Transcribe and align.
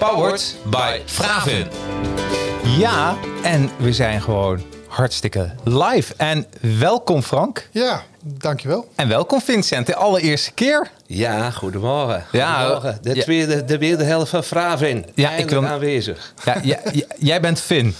Powered 0.00 0.56
by 0.64 0.98
Vraven. 1.04 1.68
Ja, 2.78 3.16
en 3.42 3.70
we 3.76 3.92
zijn 3.92 4.22
gewoon 4.22 4.62
hartstikke 4.88 5.50
live. 5.64 6.14
En 6.16 6.46
welkom 6.78 7.22
Frank. 7.22 7.68
Ja, 7.70 8.02
dankjewel. 8.22 8.88
En 8.94 9.08
welkom 9.08 9.40
Vincent, 9.40 9.86
de 9.86 9.94
allereerste 9.94 10.52
keer. 10.52 10.90
Ja, 11.06 11.50
goedemorgen. 11.50 12.24
Ja, 12.32 12.54
goedemorgen. 12.58 12.98
De, 13.02 13.14
ja. 13.14 13.22
tweede, 13.22 13.64
de 13.64 13.76
tweede 13.76 14.04
helft 14.04 14.30
van 14.30 14.44
Fravin. 14.44 15.06
Ja, 15.14 15.30
ik 15.30 15.50
wil- 15.50 15.66
aanwezig. 15.66 16.32
Ja, 16.62 16.78
jij, 17.18 17.40
bent 17.40 17.60
Finn, 17.60 17.94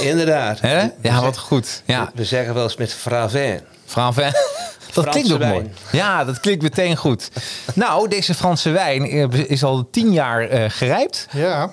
Inderdaad. 0.00 0.60
hè? 0.60 0.82
We 0.82 0.92
Ja, 1.08 1.20
wat 1.20 1.38
goed. 1.38 1.82
Ja, 1.84 2.10
We 2.14 2.24
zeggen 2.24 2.54
wel 2.54 2.62
eens 2.62 2.76
met 2.76 2.92
Fravin. 2.94 3.60
Franvin. 3.86 4.32
Dat 4.92 5.04
Franse 5.04 5.10
klinkt 5.10 5.32
ook 5.32 5.38
wijn. 5.38 5.52
mooi. 5.52 5.70
Ja, 5.92 6.24
dat 6.24 6.40
klinkt 6.40 6.62
meteen 6.62 6.96
goed. 6.96 7.28
Nou, 7.74 8.08
deze 8.08 8.34
Franse 8.34 8.70
wijn 8.70 9.02
eh, 9.04 9.44
is 9.50 9.64
al 9.64 9.88
tien 9.90 10.12
jaar 10.12 10.48
eh, 10.48 10.64
gerijpt. 10.70 11.26
Ja, 11.32 11.70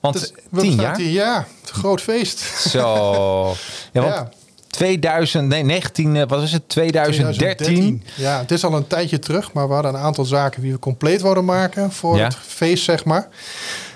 Want 0.00 0.32
we 0.50 0.60
tien 0.60 0.80
jaar? 0.80 0.94
tien 0.96 1.10
jaar. 1.10 1.36
Het 1.36 1.64
is 1.64 1.70
een 1.70 1.76
groot 1.78 2.00
feest. 2.00 2.38
Zo. 2.68 3.54
Ja, 3.92 4.00
want 4.02 4.14
Ja. 4.14 4.28
2000, 4.70 5.48
nee, 5.48 5.62
19, 5.64 6.16
eh, 6.16 6.22
wat 6.28 6.42
is 6.42 6.52
het? 6.52 6.68
2013. 6.68 8.02
Ja, 8.14 8.38
het 8.38 8.50
is 8.50 8.64
al 8.64 8.72
een 8.74 8.86
tijdje 8.86 9.18
terug, 9.18 9.52
maar 9.52 9.68
we 9.68 9.74
hadden 9.74 9.94
een 9.94 10.00
aantal 10.00 10.24
zaken 10.24 10.62
die 10.62 10.72
we 10.72 10.78
compleet 10.78 11.22
wilden 11.22 11.44
maken 11.44 11.92
voor 11.92 12.16
Ja. 12.16 12.24
het 12.24 12.36
feest, 12.46 12.84
zeg 12.84 13.04
maar. 13.04 13.28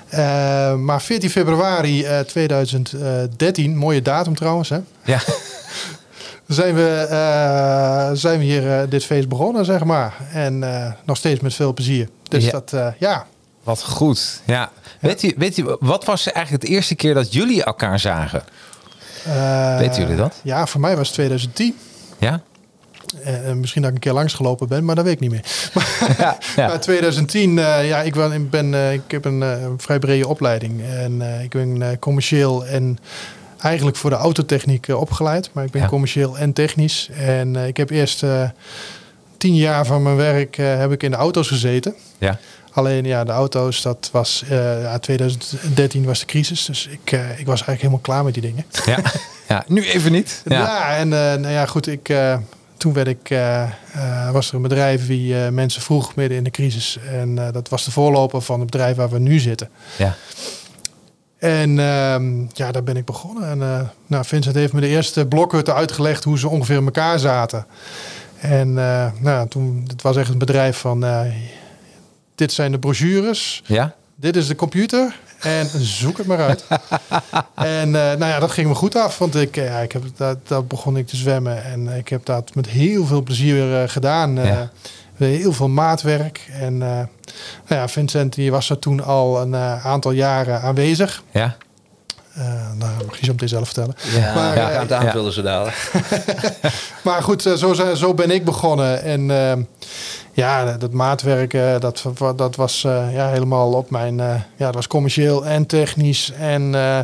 Eh, 0.09 0.75
maar 0.75 1.03
14 1.03 1.31
februari 1.31 2.05
eh, 2.05 2.21
2013, 2.21 3.77
mooie 3.77 4.03
datum 4.03 4.35
trouwens, 4.35 4.69
hè, 4.69 4.79
Ja. 5.05 5.21
zijn 6.55 6.75
we, 6.75 7.07
eh, 7.11 8.11
zijn 8.13 8.39
we 8.39 8.45
hier 8.45 8.81
eh, 8.81 8.91
dit 8.91 9.05
feest 9.05 9.29
begonnen, 9.29 9.65
zeg 9.65 9.85
maar. 9.85 10.15
En 10.33 10.63
eh, 10.63 10.93
nog 11.05 11.17
steeds 11.17 11.41
met 11.41 11.55
veel 11.55 11.75
plezier. 11.75 12.09
Dus 12.29 12.45
Ja. 12.45 12.51
dat, 12.51 12.75
ja, 12.99 13.27
Wat 13.63 13.83
goed. 13.83 14.41
Ja. 14.47 14.71
Weet, 15.01 15.23
u, 15.23 15.35
weet 15.37 15.57
u, 15.57 15.77
wat 15.81 16.05
was 16.05 16.33
eigenlijk 16.33 16.65
de 16.65 16.71
eerste 16.71 16.95
keer 16.95 17.15
dat 17.15 17.33
jullie 17.33 17.65
elkaar 17.65 17.99
zagen? 17.99 18.43
Weten 19.79 20.03
jullie 20.03 20.17
dat? 20.17 20.35
Ja, 20.43 20.67
voor 20.67 20.81
mij 20.81 20.97
was 20.97 21.07
het 21.07 21.15
2010. 21.15 21.77
Ja? 22.19 22.41
Eh, 23.25 23.53
misschien 23.53 23.83
dat 23.83 23.91
ik 23.91 23.97
een 23.97 24.03
keer 24.03 24.13
langsgelopen 24.13 24.69
ben, 24.69 24.85
maar 24.85 24.95
dat 24.95 25.05
weet 25.05 25.15
ik 25.15 25.21
niet 25.21 25.31
meer. 25.31 25.45
Ja. 26.19 26.39
ja. 26.57 26.67
Maar 26.69 26.81
2010, 26.81 27.59
eh, 27.59 27.89
ja, 27.89 28.03
ik, 28.03 28.15
ben, 28.15 28.33
ik, 28.33 28.51
ben, 28.51 28.93
ik 28.93 29.03
heb 29.09 29.25
een 29.25 29.75
vrij 29.77 29.99
brede 29.99 30.29
opleiding. 30.29 30.83
En 30.85 31.23
ik 31.43 31.51
ben 31.51 31.99
commercieel 31.99 32.67
en 32.67 32.99
eigenlijk 33.63 33.97
voor 33.97 34.11
de 34.11 34.17
autotechniek 34.17 34.89
eh, 34.89 35.01
opgeleid. 35.01 35.51
Maar 35.53 35.65
ik 35.65 35.71
ben 35.71 35.83
Ja. 35.83 35.89
commercieel 35.89 36.39
en 36.39 36.53
technisch. 36.53 37.09
En 37.17 37.57
eh, 37.57 37.67
ik 37.67 37.77
heb 37.77 37.91
eerst 37.91 38.23
eh, 38.23 38.49
tien 39.37 39.55
jaar 39.55 39.87
van 39.87 40.03
mijn 40.03 40.17
werk 40.17 40.57
heb 40.57 40.93
ik 40.93 41.03
in 41.03 41.11
de 41.11 41.17
auto's 41.17 41.49
gezeten. 41.49 41.95
ja. 42.19 42.39
Alleen 42.73 43.05
ja, 43.05 43.25
de 43.25 43.33
auto's, 43.33 43.83
dat 43.83 44.09
was 44.13 44.45
ja, 44.49 44.99
2013 44.99 46.05
was 46.05 46.19
de 46.21 46.27
crisis. 46.27 46.65
Dus 46.65 46.87
ik, 46.87 47.11
ik 47.13 47.47
was 47.47 47.47
eigenlijk 47.47 47.79
helemaal 47.79 47.99
klaar 48.01 48.25
met 48.25 48.35
die 48.35 48.43
dingen. 48.43 48.65
Ja. 48.87 48.99
ja. 49.49 49.65
Nu 49.67 49.85
even 49.85 50.13
niet. 50.13 50.43
Ja, 50.45 50.59
Ja. 50.61 50.97
en 50.97 51.09
nou 51.09 51.49
ja, 51.49 51.67
goed, 51.67 51.87
ik, 51.87 52.13
toen 52.77 52.93
werd 52.93 53.09
ik, 53.09 53.39
was 54.33 54.49
er 54.49 54.55
een 54.55 54.63
bedrijf 54.63 55.07
die 55.07 55.45
eh, 55.45 55.49
mensen 55.51 55.83
vroeg 55.83 56.15
midden 56.15 56.39
in 56.39 56.45
de 56.45 56.51
crisis. 56.51 56.99
En 57.11 57.35
dat 57.35 57.69
was 57.69 57.85
de 57.85 57.91
voorloper 57.91 58.41
van 58.43 58.61
het 58.61 58.71
bedrijf 58.71 58.97
waar 58.97 59.11
we 59.11 59.19
nu 59.19 59.39
zitten. 59.39 59.69
Ja. 59.99 60.15
En 61.41 61.79
ehm, 61.79 62.45
ja, 62.53 62.73
daar 62.73 62.83
ben 62.83 62.97
ik 62.97 63.05
begonnen. 63.05 63.49
En 63.49 63.63
eh, 63.63 63.81
nou, 64.07 64.25
Vincent 64.25 64.55
heeft 64.55 64.73
me 64.73 64.81
de 64.81 64.87
eerste 64.87 65.27
blokhutten 65.27 65.75
uitgelegd 65.75 66.25
hoe 66.25 66.39
ze 66.39 66.49
ongeveer 66.49 66.77
in 66.77 66.85
elkaar 66.85 67.19
zaten. 67.19 67.67
En 68.41 68.79
eh, 68.79 69.07
nou, 69.21 69.49
toen, 69.49 69.85
het 69.87 70.03
was 70.03 70.17
echt 70.17 70.31
een 70.31 70.39
bedrijf 70.39 70.77
van, 70.77 71.05
eh, 71.05 71.21
dit 72.35 72.53
zijn 72.53 72.73
de 72.73 72.79
brochures, 72.79 73.63
Ja? 73.67 73.95
dit 74.15 74.37
is 74.37 74.47
de 74.47 74.55
computer 74.55 75.19
en 75.41 75.67
zoek 75.79 76.19
het 76.19 76.27
maar 76.27 76.41
uit. 76.41 76.65
en 77.55 77.91
nou 77.91 78.25
ja, 78.25 78.39
dat 78.39 78.51
ging 78.51 78.69
me 78.69 78.75
goed 78.75 78.97
af, 78.97 79.19
want 79.19 79.35
ik, 79.35 79.55
ja, 79.55 79.79
ik 79.79 79.93
heb, 79.93 80.03
dat, 80.17 80.49
dat 80.49 80.69
begon 80.69 80.97
ik 80.97 81.07
te 81.07 81.17
zwemmen 81.17 81.65
en 81.65 81.89
ik 81.89 82.09
heb 82.09 82.25
dat 82.25 82.55
met 82.55 82.67
heel 82.69 83.07
veel 83.07 83.23
plezier 83.23 83.89
gedaan. 83.89 84.35
Ja. 84.35 84.71
Heel 85.27 85.53
veel 85.53 85.69
maatwerk. 85.69 86.49
En 86.53 86.83
eh, 86.83 86.89
nou 86.89 87.07
ja, 87.81 87.89
Vincent 87.89 88.35
die 88.35 88.51
was 88.51 88.71
er 88.71 88.79
toen 88.79 89.05
al 89.05 89.41
een 89.41 89.55
eh, 89.55 89.87
aantal 89.87 90.11
jaren 90.11 90.61
aanwezig. 90.63 91.23
Ja? 91.31 91.57
Eh 92.35 92.45
nou, 92.79 92.91
mag 93.07 93.19
je 93.19 93.25
zo 93.27 93.33
meteen 93.33 93.49
zelf 93.49 93.65
vertellen. 93.65 93.95
Ja, 94.15 94.35
Maar, 94.35 94.57
eh, 94.57 94.67
gaan 94.67 94.81
het 94.81 94.93
aanvullen 94.93 95.33
zo 95.33 95.43
dadelijk. 95.43 95.91
Maar 97.05 97.23
goed, 97.23 97.43
zo, 97.43 97.73
zijn- 97.73 97.97
zo 97.97 98.15
ben 98.15 98.31
ik 98.31 98.45
begonnen. 98.45 99.03
En 99.03 99.31
ja, 100.33 100.77
dat 100.77 100.93
maatwerk, 100.93 101.55
eh, 101.55 101.79
dat, 101.79 102.05
dat 102.37 102.57
was 102.57 102.85
eh, 102.85 103.15
ja, 103.15 103.29
helemaal 103.29 103.73
op 103.73 103.91
mijn... 103.91 104.21
eh, 104.21 104.27
ja, 104.57 104.65
dat 104.67 104.75
was 104.75 104.87
commercieel 104.87 105.47
en 105.47 105.67
technisch. 105.67 106.33
En 106.39 106.75
eh, 106.75 106.99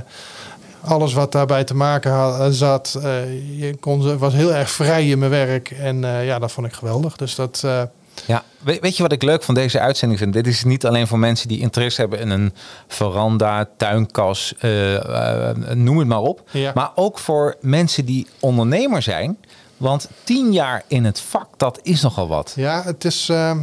alles 0.84 1.12
wat 1.12 1.32
daarbij 1.32 1.65
te 1.65 1.75
maken 1.75 2.10
had, 2.12 2.55
zat. 2.55 2.99
eh, 3.03 3.59
je 3.60 3.76
kon, 3.81 4.19
was 4.19 4.32
heel 4.32 4.55
erg 4.55 4.71
vrij 4.71 5.09
in 5.09 5.19
mijn 5.19 5.31
werk. 5.31 5.71
En 5.71 6.05
eh, 6.05 6.26
ja, 6.26 6.38
dat 6.38 6.53
vond 6.53 6.66
ik 6.66 6.72
geweldig. 6.72 7.16
Dus 7.16 7.34
dat... 7.34 7.65
eh, 8.21 8.27
Ja, 8.27 8.43
weet, 8.59 8.81
weet 8.81 8.97
je 8.97 9.03
wat 9.03 9.12
ik 9.12 9.22
leuk 9.22 9.43
van 9.43 9.54
deze 9.54 9.81
uitzending 9.81 10.21
vind? 10.21 10.32
Dit 10.32 10.47
is 10.47 10.65
niet 10.65 10.87
alleen 10.87 11.06
voor 11.06 11.19
mensen 11.19 11.49
die 11.49 11.60
interesse 11.60 12.00
hebben 12.00 12.19
in 12.19 12.31
een 12.31 12.53
veranda, 12.88 13.69
tuinkas, 13.77 14.54
eh, 14.59 15.49
eh, 15.50 15.56
noem 15.75 15.99
het 15.99 16.09
maar 16.09 16.21
op. 16.21 16.43
Ja. 16.50 16.72
Maar 16.75 16.91
ook 16.94 17.19
voor 17.19 17.56
mensen 17.60 18.05
die 18.05 18.26
ondernemer 18.41 19.03
zijn. 19.03 19.38
Want 19.76 20.09
tien 20.25 20.53
jaar 20.53 20.82
in 20.87 21.05
het 21.05 21.21
vak, 21.21 21.49
dat 21.56 21.78
is 21.82 22.03
nogal 22.03 22.28
wat. 22.28 22.53
ja, 22.56 22.82
het 22.82 23.05
is... 23.05 23.28
eh, 23.28 23.56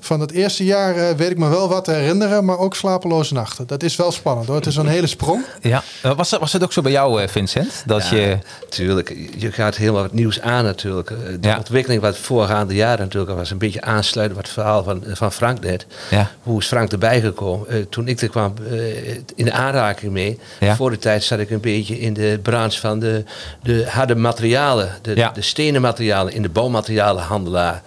van 0.00 0.20
het 0.20 0.30
eerste 0.32 0.64
jaar 0.64 0.96
eh, 0.96 1.16
weet 1.16 1.30
ik 1.30 1.38
me 1.38 1.48
wel 1.48 1.68
wat 1.68 1.84
te 1.84 1.92
herinneren, 1.92 2.44
maar 2.44 2.58
ook 2.58 2.76
slapeloze 2.76 3.34
nachten. 3.34 3.66
Dat 3.66 3.82
is 3.82 3.96
wel 3.96 4.12
spannend 4.12 4.46
hoor. 4.46 4.56
Het 4.56 4.66
is 4.66 4.76
een 4.76 4.86
hele 4.88 5.06
sprong. 5.06 5.44
Ja. 5.60 5.82
Eh, 6.02 6.16
Was, 6.16 6.30
dat, 6.30 6.40
was 6.40 6.52
het 6.52 6.62
ook 6.62 6.72
zo 6.72 6.82
bij 6.82 6.92
jou, 6.92 7.22
eh, 7.22 7.28
Vincent? 7.28 7.82
Dat 7.86 8.08
Ja, 8.08 8.16
je... 8.16 8.38
Tuurlijk, 8.68 9.16
je 9.36 9.52
gaat 9.52 9.76
helemaal 9.76 10.02
wat 10.02 10.12
nieuws 10.12 10.40
aan 10.40 10.64
natuurlijk. 10.64 11.08
De 11.08 11.48
Ja. 11.48 11.56
ontwikkeling 11.56 12.02
wat 12.02 12.18
voorgaande 12.18 12.74
jaren 12.74 12.98
natuurlijk 13.04 13.32
was 13.36 13.50
een 13.50 13.58
beetje 13.58 13.80
aansluiten 13.82 14.36
wat 14.36 14.44
het 14.46 14.54
verhaal 14.54 14.82
van, 14.84 15.02
van 15.06 15.32
Frank 15.32 15.60
net. 15.60 15.86
Ja. 16.10 16.30
Hoe 16.42 16.60
is 16.60 16.66
Frank 16.66 16.92
erbij 16.92 17.20
gekomen? 17.20 17.68
Eh, 17.68 17.76
toen 17.90 18.08
ik 18.08 18.20
er 18.20 18.28
kwam 18.28 18.54
eh, 18.70 19.14
in 19.34 19.44
de 19.44 19.52
aanraking 19.52 20.12
mee. 20.12 20.38
Ja. 20.60 20.76
Voor 20.76 20.90
de 20.90 20.98
tijd 20.98 21.22
zat 21.24 21.38
ik 21.38 21.50
een 21.50 21.60
beetje 21.60 22.00
in 22.00 22.12
de 22.14 22.38
branche 22.42 22.80
van 22.80 22.98
de, 22.98 23.24
de 23.62 23.86
harde 23.88 24.14
materialen. 24.14 24.90
De, 25.02 25.16
Ja. 25.16 25.30
de 25.34 25.42
stenen 25.42 25.80
materialen. 25.80 26.32
In 26.32 26.42
de 26.42 26.48
bouwmaterialenhandelaar 26.48 27.82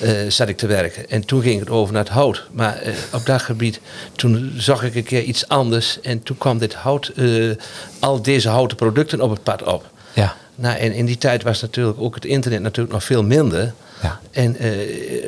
eh, 0.00 0.10
zat 0.28 0.48
ik 0.48 0.56
te 0.56 0.66
werken. 0.66 1.10
En 1.10 1.24
toen 1.24 1.42
ging 1.42 1.57
het 1.60 1.70
over 1.70 1.92
naar 1.92 2.04
het 2.04 2.12
hout. 2.12 2.46
Maar 2.52 2.76
eh, 2.76 2.92
op 3.12 3.26
dat 3.26 3.42
gebied, 3.42 3.80
toen 4.16 4.52
zag 4.56 4.82
ik 4.82 4.94
een 4.94 5.02
keer 5.04 5.22
iets 5.22 5.48
anders. 5.48 6.00
En 6.00 6.22
toen 6.22 6.38
kwam 6.38 6.58
dit 6.58 6.74
hout, 6.74 7.12
eh, 7.16 7.50
al 7.98 8.22
deze 8.22 8.48
houten 8.48 8.76
producten 8.76 9.20
op 9.20 9.30
het 9.30 9.42
pad 9.42 9.62
op. 9.62 9.90
Ja. 10.12 10.36
Nou, 10.54 10.78
en 10.78 10.92
in 10.92 11.06
die 11.06 11.18
tijd 11.18 11.42
was 11.42 11.60
natuurlijk 11.60 12.00
ook 12.00 12.14
het 12.14 12.24
internet 12.24 12.60
natuurlijk 12.60 12.94
nog 12.94 13.04
veel 13.04 13.22
minder. 13.22 13.72
Ja. 14.02 14.20
En 14.30 14.56
eh, 14.56 14.70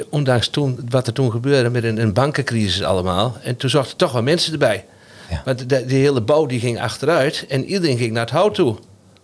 ondanks 0.08 0.48
toen, 0.48 0.86
wat 0.88 1.06
er 1.06 1.12
toen 1.12 1.30
gebeurde 1.30 1.70
met 1.70 1.84
een, 1.84 2.00
een 2.00 2.12
bankencrisis 2.12 2.82
allemaal. 2.82 3.36
En 3.42 3.56
toen 3.56 3.70
zochten 3.70 3.96
toch 3.96 4.12
wel 4.12 4.22
mensen 4.22 4.52
erbij. 4.52 4.84
Ja. 5.30 5.42
Want 5.44 5.68
de, 5.68 5.84
die 5.86 5.98
hele 5.98 6.20
bouw 6.20 6.46
die 6.46 6.60
ging 6.60 6.80
achteruit 6.80 7.44
en 7.48 7.64
iedereen 7.64 7.98
ging 7.98 8.12
naar 8.12 8.24
het 8.24 8.30
hout 8.30 8.54
toe. 8.54 8.76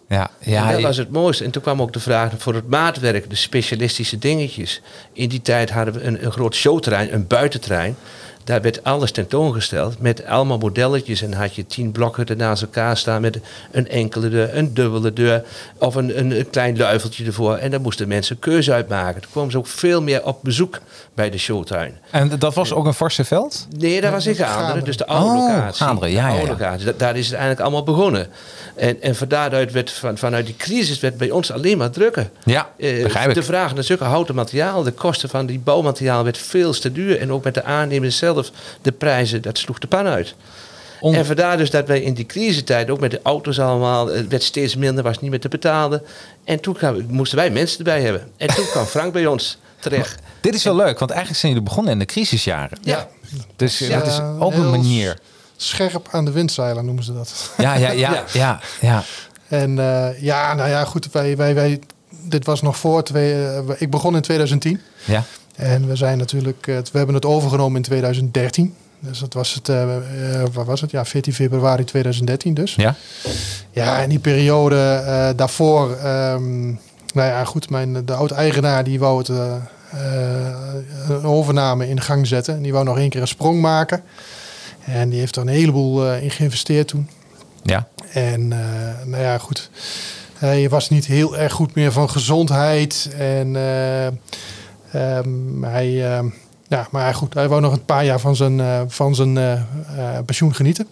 Ja, 0.09 0.31
ja, 0.39 0.67
en 0.67 0.73
dat 0.73 0.83
was 0.83 0.97
het 0.97 1.11
mooiste. 1.11 1.45
En 1.45 1.51
toen 1.51 1.63
kwam 1.63 1.83
ook 1.83 1.93
de 1.93 2.01
vraag 2.01 2.33
voor 2.37 2.55
het 2.55 2.69
maatwerk, 2.69 3.31
de 3.31 3.37
specialistische 3.37 4.19
dingetjes. 4.19 4.81
In 5.13 5.29
die 5.29 5.43
tijd 5.43 5.71
hadden 5.71 5.95
we 5.95 6.03
een, 6.03 6.25
een 6.25 6.33
groot 6.33 6.55
showterrein, 6.55 7.15
een 7.15 7.27
buitenterrein. 7.27 7.97
Daar 8.47 8.63
werd 8.63 8.85
alles 8.85 9.11
tentoongesteld 9.11 10.01
met 10.01 10.25
allemaal 10.27 10.59
modelletjes. 10.59 11.23
En 11.23 11.33
had 11.33 11.55
je 11.55 11.67
tien 11.67 11.93
blokhutten 11.93 12.37
naast 12.37 12.63
elkaar 12.63 12.97
staan 12.97 13.21
met 13.21 13.39
een 13.71 13.89
enkele 13.89 14.29
deur, 14.29 14.57
een 14.57 14.75
dubbele 14.75 15.13
deur 15.13 15.45
of 15.79 15.95
een, 15.95 16.19
een, 16.19 16.39
een 16.39 16.51
klein 16.51 16.77
luifeltje 16.79 17.25
ervoor. 17.25 17.57
En 17.57 17.71
daar 17.71 17.81
moesten 17.81 18.09
mensen 18.09 18.39
keuze 18.39 18.73
uitmaken. 18.73 19.21
Toen 19.23 19.31
kwamen 19.31 19.51
ze 19.51 19.59
ook 19.59 19.67
veel 19.67 20.03
meer 20.03 20.25
op 20.25 20.39
bezoek 20.43 20.79
bij 21.15 21.31
de 21.31 21.39
showtuin. 21.39 21.95
En 22.11 22.39
dat 22.39 22.55
was 22.55 22.73
ook 22.73 22.87
een 22.87 22.95
forse 22.95 23.25
veld? 23.25 23.67
Nee, 23.79 24.01
dat 24.01 24.13
was 24.13 24.27
in 24.27 24.35
Gaanderen, 24.35 24.85
dus 24.85 24.97
de 24.97 25.07
oude 25.07 25.39
Oh, 25.39 25.49
locatie. 25.49 25.85
Gaanderen, 25.85 26.11
ja, 26.11 26.17
De 26.17 26.23
ja, 26.23 26.29
oude 26.37 26.47
ja. 26.47 26.53
locatie. 26.53 26.85
Da- 26.87 26.93
daar 26.97 27.17
is 27.17 27.25
het 27.25 27.33
eigenlijk 27.35 27.61
allemaal 27.63 27.83
begonnen. 27.83 28.27
En, 28.75 29.03
en 29.03 29.17
van 29.17 29.29
daaruit 29.29 29.73
werd, 29.73 29.91
van, 29.91 30.19
vanuit 30.19 30.47
die 30.47 30.57
crisis 30.57 31.01
werd 31.01 31.17
bij 31.17 31.31
ons 31.31 31.51
alleen 31.53 31.79
maar 31.79 31.91
drukker. 31.91 32.31
Ja, 32.45 32.69
Eh, 32.77 33.03
begrijp 33.03 33.29
ik. 33.29 33.35
de 33.35 33.43
vraag 33.43 33.75
naar 33.75 33.85
zulke 33.85 34.05
houten 34.05 34.35
materiaal, 34.35 34.83
de 34.83 34.93
kosten 34.93 35.29
van 35.29 35.47
die 35.47 35.59
bouwmateriaal 35.59 36.25
werd 36.25 36.39
veel 36.39 36.73
te 36.73 36.93
duur. 36.93 37.21
En 37.21 37.33
ook 37.33 37.45
met 37.45 37.55
de 37.55 37.65
aannemers 37.65 38.17
zelf, 38.17 38.36
de 38.83 38.93
prijzen, 38.93 39.43
dat 39.43 39.59
sloeg 39.59 39.79
de 39.79 39.87
pan 39.87 40.07
uit. 40.07 40.35
On- 41.01 41.15
En 41.15 41.27
vandaar 41.27 41.57
dus 41.57 41.71
dat 41.71 41.87
wij 41.87 42.01
in 42.01 42.15
die 42.15 42.27
crisistijd, 42.27 42.91
ook 42.91 43.01
met 43.01 43.11
de 43.11 43.21
auto's 43.23 43.59
allemaal, 43.61 44.07
het 44.07 44.29
werd 44.29 44.43
steeds 44.43 44.77
minder, 44.77 45.05
was 45.05 45.21
niet 45.21 45.31
meer 45.31 45.41
te 45.41 45.49
betalen. 45.49 46.03
En 46.45 46.61
toen 46.61 46.75
kwamen- 46.75 47.07
moesten 47.11 47.39
wij 47.39 47.51
mensen 47.51 47.79
erbij 47.79 48.03
hebben. 48.03 48.31
En 48.37 48.49
toen 48.55 48.67
kwam 48.67 48.85
Frank 48.85 49.13
bij 49.13 49.27
ons 49.27 49.59
terecht. 49.81 50.19
Dit 50.41 50.55
is 50.55 50.65
wel 50.65 50.77
leuk, 50.77 50.99
want 50.99 51.11
eigenlijk 51.11 51.41
zijn 51.41 51.53
jullie 51.53 51.69
begonnen 51.69 51.93
in 51.93 51.99
de 51.99 52.05
crisisjaren. 52.05 52.79
Ja. 52.83 53.09
Dus 53.57 53.81
eh, 53.81 53.91
dat 53.99 54.07
is 54.07 54.17
Ja, 54.17 54.37
ook 54.39 54.53
een 54.53 54.71
manier. 54.71 55.19
Scherp 55.57 56.09
aan 56.11 56.25
de 56.25 56.31
windzeilen 56.31 56.85
noemen 56.85 57.05
ze 57.05 57.13
dat. 57.15 57.51
Ja, 57.59 57.75
ja, 57.75 57.91
ja, 57.91 58.11
Ja. 58.13 58.25
ja, 58.33 58.61
ja. 58.81 59.03
En 59.49 59.79
eh, 59.79 60.23
ja, 60.23 60.55
nou 60.55 60.69
ja, 60.69 60.85
goed. 60.85 61.09
Wij, 61.13 61.37
wij, 61.37 61.55
wij, 61.55 61.81
dit 62.11 62.45
was 62.47 62.63
nog 62.63 62.77
voor 62.77 63.03
twee. 63.05 63.33
eh, 63.47 63.59
ik 63.79 63.91
begon 63.91 64.15
in 64.17 64.23
2010. 64.23 64.81
ja. 65.05 65.25
En 65.57 65.87
we 65.89 65.97
zijn 65.97 66.19
natuurlijk. 66.19 66.67
eh, 66.67 66.77
we 66.77 66.97
hebben 66.99 67.15
het 67.15 67.25
overgenomen 67.27 67.77
in 67.77 67.83
2013. 67.83 68.75
Dus 69.01 69.19
dat 69.19 69.33
was 69.35 69.55
het. 69.55 69.69
eh, 69.69 69.87
wat 70.53 70.67
was 70.67 70.81
het? 70.81 70.91
Ja, 70.91 71.05
14 71.05 71.35
februari 71.35 71.85
2013 71.85 72.55
dus. 72.55 72.75
Ja, 72.75 72.95
Ja, 73.71 73.99
in 73.99 74.09
die 74.09 74.19
periode 74.19 75.33
daarvoor. 75.37 75.93
ehm, 75.97 76.67
nou 77.15 77.29
ja, 77.29 77.45
goed. 77.45 77.71
Mijn, 77.71 78.05
de 78.07 78.15
oud-eigenaar 78.15 78.85
die 78.85 78.99
wou 78.99 79.19
het. 79.19 79.29
een 81.09 81.25
overname 81.25 81.89
in 81.89 82.01
gang 82.01 82.27
zetten. 82.27 82.55
En 82.55 82.63
die 82.63 82.73
wou 82.73 82.85
nog 82.85 82.99
één 82.99 83.09
keer 83.11 83.21
een 83.21 83.29
sprong 83.29 83.61
maken. 83.61 84.03
En 84.85 85.09
die 85.09 85.19
heeft 85.19 85.37
er 85.37 85.43
een 85.43 85.49
heleboel 85.49 86.13
in 86.15 86.31
geïnvesteerd 86.31 86.89
toen. 86.89 87.09
ja. 87.63 87.89
En 88.13 88.49
nou 89.05 89.19
ja, 89.23 89.39
goed. 89.39 89.71
Hij 90.39 90.69
was 90.69 90.89
niet 90.89 91.07
heel 91.07 91.37
erg 91.37 91.53
goed 91.53 91.75
meer 91.75 91.93
van 91.93 92.11
gezondheid. 92.11 93.09
En 93.19 93.57
eh, 94.97 95.19
ehm, 95.19 95.63
hij, 95.63 96.15
ehm, 96.15 96.29
ja, 96.69 96.89
maar 96.91 97.15
goed, 97.15 97.35
hij 97.35 97.49
wou 97.49 97.61
nog 97.61 97.73
een 97.73 97.85
paar 97.85 98.05
jaar 98.05 98.21
van 98.21 98.37
zijn, 98.37 98.61
eh, 98.61 98.81
van 98.87 99.15
zijn 99.15 99.37
eh, 99.37 99.53
eh, 99.53 99.63
pensioen 100.25 100.55
genieten. 100.55 100.87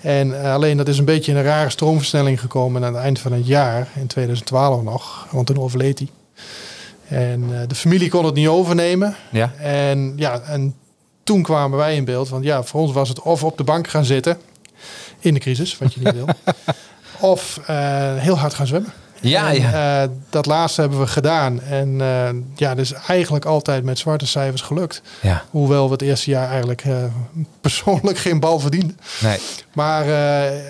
En 0.00 0.44
alleen 0.44 0.76
dat 0.76 0.88
is 0.88 0.98
een 0.98 1.04
beetje 1.04 1.32
in 1.32 1.38
een 1.38 1.44
rare 1.44 1.70
stroomversnelling 1.70 2.40
gekomen 2.40 2.84
aan 2.84 2.94
het 2.94 3.02
eind 3.02 3.18
van 3.18 3.32
het 3.32 3.46
jaar, 3.46 3.88
in 3.94 4.06
2012 4.06 4.82
nog, 4.82 5.26
want 5.30 5.46
toen 5.46 5.58
overleed 5.58 5.98
hij. 5.98 6.08
En 7.08 7.68
de 7.68 7.74
familie 7.74 8.08
kon 8.08 8.24
het 8.24 8.34
niet 8.34 8.48
overnemen. 8.48 9.16
ja. 9.30 9.52
En 9.58 10.12
ja, 10.16 10.40
en 10.40 10.74
toen 11.24 11.42
kwamen 11.42 11.78
wij 11.78 11.96
in 11.96 12.04
beeld. 12.04 12.28
Want 12.28 12.44
ja, 12.44 12.62
voor 12.62 12.80
ons 12.80 12.92
was 12.92 13.08
het 13.08 13.22
of 13.22 13.44
op 13.44 13.56
de 13.56 13.64
bank 13.64 13.88
gaan 13.88 14.04
zitten 14.04 14.38
in 15.18 15.34
de 15.34 15.40
crisis, 15.40 15.78
wat 15.78 15.94
je 15.94 16.00
niet 16.00 16.14
wil. 16.14 16.26
of 17.30 17.60
heel 18.16 18.38
hard 18.38 18.54
gaan 18.54 18.66
zwemmen. 18.66 18.92
Ja, 19.28 19.48
En, 19.52 19.60
ja. 19.60 20.02
eh, 20.02 20.08
dat 20.30 20.46
laatste 20.46 20.80
hebben 20.80 20.98
we 21.00 21.06
gedaan. 21.06 21.60
En 21.62 22.00
eh, 22.00 22.28
ja, 22.54 22.74
dus 22.74 22.92
eigenlijk 22.92 23.44
altijd 23.44 23.84
met 23.84 23.98
zwarte 23.98 24.26
cijfers 24.26 24.62
gelukt. 24.62 25.02
ja. 25.22 25.44
Hoewel 25.50 25.86
we 25.86 25.92
het 25.92 26.02
eerste 26.02 26.30
jaar 26.30 26.48
eigenlijk 26.48 26.84
eh, 26.84 26.94
persoonlijk 27.60 28.18
geen 28.18 28.40
bal 28.40 28.58
verdienden. 28.58 28.98
Nee. 29.20 29.38
Maar 29.72 30.02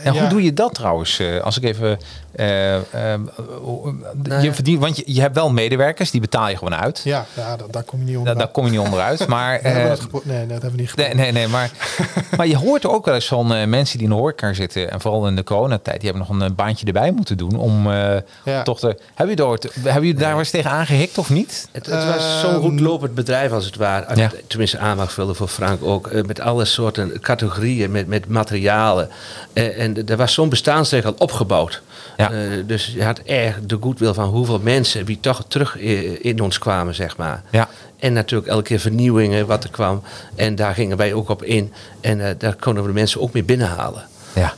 En 0.02 0.12
ja, 0.12 0.20
hoe 0.20 0.28
doe 0.28 0.42
je 0.42 0.52
dat 0.52 0.74
trouwens? 0.74 1.22
als 1.42 1.56
ik 1.56 1.62
even. 1.64 1.98
Eh, 2.36 2.74
eh, 2.76 3.20
hoe- 3.62 3.94
Nou 4.22 4.40
je 4.40 4.46
ja. 4.46 4.54
verdient, 4.54 4.80
want 4.80 4.96
je, 4.96 5.02
je 5.06 5.20
hebt 5.20 5.34
wel 5.34 5.50
medewerkers, 5.50 6.10
die 6.10 6.20
betaal 6.20 6.48
je 6.48 6.56
gewoon 6.56 6.74
uit. 6.74 7.00
Ja, 7.04 7.26
ja 7.34 7.56
daar, 7.56 7.66
daar 7.70 7.82
kom 7.82 7.98
je 7.98 8.04
niet 8.04 8.14
Daar, 8.14 8.22
onder. 8.22 8.38
daar 8.38 8.48
kom 8.48 8.64
je 8.64 8.70
niet 8.70 8.80
onderuit. 8.80 9.26
Maar, 9.26 9.58
we 9.62 9.68
hebben 9.68 9.84
eh, 9.84 9.90
het 9.90 10.00
gepro- 10.00 10.20
nee, 10.24 10.40
dat 10.46 10.62
hebben 10.62 10.70
we 10.70 10.76
niet 10.76 10.96
nee, 10.96 11.06
geprobeerd. 11.06 11.32
nee, 11.34 11.42
nee. 11.42 11.48
Maar, 11.48 11.70
maar 12.36 12.46
je 12.46 12.56
hoort 12.56 12.84
er 12.84 12.90
ook 12.90 13.04
wel 13.04 13.14
eens 13.14 13.26
van 13.28 13.54
eh, 13.54 13.66
mensen 13.66 13.98
die 13.98 14.06
in 14.06 14.12
de 14.14 14.18
horeca 14.20 14.52
zitten. 14.52 14.90
En 14.90 15.00
vooral 15.00 15.26
in 15.26 15.36
de 15.36 15.44
coronatijd. 15.44 16.00
Die 16.00 16.10
hebben 16.10 16.28
nog 16.28 16.40
een 16.48 16.54
baantje 16.54 16.86
erbij 16.86 17.10
moeten 17.10 17.36
doen. 17.36 17.56
Om 17.58 17.90
eh, 17.90 18.16
Ja. 18.44 18.62
toch 18.62 18.78
te. 18.78 18.86
Hebben 19.14 19.36
jullie, 19.36 19.58
daar, 19.58 19.70
hebben 19.82 20.02
jullie 20.02 20.14
daar 20.20 20.30
wel 20.30 20.38
eens 20.38 20.50
tegen 20.50 20.70
aangehikt 20.70 21.18
of 21.18 21.30
niet? 21.30 21.68
Het, 21.72 21.86
het 21.86 22.04
was 22.04 22.40
zo'n 22.40 22.50
Ehm, 22.50 22.60
goed 22.60 22.80
lopend 22.80 23.14
bedrijf 23.14 23.52
als 23.52 23.64
het 23.64 23.76
ware. 23.76 24.16
Ja. 24.16 24.30
Tenminste, 24.46 24.78
aanmaak 24.78 25.10
vullen 25.10 25.36
voor 25.36 25.48
Frank 25.48 25.84
ook. 25.84 26.12
met 26.26 26.40
alle 26.40 26.64
soorten 26.64 27.20
categorieën, 27.20 27.90
met, 27.90 28.06
met 28.06 28.28
materialen. 28.28 29.08
Eh, 29.52 29.80
en 29.82 30.08
er 30.08 30.16
was 30.16 30.32
zo'n 30.34 30.48
bestaansrecht 30.48 31.04
al 31.06 31.14
opgebouwd. 31.18 31.82
Ja. 32.16 32.25
Eh, 32.32 32.62
dus 32.66 32.86
je 32.86 33.04
had 33.04 33.18
erg 33.18 33.60
de 33.62 33.78
goodwill 33.80 34.12
van 34.12 34.28
hoeveel 34.28 34.58
mensen 34.58 35.04
die 35.04 35.20
toch 35.20 35.44
terug 35.48 35.76
in 36.20 36.40
ons 36.40 36.58
kwamen, 36.58 36.94
zeg 36.94 37.16
maar. 37.16 37.42
Ja. 37.50 37.68
En 37.98 38.12
natuurlijk 38.12 38.50
elke 38.50 38.62
keer 38.62 38.78
vernieuwingen 38.80 39.46
wat 39.46 39.64
er 39.64 39.70
kwam. 39.70 40.02
En 40.34 40.54
daar 40.54 40.74
gingen 40.74 40.96
wij 40.96 41.14
ook 41.14 41.28
op 41.28 41.42
in. 41.42 41.72
En 42.00 42.28
eh, 42.28 42.34
daar 42.38 42.54
konden 42.54 42.82
we 42.82 42.88
de 42.88 42.94
mensen 42.94 43.20
ook 43.20 43.32
mee 43.32 43.44
binnenhalen. 43.44 44.06
Ja, 44.34 44.54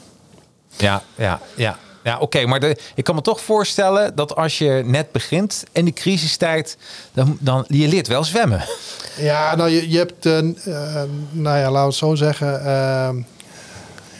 ja, 0.77 1.03
ja, 1.15 1.41
ja. 1.55 1.79
Ja, 2.03 2.19
oké, 2.19 2.47
maar 2.47 2.61
de, 2.61 2.77
ik 2.95 3.05
kan 3.05 3.15
me 3.15 3.21
toch 3.21 3.41
voorstellen 3.41 4.15
dat 4.15 4.37
als 4.37 4.59
je 4.59 4.83
net 4.85 5.13
begint 5.13 5.65
in 5.73 5.85
de 5.85 5.93
crisistijd, 5.93 6.77
dan, 7.13 7.37
dan 7.41 7.65
je 7.69 7.89
leert 7.89 8.07
wel 8.07 8.25
zwemmen. 8.25 8.65
Ja, 9.17 9.57
nou, 9.57 9.71
je, 9.71 9.91
je 9.91 9.99
hebt, 9.99 10.27
eh, 10.27 10.41
nou 11.31 11.59
ja, 11.59 11.71
laten 11.71 11.73
we 11.73 11.79
het 11.79 11.95
zo 11.95 12.15
zeggen. 12.15 12.65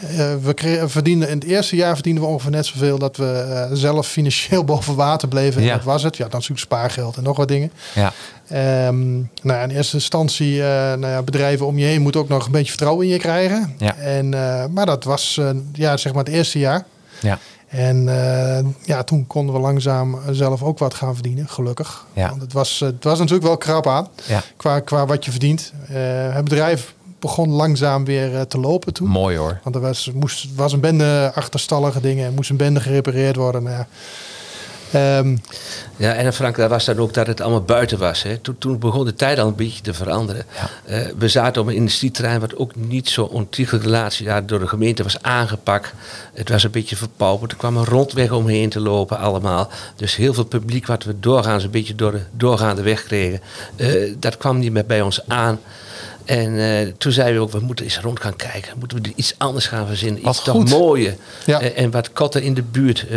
Eh, 0.01 0.35
we 0.41 0.83
verdienden 0.87 1.29
in 1.29 1.35
het 1.39 1.47
eerste 1.47 1.75
jaar 1.75 1.93
verdienden 1.93 2.23
we 2.23 2.29
ongeveer 2.29 2.51
net 2.51 2.65
zoveel 2.65 2.99
dat 2.99 3.17
we 3.17 3.25
eh, 3.25 3.69
zelf 3.73 4.07
financieel 4.07 4.63
boven 4.73 4.95
water 4.95 5.27
bleven. 5.27 5.61
En 5.61 5.67
Ja. 5.67 5.75
Dat 5.75 5.83
was 5.83 6.03
het. 6.03 6.17
Ja, 6.17 6.27
dan 6.27 6.41
zoekt 6.41 6.59
spaargeld 6.59 7.17
en 7.17 7.23
nog 7.23 7.37
wat 7.37 7.47
dingen. 7.47 7.71
Ja, 7.95 8.13
Ehm, 8.49 9.11
nou 9.17 9.27
ja, 9.41 9.61
in 9.61 9.69
eerste 9.69 9.95
instantie, 9.95 10.61
eh, 10.61 10.67
nou 10.69 11.07
ja, 11.07 11.21
bedrijven 11.21 11.65
om 11.65 11.77
je 11.77 11.85
heen 11.85 12.01
moeten 12.01 12.21
ook 12.21 12.29
nog 12.29 12.45
een 12.45 12.51
beetje 12.51 12.69
vertrouwen 12.69 13.05
in 13.05 13.11
je 13.11 13.19
krijgen. 13.19 13.75
Ja. 13.77 13.95
En, 13.95 14.29
maar 14.73 14.85
dat 14.85 15.03
was, 15.03 15.41
ja, 15.73 15.97
zeg 15.97 16.13
maar 16.13 16.23
het 16.23 16.33
eerste 16.33 16.59
jaar. 16.59 16.85
ja, 17.21 17.39
En 17.67 18.03
ja, 18.85 19.03
toen 19.03 19.27
konden 19.27 19.55
we 19.55 19.61
langzaam 19.61 20.19
zelf 20.31 20.63
ook 20.63 20.79
wat 20.79 20.93
gaan 20.93 21.13
verdienen, 21.13 21.49
gelukkig. 21.49 22.05
Ja. 22.13 22.29
Want 22.29 22.41
het 22.41 22.53
was, 22.53 22.79
het 22.79 23.03
was 23.03 23.19
natuurlijk 23.19 23.47
wel 23.47 23.57
krap 23.57 23.87
aan 23.87 24.07
ja. 24.27 24.43
qua, 24.57 24.79
qua 24.79 25.05
wat 25.05 25.25
je 25.25 25.31
verdient. 25.31 25.73
Het 26.31 26.43
bedrijf 26.43 26.93
begon 27.19 27.49
langzaam 27.49 28.05
weer 28.05 28.35
eh, 28.35 28.41
te 28.41 28.59
lopen 28.59 28.93
toen. 28.93 29.07
Mooi 29.07 29.37
hoor. 29.37 29.59
Want 29.63 29.75
er 29.75 29.81
was, 29.81 30.11
moest, 30.13 30.47
was 30.55 30.73
een 30.73 30.79
bende 30.79 31.31
achterstallige 31.35 32.01
dingen. 32.01 32.25
Er 32.25 32.33
moest 32.33 32.49
een 32.49 32.57
bende 32.57 32.79
gerepareerd 32.79 33.35
worden. 33.35 33.63
Nou 33.63 33.75
ja. 33.75 33.87
Ehm, 34.91 35.37
Ja, 35.97 36.13
en 36.13 36.33
Frank, 36.33 36.55
daar 36.55 36.69
was 36.69 36.85
dan 36.85 36.97
ook 36.97 37.13
dat 37.13 37.27
het 37.27 37.41
allemaal 37.41 37.61
buiten 37.61 37.97
was. 37.97 38.23
Hè. 38.23 38.37
Toen, 38.37 38.57
toen 38.57 38.79
begon 38.79 39.05
de 39.05 39.13
tijd 39.13 39.39
al 39.39 39.47
een 39.47 39.55
beetje 39.55 39.81
te 39.81 39.93
veranderen. 39.93 40.45
Eh, 40.85 40.99
we 41.17 41.27
zaten 41.27 41.61
op 41.61 41.67
een 41.67 41.73
industrieterrein 41.75 42.39
wat 42.39 42.55
ook 42.55 42.75
niet 42.75 43.09
zo 43.09 43.23
ontiegelijk 43.23 43.83
relatie 43.83 44.25
ja, 44.25 44.41
door 44.41 44.59
de 44.59 44.67
gemeente 44.67 45.03
was 45.03 45.21
aangepakt. 45.21 45.93
Het 46.33 46.49
was 46.49 46.63
een 46.63 46.71
beetje 46.71 46.95
verpauperd. 46.95 47.51
Er 47.51 47.57
kwam 47.57 47.77
een 47.77 47.85
rondweg 47.85 48.31
omheen 48.31 48.69
te 48.69 48.79
lopen 48.79 49.17
allemaal. 49.17 49.69
Dus 49.95 50.15
heel 50.15 50.33
veel 50.33 50.45
publiek 50.45 50.87
wat 50.87 51.03
we 51.03 51.19
doorgaans 51.19 51.63
een 51.63 51.71
beetje 51.71 51.95
door 51.95 52.11
de 52.11 52.21
doorgaande 52.31 52.81
weg 52.81 53.03
kregen. 53.03 53.41
eh, 53.75 54.13
dat 54.19 54.37
kwam 54.37 54.59
niet 54.59 54.71
meer 54.71 54.85
bij 54.85 55.01
ons 55.01 55.27
aan. 55.27 55.59
En 56.29 56.59
eh, 56.59 56.87
toen 56.97 57.11
zeiden 57.11 57.35
we 57.35 57.41
ook, 57.41 57.51
we 57.51 57.59
moeten 57.59 57.85
eens 57.85 57.99
rond 57.99 58.19
gaan 58.19 58.35
kijken. 58.35 58.73
Moeten 58.79 59.01
we 59.01 59.11
iets 59.15 59.33
anders 59.37 59.67
gaan 59.67 59.87
verzinnen? 59.87 60.21
Wat 60.21 60.35
Iets 60.35 60.43
toch 60.43 60.69
mooier. 60.69 61.15
Ja. 61.45 61.61
Eh, 61.61 61.83
en 61.83 61.91
wat 61.91 62.11
kotten 62.11 62.41
in 62.41 62.53
de 62.53 62.61
buurt. 62.61 62.99
Eh, 62.99 63.09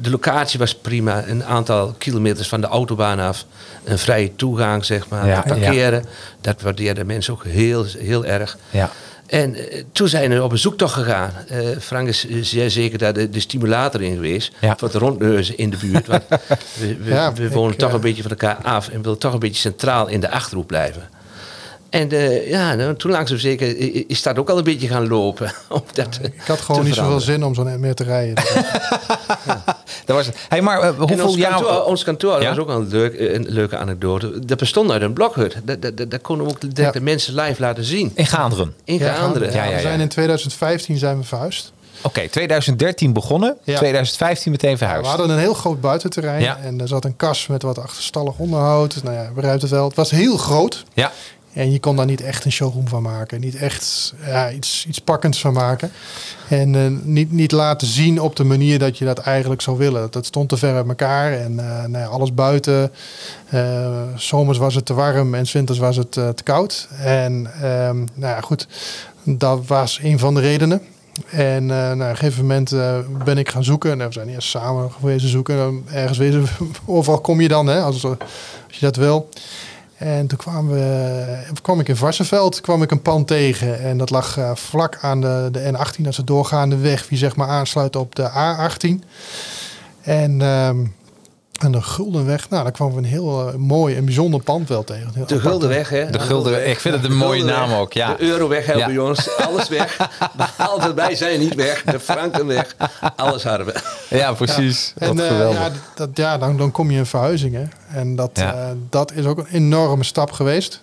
de 0.00 0.10
locatie 0.10 0.58
was 0.58 0.74
prima. 0.74 1.24
Een 1.26 1.44
aantal 1.44 1.94
kilometers 1.98 2.48
van 2.48 2.60
de 2.60 2.66
autobaan 2.66 3.18
af. 3.18 3.44
Een 3.84 3.98
vrije 3.98 4.36
toegang, 4.36 4.84
zeg 4.84 5.08
maar. 5.08 5.26
Ja, 5.26 5.42
parkeren. 5.46 6.04
Dat 6.40 6.62
waardeerden 6.62 7.06
mensen 7.06 7.32
ook 7.32 7.44
heel, 7.44 7.84
heel 7.98 8.24
erg. 8.24 8.58
Ja, 8.70 8.90
En 9.26 9.56
toen 9.92 10.08
zijn 10.08 10.30
we 10.30 10.42
op 10.42 10.52
een 10.52 10.58
zoektocht 10.58 10.94
gegaan. 10.94 11.32
Frank 11.80 12.08
is 12.08 12.26
zeer 12.40 12.70
zeker 12.70 12.98
daar 12.98 13.12
de, 13.12 13.30
de 13.30 13.40
stimulator 13.40 14.02
in 14.02 14.14
geweest. 14.14 14.52
Ja. 14.60 14.76
Voor 14.76 14.88
het 14.88 14.96
rondneuzen 14.96 15.56
in 15.56 15.70
de 15.70 15.76
buurt. 15.76 16.06
Want 16.06 16.22
we, 16.78 16.96
we, 16.96 17.10
Ja, 17.10 17.32
we 17.32 17.44
ik, 17.44 17.52
wonen 17.52 17.76
toch 17.76 17.92
een 17.92 18.00
beetje 18.00 18.22
van 18.22 18.30
elkaar 18.30 18.58
af. 18.62 18.88
En 18.88 19.02
willen 19.02 19.18
toch 19.18 19.32
een 19.32 19.38
beetje 19.38 19.60
centraal 19.60 20.08
in 20.08 20.20
de 20.20 20.30
Achterhoek 20.30 20.66
blijven. 20.66 21.15
En 21.90 22.10
eh, 22.10 22.48
ja, 22.50 22.74
nou, 22.74 22.96
toen 22.96 23.10
langzaam 23.10 23.38
zeker 23.38 23.76
is 24.08 24.22
dat 24.22 24.38
ook 24.38 24.50
al 24.50 24.58
een 24.58 24.64
beetje 24.64 24.88
gaan 24.88 25.08
lopen. 25.08 25.52
Om 25.68 25.82
dat, 25.94 26.18
ik 26.22 26.32
had 26.46 26.60
gewoon 26.60 26.84
niet 26.84 26.94
zoveel 26.94 27.20
zin 27.20 27.44
om 27.44 27.54
zo 27.54 27.62
net 27.62 27.78
meer 27.78 27.94
te 27.94 28.04
rijden. 28.04 28.34
dat 30.04 30.16
was 30.16 30.26
het. 30.26 30.36
Hey, 30.48 30.62
maar 30.62 30.80
eh, 30.80 30.86
En 30.88 30.94
hoeveel 30.96 31.26
ons 31.26 31.36
jaar... 31.36 31.50
kantoor, 31.50 31.84
ons 31.84 32.04
kantoor 32.04 32.42
Ja? 32.42 32.48
was 32.48 32.58
ook 32.58 32.66
wel 32.66 32.76
een, 32.80 32.88
leuk, 32.88 33.18
een 33.34 33.46
leuke 33.48 33.76
anekdote. 33.76 34.38
Dat 34.46 34.58
bestond 34.58 34.90
uit 34.90 35.02
een 35.02 35.12
blokhut. 35.12 35.56
Dat, 35.64 35.82
dat, 35.82 35.96
dat, 35.96 36.10
dat 36.10 36.20
konden 36.20 36.46
we 36.46 36.52
ook 36.52 36.60
direct 36.60 36.76
Ja. 36.78 36.90
de 36.90 37.00
mensen 37.00 37.34
live 37.34 37.60
laten 37.60 37.84
zien. 37.84 38.12
In 38.14 38.26
Gaanderen. 38.26 38.74
In 38.84 39.00
Gaanderen. 39.00 39.52
Ja, 39.52 39.62
ja, 39.64 39.68
we 39.68 39.74
ja. 39.74 39.80
zijn 39.80 40.00
in 40.00 40.08
2015 40.08 40.98
zijn 40.98 41.18
we 41.18 41.24
verhuisd. 41.24 41.72
Oké, 42.02 42.28
2013 42.28 43.12
begonnen, 43.12 43.56
Ja. 43.64 43.76
2015 43.76 44.52
meteen 44.52 44.70
We 44.72 44.76
verhuisd. 44.78 45.06
hadden 45.08 45.30
een 45.30 45.38
heel 45.38 45.54
groot 45.54 45.80
buitenterrein. 45.80 46.42
Ja. 46.42 46.58
En 46.62 46.80
er 46.80 46.88
zat 46.88 47.04
een 47.04 47.16
kas 47.16 47.46
met 47.46 47.62
wat 47.62 47.78
achterstallig 47.78 48.38
onderhoud. 48.38 49.00
Nou 49.02 49.14
ja, 49.16 49.30
begrijpt 49.34 49.62
het 49.62 49.70
wel. 49.70 49.86
Het 49.86 49.96
was 49.96 50.10
heel 50.10 50.36
groot. 50.36 50.84
Ja, 50.94 51.12
En 51.56 51.72
je 51.72 51.80
kon 51.80 51.96
daar 51.96 52.06
niet 52.06 52.20
echt 52.20 52.44
een 52.44 52.52
showroom 52.52 52.88
van 52.88 53.02
maken. 53.02 53.40
Niet 53.40 53.56
echt 53.56 54.14
ja, 54.26 54.50
iets, 54.50 54.84
iets 54.88 54.98
pakkends 54.98 55.40
van 55.40 55.52
maken. 55.52 55.90
En 56.48 56.74
eh, 56.74 56.82
niet, 57.02 57.32
niet 57.32 57.52
laten 57.52 57.86
zien 57.86 58.20
op 58.20 58.36
de 58.36 58.44
manier 58.44 58.78
dat 58.78 58.98
je 58.98 59.04
dat 59.04 59.18
eigenlijk 59.18 59.60
zou 59.60 59.78
willen. 59.78 60.10
Dat 60.10 60.26
stond 60.26 60.48
te 60.48 60.56
ver 60.56 60.74
uit 60.74 60.88
elkaar. 60.88 61.32
En 61.32 61.58
eh, 61.58 61.84
nou 61.84 61.98
ja, 61.98 62.04
alles 62.04 62.34
buiten. 62.34 62.92
Eh, 63.48 64.02
zomers 64.16 64.58
was 64.58 64.74
het 64.74 64.86
te 64.86 64.94
warm 64.94 65.34
en 65.34 65.46
winters 65.52 65.78
was 65.78 65.96
het 65.96 66.12
te 66.12 66.42
koud. 66.44 66.88
En 66.98 67.50
ehm, 67.62 67.96
nou 67.96 68.34
ja, 68.34 68.40
goed. 68.40 68.66
Dat 69.22 69.66
was 69.66 70.00
een 70.02 70.18
van 70.18 70.34
de 70.34 70.40
redenen. 70.40 70.82
En 71.30 71.62
eh, 71.62 71.76
nou, 71.76 72.00
een 72.00 72.16
gegeven 72.16 72.40
moment 72.40 72.70
ben 73.24 73.38
ik 73.38 73.48
gaan 73.48 73.64
zoeken. 73.64 73.96
Nou, 73.96 74.08
we 74.08 74.14
zijn 74.14 74.28
eerst 74.28 74.48
samen 74.48 74.92
geweest 74.92 75.28
zoeken. 75.28 75.84
Ergens 75.92 76.18
wezen, 76.18 76.46
overal 76.86 77.20
kom 77.20 77.40
je 77.40 77.48
dan, 77.48 77.66
hè, 77.66 77.80
als, 77.80 78.04
als 78.04 78.16
je 78.68 78.80
dat 78.80 78.96
wil. 78.96 79.28
En 79.98 80.26
toen 80.26 80.38
kwamen 80.38 80.74
we, 80.74 81.60
kwam 81.62 81.80
ik 81.80 81.88
in 81.88 81.96
Varsenveld 81.96 82.60
kwam 82.60 82.82
ik 82.82 82.90
een 82.90 83.02
pand 83.02 83.26
tegen. 83.26 83.80
En 83.80 83.98
dat 83.98 84.10
lag 84.10 84.38
eh, 84.38 84.50
vlak 84.54 84.98
aan 85.00 85.20
de, 85.20 85.48
de 85.52 85.72
N18. 85.72 85.96
Dat 85.96 86.06
is 86.06 86.16
de 86.16 86.24
doorgaande 86.24 86.76
weg 86.76 87.06
die 87.06 87.18
zeg 87.18 87.36
maar 87.36 87.48
aansluit 87.48 87.96
op 87.96 88.14
de 88.14 88.30
A18. 88.30 89.06
En 90.00 90.40
ehm 90.40 90.76
aan 91.64 91.72
de 91.72 91.82
Guldenweg, 91.82 92.48
nou, 92.50 92.62
daar 92.62 92.72
kwamen 92.72 92.94
we 92.94 93.00
een 93.00 93.06
heel 93.08 93.48
eh, 93.48 93.54
mooi 93.54 93.96
en 93.96 94.04
bijzonder 94.04 94.42
pand 94.42 94.68
wel 94.68 94.84
tegen. 94.84 95.10
Heel 95.14 95.26
De 95.26 95.40
Guldenweg, 95.40 95.88
hè? 95.88 96.10
De 96.10 96.18
Gulden, 96.18 96.68
ik 96.68 96.80
vind 96.80 96.94
het 96.94 97.04
een 97.04 97.16
mooie 97.16 97.38
Guldenweg. 97.40 97.68
naam 97.68 97.78
ook. 97.78 97.92
Ja. 97.92 98.14
De 98.14 98.22
Euroweg 98.22 98.66
hebben 98.66 98.92
Ja. 98.92 99.02
ons. 99.02 99.36
Alles 99.36 99.68
weg. 99.68 100.10
Behalve 100.36 100.94
wij 100.94 101.14
zijn 101.14 101.40
niet 101.40 101.54
weg. 101.54 101.82
De 101.84 102.00
Frankenweg. 102.00 102.76
Alles 103.16 103.42
hadden 103.44 103.66
we. 103.66 103.74
ja, 104.16 104.32
precies. 104.32 104.92
En 104.98 105.08
Wat 105.08 105.18
eh, 105.24 105.26
geweldig. 105.26 105.58
ja, 105.60 105.70
dat, 105.94 106.08
ja 106.14 106.38
dan, 106.38 106.56
dan 106.56 106.70
kom 106.70 106.90
je 106.90 106.98
in 106.98 107.06
verhuizingen. 107.06 107.72
En 107.92 108.16
dat, 108.16 108.30
Ja. 108.32 108.54
eh, 108.54 108.68
dat 108.90 109.12
is 109.12 109.24
ook 109.24 109.38
een 109.38 109.46
enorme 109.50 110.04
stap 110.04 110.32
geweest. 110.32 110.82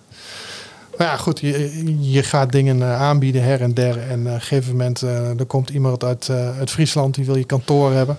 Maar 0.98 1.06
ja, 1.06 1.16
goed, 1.16 1.40
je, 1.40 2.10
je 2.12 2.22
gaat 2.22 2.52
dingen 2.52 2.82
aanbieden 2.84 3.42
her 3.42 3.60
en 3.60 3.74
der. 3.74 3.98
En 4.10 4.26
eh, 4.26 4.32
op 4.32 4.34
een 4.34 4.40
gegeven 4.40 4.70
moment, 4.70 5.02
eh, 5.02 5.38
er 5.38 5.44
komt 5.46 5.70
iemand 5.70 6.04
uit, 6.04 6.28
eh, 6.28 6.58
uit 6.58 6.70
Friesland 6.70 7.14
die 7.14 7.24
wil 7.24 7.36
je 7.36 7.44
kantoor 7.44 7.92
hebben. 7.92 8.18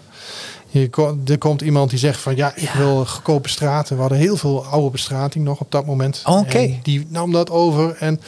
Je, 0.80 0.90
ko- 0.90 1.18
er 1.28 1.38
komt 1.38 1.62
iemand 1.62 1.90
die 1.90 2.00
zegt 2.00 2.20
van 2.20 2.36
ja, 2.36 2.52
ik 2.56 2.70
wil 2.70 3.06
goedkope 3.06 3.50
straten. 3.50 3.96
We 3.96 4.02
hadden 4.02 4.20
heel 4.20 4.38
veel 4.38 4.66
oude 4.66 4.90
bestrating 4.90 5.46
nog 5.46 5.60
op 5.60 5.72
dat 5.72 5.86
moment. 5.86 6.22
Oké. 6.26 6.80
Die 6.84 7.08
nam 7.10 7.32
dat 7.32 7.50
over. 7.50 7.96
En 8.00 8.20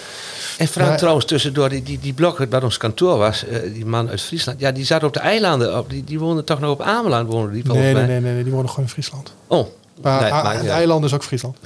En 0.57 0.67
Frank 0.67 0.89
Ja. 0.89 0.95
trouwens 0.95 1.25
tussendoor, 1.25 1.69
die, 1.69 1.83
die, 1.83 1.99
die 1.99 2.13
blok 2.13 2.45
waar 2.49 2.63
ons 2.63 2.77
kantoor 2.77 3.17
was, 3.17 3.45
eh, 3.45 3.73
die 3.73 3.85
man 3.85 4.09
uit 4.09 4.21
Friesland, 4.21 4.59
ja, 4.59 4.71
die 4.71 4.85
zat 4.85 5.03
op 5.03 5.13
de 5.13 5.19
eilanden. 5.19 5.77
Op, 5.77 5.89
die, 5.89 6.03
die 6.03 6.19
woonde 6.19 6.43
toch 6.43 6.59
nog 6.59 6.71
op 6.71 6.81
Ameland, 6.81 7.31
woonde 7.31 7.51
die 7.51 7.63
nee, 7.65 7.93
nee, 7.93 8.05
nee, 8.05 8.19
nee, 8.19 8.33
nee, 8.33 8.43
die 8.43 8.53
wonen 8.53 8.69
gewoon 8.69 8.85
in 8.85 8.91
Friesland. 8.91 9.31
Oh, 9.47 9.67
Maar 10.01 10.21
nee, 10.21 10.57
het 10.61 10.67
eiland 10.67 11.05
is 11.05 11.13
ook 11.13 11.23
Friesland. 11.23 11.57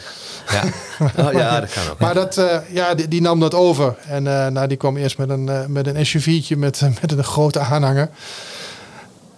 Ja. 0.52 0.64
Oh, 1.26 1.32
ja, 1.32 1.60
dat 1.60 1.74
kan 1.74 1.84
ook. 1.92 2.00
Maar 2.00 2.14
dat, 2.14 2.38
eh, 2.38 2.58
ja, 2.72 2.96
die, 2.96 3.08
die 3.08 3.22
nam 3.22 3.40
dat 3.40 3.54
over. 3.54 3.96
En 4.08 4.28
eh, 4.28 4.48
nou, 4.52 4.68
die 4.68 4.78
kwam 4.78 4.98
eerst 4.98 5.18
met 5.18 5.30
een, 5.30 5.72
met 5.72 5.88
een 5.88 6.06
SUV'tje 6.06 6.58
met, 6.58 6.82
met 7.02 7.12
een 7.12 7.24
grote 7.24 7.60
aanhanger. 7.60 8.10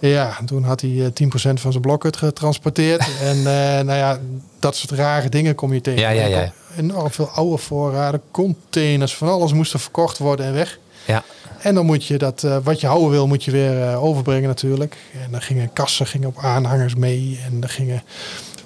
Ja, 0.08 0.38
toen 0.46 0.64
had 0.64 0.82
hij 0.82 1.06
eh, 1.14 1.28
10% 1.28 1.54
van 1.54 1.72
zijn 1.72 1.82
blokhut 1.82 2.18
getransporteerd. 2.18 3.00
en 3.30 3.38
eh, 3.38 3.84
nou 3.86 3.94
ja, 3.94 4.20
dat 4.60 4.76
soort 4.76 4.92
rare 4.92 5.30
dingen 5.30 5.56
kom 5.56 5.74
je 5.74 5.82
tegen. 5.82 6.02
Ja, 6.02 6.10
ja, 6.10 6.26
ja. 6.26 6.42
Er 6.42 6.54
Enorm 6.78 7.12
veel 7.12 7.28
oude 7.30 7.58
voorraden, 7.58 8.22
containers, 8.32 9.16
van 9.16 9.28
alles 9.30 9.54
moest 9.54 9.74
er 9.74 9.80
verkocht 9.80 10.18
worden 10.18 10.46
en 10.46 10.54
weg. 10.54 10.80
ja. 11.06 11.24
En 11.64 11.76
dan 11.76 11.86
moet 11.86 12.06
je 12.06 12.18
dat, 12.18 12.44
eh, 12.44 12.58
wat 12.64 12.82
je 12.82 12.88
houden 12.88 13.10
wil, 13.10 13.28
moet 13.28 13.44
je 13.44 13.52
weer 13.52 13.82
eh, 13.82 14.04
overbrengen 14.04 14.48
natuurlijk. 14.48 14.98
En 15.24 15.32
dan 15.32 15.42
gingen 15.42 15.74
kassen 15.74 16.08
gingen 16.08 16.28
op 16.28 16.38
aanhangers 16.38 16.96
mee. 16.96 17.40
En 17.46 17.60
dan 17.60 17.70
gingen, 17.70 18.04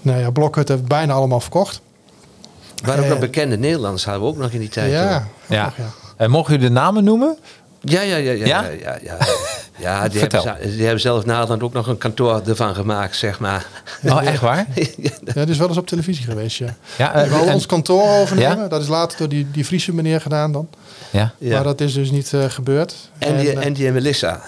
nou 0.01 0.20
ja, 0.20 0.32
Blokhut 0.32 0.67
heeft 0.67 0.86
bijna 0.86 1.13
allemaal 1.13 1.39
verkocht. 1.39 1.82
Maar 2.86 3.00
ook 3.00 3.06
Eh, 3.06 3.20
bekende 3.20 3.58
Nederlanders 3.58 4.06
hadden 4.06 4.24
we 4.24 4.29
ook 4.29 4.38
nog 4.38 4.51
in 4.51 4.60
die 4.60 4.70
tijd. 4.70 4.91
Ja, 4.91 5.27
Ja. 5.48 5.74
ja. 5.77 5.91
En 6.17 6.29
mogen 6.29 6.53
jullie 6.53 6.67
de 6.67 6.74
namen 6.74 7.03
noemen? 7.03 7.38
Ja, 7.81 8.01
ja, 8.01 8.15
ja. 8.15 8.31
Ja, 8.31 8.46
Ja? 8.46 8.98
ja? 9.03 9.17
ja, 9.77 10.07
die, 10.10 10.19
Vertel. 10.19 10.43
hebben, 10.46 10.63
ze- 10.69 10.75
die 10.75 10.84
hebben 10.84 11.01
zelf 11.01 11.25
Nederland 11.25 11.63
ook 11.63 11.74
nog 11.74 11.88
een 11.88 11.98
kantoor 11.98 12.41
ervan 12.48 12.75
gemaakt, 12.75 13.15
zeg 13.15 13.39
maar. 13.39 13.65
Oh, 14.05 14.24
echt 14.27 14.41
waar? 14.41 14.65
Ja, 14.98 15.10
dat 15.34 15.48
is 15.50 15.57
wel 15.57 15.67
eens 15.67 15.77
op 15.77 15.88
televisie 15.88 16.25
geweest, 16.25 16.57
ja. 16.57 16.75
Ja, 16.98 17.12
We 17.13 17.19
eh, 17.19 17.48
en- 17.48 17.53
ons 17.53 17.65
kantoor 17.65 18.10
overnemen. 18.10 18.57
Ja? 18.57 18.67
Dat 18.67 18.81
is 18.81 18.88
later 18.88 19.17
door 19.17 19.29
die, 19.29 19.48
die 19.51 19.65
Friese 19.65 19.93
meneer 19.93 20.22
gedaan 20.22 20.51
dan. 20.51 20.69
Ja. 21.12 21.32
Ja. 21.38 21.54
Maar 21.54 21.63
dat 21.63 21.82
is 21.82 21.94
dus 21.94 22.12
niet 22.12 22.34
eh, 22.34 22.44
gebeurd. 22.44 22.96
En, 23.18 23.38
die, 23.38 23.51
eh, 23.54 23.88
en 23.88 23.94
Melissa, 23.94 24.42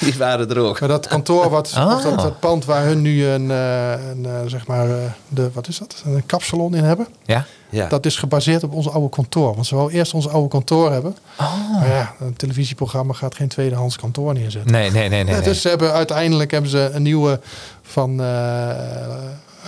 die 0.00 0.14
waren 0.18 0.50
er 0.50 0.58
ook. 0.58 0.80
maar 0.80 0.88
dat 0.88 1.06
kantoor, 1.06 1.50
wat, 1.50 1.72
Ah. 1.74 1.94
of 1.96 2.02
dat, 2.02 2.20
dat 2.20 2.40
pand 2.40 2.64
waar 2.64 2.84
hun 2.84 3.02
nu 3.02 3.26
een, 3.26 3.50
eh, 3.50 3.90
een 4.10 4.26
eh, 4.26 4.32
zeg 4.46 4.66
maar, 4.66 4.90
eh, 4.90 4.96
de, 5.28 5.50
wat 5.52 5.68
is 5.68 5.78
dat? 5.78 6.02
Een 6.06 6.26
kapsalon 6.26 6.74
in 6.74 6.84
hebben. 6.84 7.06
ja. 7.24 7.44
Ja. 7.70 7.88
Dat 7.88 8.06
is 8.06 8.16
gebaseerd 8.16 8.62
op 8.62 8.72
ons 8.72 8.88
oude 8.90 9.08
kantoor. 9.08 9.54
Want 9.54 9.66
ze 9.66 9.74
wou 9.74 9.92
eerst 9.92 10.14
ons 10.14 10.28
oude 10.28 10.48
kantoor 10.48 10.92
hebben. 10.92 11.16
Oh. 11.40 11.70
Maar 11.78 11.88
ja, 11.88 12.14
een 12.20 12.36
televisieprogramma 12.36 13.12
gaat 13.12 13.34
geen 13.34 13.48
tweedehands 13.48 13.96
kantoor 13.96 14.34
neerzetten. 14.34 14.72
Nee, 14.72 14.90
nee, 14.90 15.08
nee, 15.08 15.24
nee. 15.24 15.34
Ja. 15.34 15.40
Dus 15.50 15.60
ze 15.60 15.68
hebben, 15.68 15.92
uiteindelijk 15.92 16.50
hebben 16.50 16.70
ze 16.70 16.90
een 16.92 17.02
nieuwe 17.02 17.40
van 17.82 18.20
eh 18.22 18.68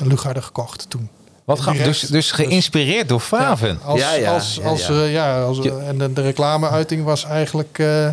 Lugarde 0.02 0.42
gekocht 0.42 0.86
toen. 0.90 1.08
Wat 1.46 1.58
direct. 1.64 1.84
Dus, 1.84 2.00
dus 2.00 2.30
geïnspireerd 2.30 3.08
door 3.08 3.20
Faven. 3.20 3.68
Ja, 3.68 3.86
als, 3.86 4.00
Ja, 4.00 4.12
ja, 4.14 4.32
als, 4.34 4.58
ja, 4.62 4.68
als, 4.68 4.86
ja. 4.86 4.94
eh, 4.94 5.12
ja, 5.12 5.42
als, 5.42 5.58
Je- 5.62 5.78
en 5.86 5.98
de, 5.98 6.12
de 6.12 6.22
reclameuiting 6.22 7.04
was 7.04 7.24
eigenlijk... 7.24 7.78
eh, 7.78 8.08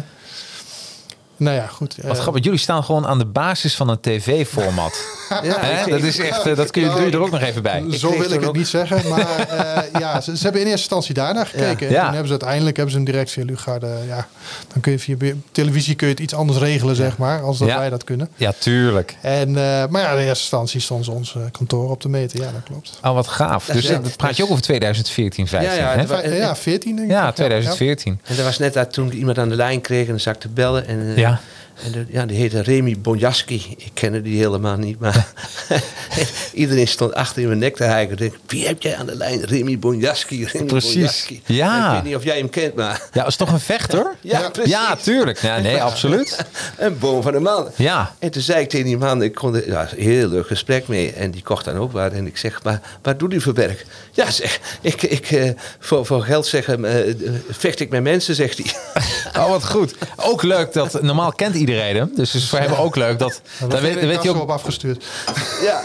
nou 1.38 1.56
ja, 1.56 1.66
goed. 1.68 1.96
Wat 2.02 2.20
grappig. 2.20 2.44
Jullie 2.44 2.60
staan 2.60 2.84
gewoon 2.84 3.08
aan 3.08 3.18
de 3.20 3.25
basis 3.25 3.75
van 3.75 3.90
een 3.90 4.00
tv-format. 4.00 4.94
Ja, 5.44 5.86
Dat 5.86 6.00
is 6.02 6.20
echt, 6.20 6.46
eh, 6.46 6.56
dat 6.56 6.72
kun 6.72 6.82
je, 6.82 6.90
doe 6.90 7.02
je 7.06 7.12
er 7.12 7.22
ook 7.22 7.32
nog 7.32 7.42
even 7.42 7.63
bij. 7.63 7.84
Zo 7.92 8.10
wil 8.10 8.22
ik 8.22 8.30
het 8.30 8.46
ook- 8.46 8.56
niet 8.56 8.68
zeggen, 8.68 9.10
maar 9.10 9.38
eh, 9.50 10.00
ja, 10.00 10.22
ze, 10.22 10.38
ze 10.38 10.44
hebben 10.44 10.62
in 10.62 10.68
eerste 10.68 10.82
instantie 10.82 11.13
daarnaar 11.13 11.46
gekeken. 11.46 11.88
En 11.88 11.94
Ja. 11.94 12.00
toen 12.00 12.08
hebben 12.10 12.25
ze 12.25 12.32
uiteindelijk 12.32 12.75
hebben 12.75 12.94
ze 12.94 13.00
een 13.00 13.06
direct 13.06 13.32
via 13.32 13.46
Lugarde. 13.46 13.88
Ja, 14.08 14.28
dan 14.74 14.82
kun 14.82 14.92
je 14.92 15.00
via 15.00 15.16
televisie 15.52 15.96
kun 15.96 16.08
je 16.08 16.13
het 16.13 16.22
iets 16.22 16.34
anders 16.34 16.60
regelen, 16.60 16.96
zeg 16.96 17.18
maar, 17.18 17.42
als 17.42 17.58
dat 17.58 17.68
Ja. 17.68 17.78
wij 17.78 17.90
dat 17.90 18.04
kunnen. 18.04 18.30
Ja, 18.36 18.54
tuurlijk. 18.60 19.18
En, 19.22 19.48
eh, 19.48 19.86
maar 19.90 20.02
ja, 20.02 20.10
in 20.12 20.18
eerste 20.18 20.28
instantie 20.30 20.80
stond 20.82 21.06
ze 21.06 21.12
ons 21.12 21.36
kantoor 21.52 21.90
op 21.90 22.02
te 22.02 22.10
meten. 22.10 22.40
Ja, 22.40 22.52
dat 22.52 22.63
klopt. 22.63 23.00
Oh, 23.04 23.13
wat 23.13 23.28
gaaf. 23.28 23.66
Dus 23.66 23.88
Ja. 23.88 23.98
dat 24.00 24.18
praat 24.18 24.38
je 24.38 24.44
ook 24.44 24.50
over 24.50 24.63
2014, 24.63 25.48
15, 25.48 25.70
Ja, 25.72 25.94
ja, 25.96 26.06
hè? 26.22 26.36
ja, 26.38 26.56
14 26.56 26.96
denk 26.96 27.08
ik. 27.08 27.13
Ja, 27.13 27.32
2014. 27.32 28.20
En 28.25 28.36
dat 28.36 28.46
was 28.46 28.58
net 28.58 28.74
dat 28.74 28.94
toen 28.94 29.12
iemand 29.13 29.38
aan 29.38 29.50
de 29.50 29.56
lijn 29.56 29.82
kreeg 29.82 30.04
en 30.04 30.10
dan 30.12 30.20
zag 30.20 30.36
te 30.36 30.48
bellen. 30.48 30.88
En, 30.88 31.13
Ja. 31.34 31.40
En 31.86 31.92
de- 31.92 32.06
ja, 32.10 32.25
die 32.25 32.38
heette 32.38 32.62
Remy 32.62 32.98
Bonjaski. 33.00 33.75
Ik 33.77 33.92
kende 33.94 34.22
die 34.22 34.38
helemaal 34.38 34.77
niet, 34.77 35.00
maar 35.00 35.27
iedereen 36.53 36.88
stond 36.88 37.13
achter 37.13 37.42
in 37.42 37.48
mijn 37.48 37.60
nek 37.60 37.75
te 37.75 37.84
hijgen. 37.84 38.12
Ik 38.12 38.18
denk, 38.18 38.36
wie 38.48 38.68
heb 38.68 38.82
jij 38.82 38.96
aan 38.98 39.06
de 39.06 39.15
lijn? 39.15 39.42
Remy 39.42 39.80
Bonjaski. 39.80 40.46
Remy 40.46 40.65
Precies. 40.65 41.27
Ja. 41.46 41.88
Ik 41.88 41.94
weet 41.94 42.03
niet 42.03 42.15
of 42.15 42.24
jij 42.24 42.38
hem 42.38 42.50
kent, 42.50 42.75
maar... 42.75 43.01
Ja, 43.12 43.20
dat 43.20 43.27
is 43.27 43.36
toch 43.36 43.51
een 43.51 43.60
vechter? 43.60 44.15
Ja, 44.22 44.39
Ja. 44.44 44.50
precies. 44.50 44.72
Ja, 44.72 44.96
tuurlijk. 44.96 45.42
Ja, 45.42 45.60
nee, 45.60 45.82
absoluut. 45.92 46.46
Een 46.77 46.98
boom 47.00 47.22
van 47.22 47.34
een 47.34 47.42
man. 47.42 47.68
Ja. 47.75 48.15
En 48.20 48.32
toen 48.32 48.42
zei 48.42 48.62
ik 48.62 48.70
tegen 48.70 48.86
die 48.86 48.98
man, 48.98 49.22
ik 49.24 49.34
kon 49.36 49.56
er 49.56 49.68
ja, 49.68 49.88
een 49.92 50.01
heel 50.03 50.27
leuk 50.27 50.48
gesprek 50.48 50.88
mee. 50.88 51.12
En 51.13 51.32
die 51.32 51.42
kocht 51.44 51.65
dan 51.65 51.75
ook 51.77 51.92
wat. 51.92 52.12
En 52.12 52.25
ik 52.27 52.38
zeg, 52.38 52.63
maar 52.63 52.82
wat 53.01 53.20
doet 53.20 53.34
u 53.34 53.42
voor 53.42 53.53
werk? 53.53 53.86
Ja, 54.12 54.32
zeg, 54.32 54.60
ik, 54.82 55.01
ik, 55.01 55.32
eh, 55.32 55.50
voor, 55.80 56.06
voor 56.06 56.22
geld 56.24 56.46
zeggen, 56.46 56.86
eh, 56.86 57.13
vecht 57.50 57.80
ik 57.80 57.89
met 57.89 58.03
mensen, 58.03 58.36
zegt 58.36 58.58
hij. 58.63 58.74
Oh, 59.44 59.50
wat 59.50 59.65
goed. 59.65 59.96
Ook 60.15 60.44
leuk 60.44 60.74
dat... 60.74 61.01
Normaal 61.01 61.32
kent 61.32 61.56
iedereen 61.70 61.96
hem. 61.96 62.12
Dus 62.15 62.34
het 62.34 62.41
is 62.41 62.50
voor 62.50 62.60
hem 62.60 62.74
ook 62.74 62.96
leuk 62.96 63.20
dat... 63.20 63.41
Dan 63.60 63.82
weet, 63.82 64.00
dan 64.00 64.08
weet 64.08 64.22
hij 64.24 64.29
op 64.32 64.41
ook, 64.41 64.50
afgestuurd. 64.50 65.03
ja. 65.67 65.82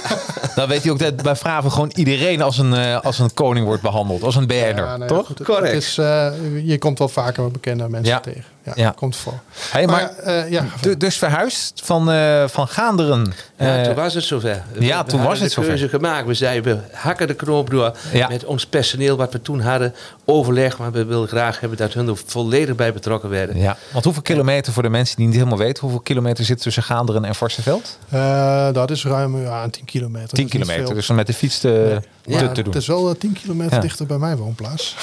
dan 0.55 0.69
weet 0.69 0.83
hij 0.83 0.93
ook 0.93 0.99
dat 0.99 1.23
bij 1.23 1.37
Vraven 1.37 1.73
gewoon 1.73 1.93
iedereen 1.95 2.43
als 2.43 2.59
een, 2.59 2.75
eh, 2.75 3.01
als 3.01 3.19
een 3.19 3.35
koning 3.35 3.67
wordt 3.67 3.83
behandeld. 3.83 4.23
Als 4.23 4.37
een 4.37 4.47
BN'er, 4.47 4.77
Ja, 4.77 4.85
nou 4.85 5.01
ja, 5.01 5.07
toch? 5.07 5.27
goed, 5.27 5.39
het- 5.39 5.47
Correct. 5.47 5.75
Het 5.75 5.83
is, 5.83 5.99
eh, 5.99 6.33
je 6.65 6.79
komt 6.79 6.99
wel 6.99 7.09
vaker 7.09 7.51
bekende 7.51 7.89
mensen 7.89 8.13
Ja. 8.13 8.21
tegen. 8.21 8.45
Ja, 8.63 8.73
Ja. 8.77 8.91
komt 8.97 9.17
voor. 9.17 9.39
Hey, 9.71 9.87
maar 9.87 10.11
eh, 10.17 10.51
ja, 10.51 10.65
du- 10.81 10.97
dus 10.97 11.17
verhuisd 11.17 11.81
van, 11.85 12.11
eh, 12.11 12.45
van 12.49 12.69
Gaanderen. 12.69 13.33
Ja, 13.59 13.79
Eh, 13.79 13.85
toen 13.85 13.95
was 13.95 14.15
het 14.15 14.25
zover. 14.25 14.63
We- 14.73 14.85
ja, 14.85 15.05
we 15.05 15.11
toen 15.11 15.23
was 15.23 15.39
het 15.39 15.49
de 15.49 15.55
zover. 15.55 15.71
keuze 15.71 15.89
gemaakt. 15.89 16.27
We 16.27 16.35
zeiden, 16.35 16.77
we 16.77 16.97
hakken 16.97 17.27
de 17.27 17.35
knoop 17.35 17.71
door 17.71 17.97
Ja. 18.13 18.29
met 18.29 18.45
ons 18.45 18.67
personeel 18.67 19.17
wat 19.17 19.33
we 19.33 19.43
toen 19.43 19.61
hadden. 19.61 19.95
Overleg, 20.31 20.79
maar 20.79 20.93
we 20.93 21.05
wilden 21.05 21.29
graag 21.29 21.61
hebben 21.61 21.79
dat 21.79 21.93
hun 21.93 22.09
er 22.09 22.17
volledig 22.27 22.75
bij 22.75 22.93
betrokken 22.93 23.29
werden. 23.31 23.57
ja, 23.59 23.77
want 23.93 24.05
hoeveel 24.05 24.23
kilometer 24.23 24.73
voor 24.73 24.83
de 24.83 24.89
mensen 24.89 25.17
die 25.17 25.27
niet 25.27 25.37
helemaal 25.37 25.59
weten... 25.59 25.81
hoeveel 25.83 26.01
kilometer 26.01 26.45
zit 26.45 26.63
tussen 26.63 26.83
Gaanderen 26.83 27.25
en 27.25 27.35
Varsenveld? 27.35 27.99
eh, 28.09 28.73
dat 28.73 28.91
is 28.91 29.05
ruim 29.05 29.43
ja, 29.43 29.69
10 29.69 29.85
kilometer. 29.85 30.29
10 30.29 30.29
Dat 30.29 30.39
is 30.39 30.39
niet 30.39 30.51
kilometer. 30.67 30.95
Dus 30.95 31.07
dan 31.07 31.17
met 31.17 31.27
de 31.27 31.33
fiets 31.33 31.59
te, 31.61 32.01
Ja, 32.25 32.39
te, 32.39 32.47
te 32.53 32.63
doen. 32.63 32.73
Het 32.73 32.83
is 32.83 32.89
wel 32.89 33.09
eh, 33.11 33.15
10 33.19 33.33
kilometer 33.33 33.75
Ja. 33.75 33.81
dichter 33.81 34.07
bij 34.07 34.19
mijn 34.19 34.37
woonplaats. 34.37 34.97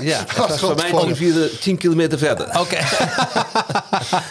Ja, 0.00 0.18
dat 0.36 0.48
was 0.48 0.58
voor 0.60 0.74
mij 0.74 0.90
God. 0.90 1.02
10, 1.06 1.16
vierde- 1.16 1.58
10 1.58 1.76
kilometer 1.76 2.18
verder. 2.18 2.46
Oké. 2.60 2.76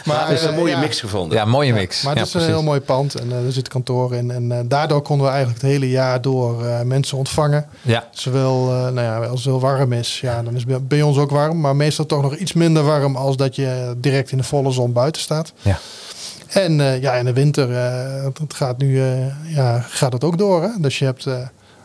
Maar 0.05 0.27
We 0.27 0.33
hebben 0.33 0.43
een 0.43 0.49
eh, 0.53 0.57
mooie 0.59 0.71
ja, 0.71 0.79
mix 0.79 0.99
gevonden. 0.99 1.37
Ja, 1.37 1.45
mooie 1.45 1.73
mix. 1.73 2.01
Maar 2.01 2.15
het 2.15 2.31
ja, 2.31 2.39
is 2.39 2.45
een 2.45 2.51
heel 2.51 2.63
mooi 2.63 2.79
pand 2.79 3.15
en 3.15 3.31
eh, 3.31 3.45
er 3.45 3.51
zit 3.51 3.67
kantoor 3.67 4.15
in. 4.15 4.31
En 4.31 4.51
eh, 4.51 4.57
daardoor 4.65 5.01
konden 5.01 5.25
we 5.25 5.31
eigenlijk 5.31 5.61
het 5.61 5.71
hele 5.71 5.89
jaar 5.89 6.21
door 6.21 6.65
eh, 6.65 6.81
mensen 6.81 7.17
ontvangen. 7.17 7.65
Ja, 7.81 8.07
Zowel 8.11 8.67
eh, 8.69 8.81
nou 8.81 9.01
ja, 9.01 9.17
als 9.25 9.43
heel 9.43 9.59
warm 9.59 9.93
is, 10.01 10.19
ja, 10.21 10.43
dan 10.43 10.55
is 10.55 10.63
het 10.67 10.87
bij- 10.87 11.01
ons 11.01 11.17
ook 11.17 11.31
warm. 11.31 11.59
Maar 11.59 11.75
meestal 11.75 12.05
toch 12.05 12.21
nog 12.21 12.35
iets 12.35 12.53
minder 12.53 12.83
warm 12.83 13.15
als 13.15 13.37
dat 13.37 13.55
je 13.55 13.93
direct 13.97 14.31
in 14.31 14.37
de 14.37 14.43
volle 14.43 14.71
zon 14.71 14.93
buiten 14.93 15.21
staat. 15.21 15.53
ja. 15.61 15.77
En 16.47 16.81
eh, 16.81 17.01
ja, 17.01 17.13
in 17.13 17.25
de 17.25 17.33
winter 17.33 17.71
eh, 17.75 18.23
het, 18.23 18.53
gaat 18.53 18.77
nu 18.77 19.01
eh, 19.01 19.55
ja, 19.55 19.79
gaat 19.89 20.13
het 20.13 20.23
ook 20.23 20.37
door. 20.37 20.61
Hè? 20.63 20.69
Dus 20.79 20.99
je 20.99 21.05
hebt 21.05 21.25
eh, 21.25 21.33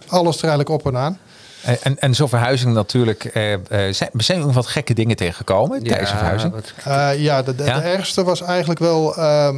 alles 0.07 0.37
er 0.37 0.49
eigenlijk 0.49 0.69
op 0.71 0.87
en 0.87 0.97
aan. 1.01 1.19
En, 1.63 1.77
en, 1.83 1.99
en 1.99 2.15
zo'n 2.15 2.29
verhuizing 2.29 2.75
natuurlijk. 2.75 3.25
eh, 3.25 3.53
eh, 3.53 3.61
zijn, 3.95 4.11
zijn 4.17 4.39
er 4.41 4.47
nog 4.47 4.55
wat 4.55 4.67
gekke 4.67 4.95
dingen 4.95 5.17
tegengekomen 5.17 5.83
tijdens 5.83 6.11
een 6.11 6.17
verhuizing? 6.19 6.55
Eh, 6.85 7.11
ja, 7.23 7.43
de, 7.43 7.55
de, 7.55 7.65
Ja? 7.65 7.75
de 7.81 7.85
ergste 7.89 8.25
was 8.25 8.41
eigenlijk 8.43 8.81
wel, 8.81 9.17
ehm, 9.17 9.57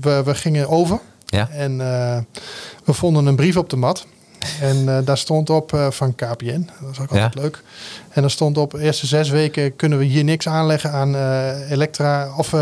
we, 0.00 0.22
we 0.24 0.34
gingen 0.34 0.68
over. 0.68 0.98
Ja. 1.26 1.48
En 1.50 1.80
eh, 1.80 2.18
we 2.84 2.92
vonden 2.92 3.26
een 3.26 3.36
brief 3.36 3.56
op 3.56 3.70
de 3.70 3.76
mat. 3.76 4.06
En 4.60 4.88
eh, 4.88 4.98
daar 5.04 5.18
stond 5.18 5.50
op 5.50 5.72
eh, 5.72 5.90
van 5.90 6.14
KPN. 6.14 6.68
Dat 6.80 6.90
is 6.92 7.00
ook 7.00 7.10
altijd 7.10 7.34
Ja. 7.34 7.40
leuk. 7.40 7.62
En 8.10 8.24
er 8.24 8.30
stond 8.30 8.58
op, 8.58 8.72
eerste 8.74 9.06
zes 9.06 9.28
weken 9.28 9.76
kunnen 9.76 9.98
we 9.98 10.04
hier 10.04 10.24
niks 10.24 10.48
aanleggen 10.48 10.92
aan 10.92 11.14
eh, 11.16 11.70
elektra 11.70 12.28
of 12.36 12.52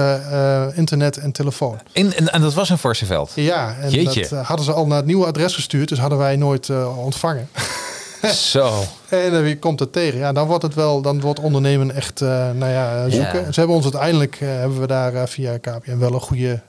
internet 0.74 1.16
en 1.16 1.32
telefoon. 1.32 1.78
In, 1.92 2.14
en, 2.14 2.32
en 2.32 2.40
dat 2.40 2.54
was 2.54 2.70
in 2.70 2.78
Varsenveld. 2.78 3.32
Ja, 3.34 3.74
en 3.80 3.90
Jeetje. 3.90 4.26
dat 4.28 4.44
hadden 4.46 4.64
ze 4.66 4.72
al 4.72 4.86
naar 4.86 4.96
het 4.96 5.06
nieuwe 5.06 5.26
adres 5.26 5.54
gestuurd. 5.54 5.88
Dus 5.88 5.98
hadden 5.98 6.18
wij 6.18 6.36
nooit 6.36 6.70
ontvangen. 6.96 7.48
Zo. 8.34 8.84
En 9.08 9.42
wie 9.42 9.58
komt 9.58 9.80
er 9.80 9.90
tegen? 9.90 10.18
Ja, 10.18 10.32
dan 10.32 10.46
wordt 10.46 10.62
het 10.62 10.74
wel, 10.74 11.00
dan 11.00 11.20
wordt 11.20 11.40
ondernemen 11.40 11.94
echt, 11.94 12.20
nou 12.20 12.66
ja, 12.66 13.08
zoeken. 13.08 13.40
Ja. 13.44 13.52
Ze 13.52 13.58
hebben 13.58 13.76
ons 13.76 13.84
uiteindelijk, 13.84 14.38
hebben 14.38 14.80
we 14.80 14.86
daar 14.86 15.28
via 15.28 15.58
KPN 15.58 15.98
wel 15.98 16.14
een 16.14 16.20
goede 16.20 16.60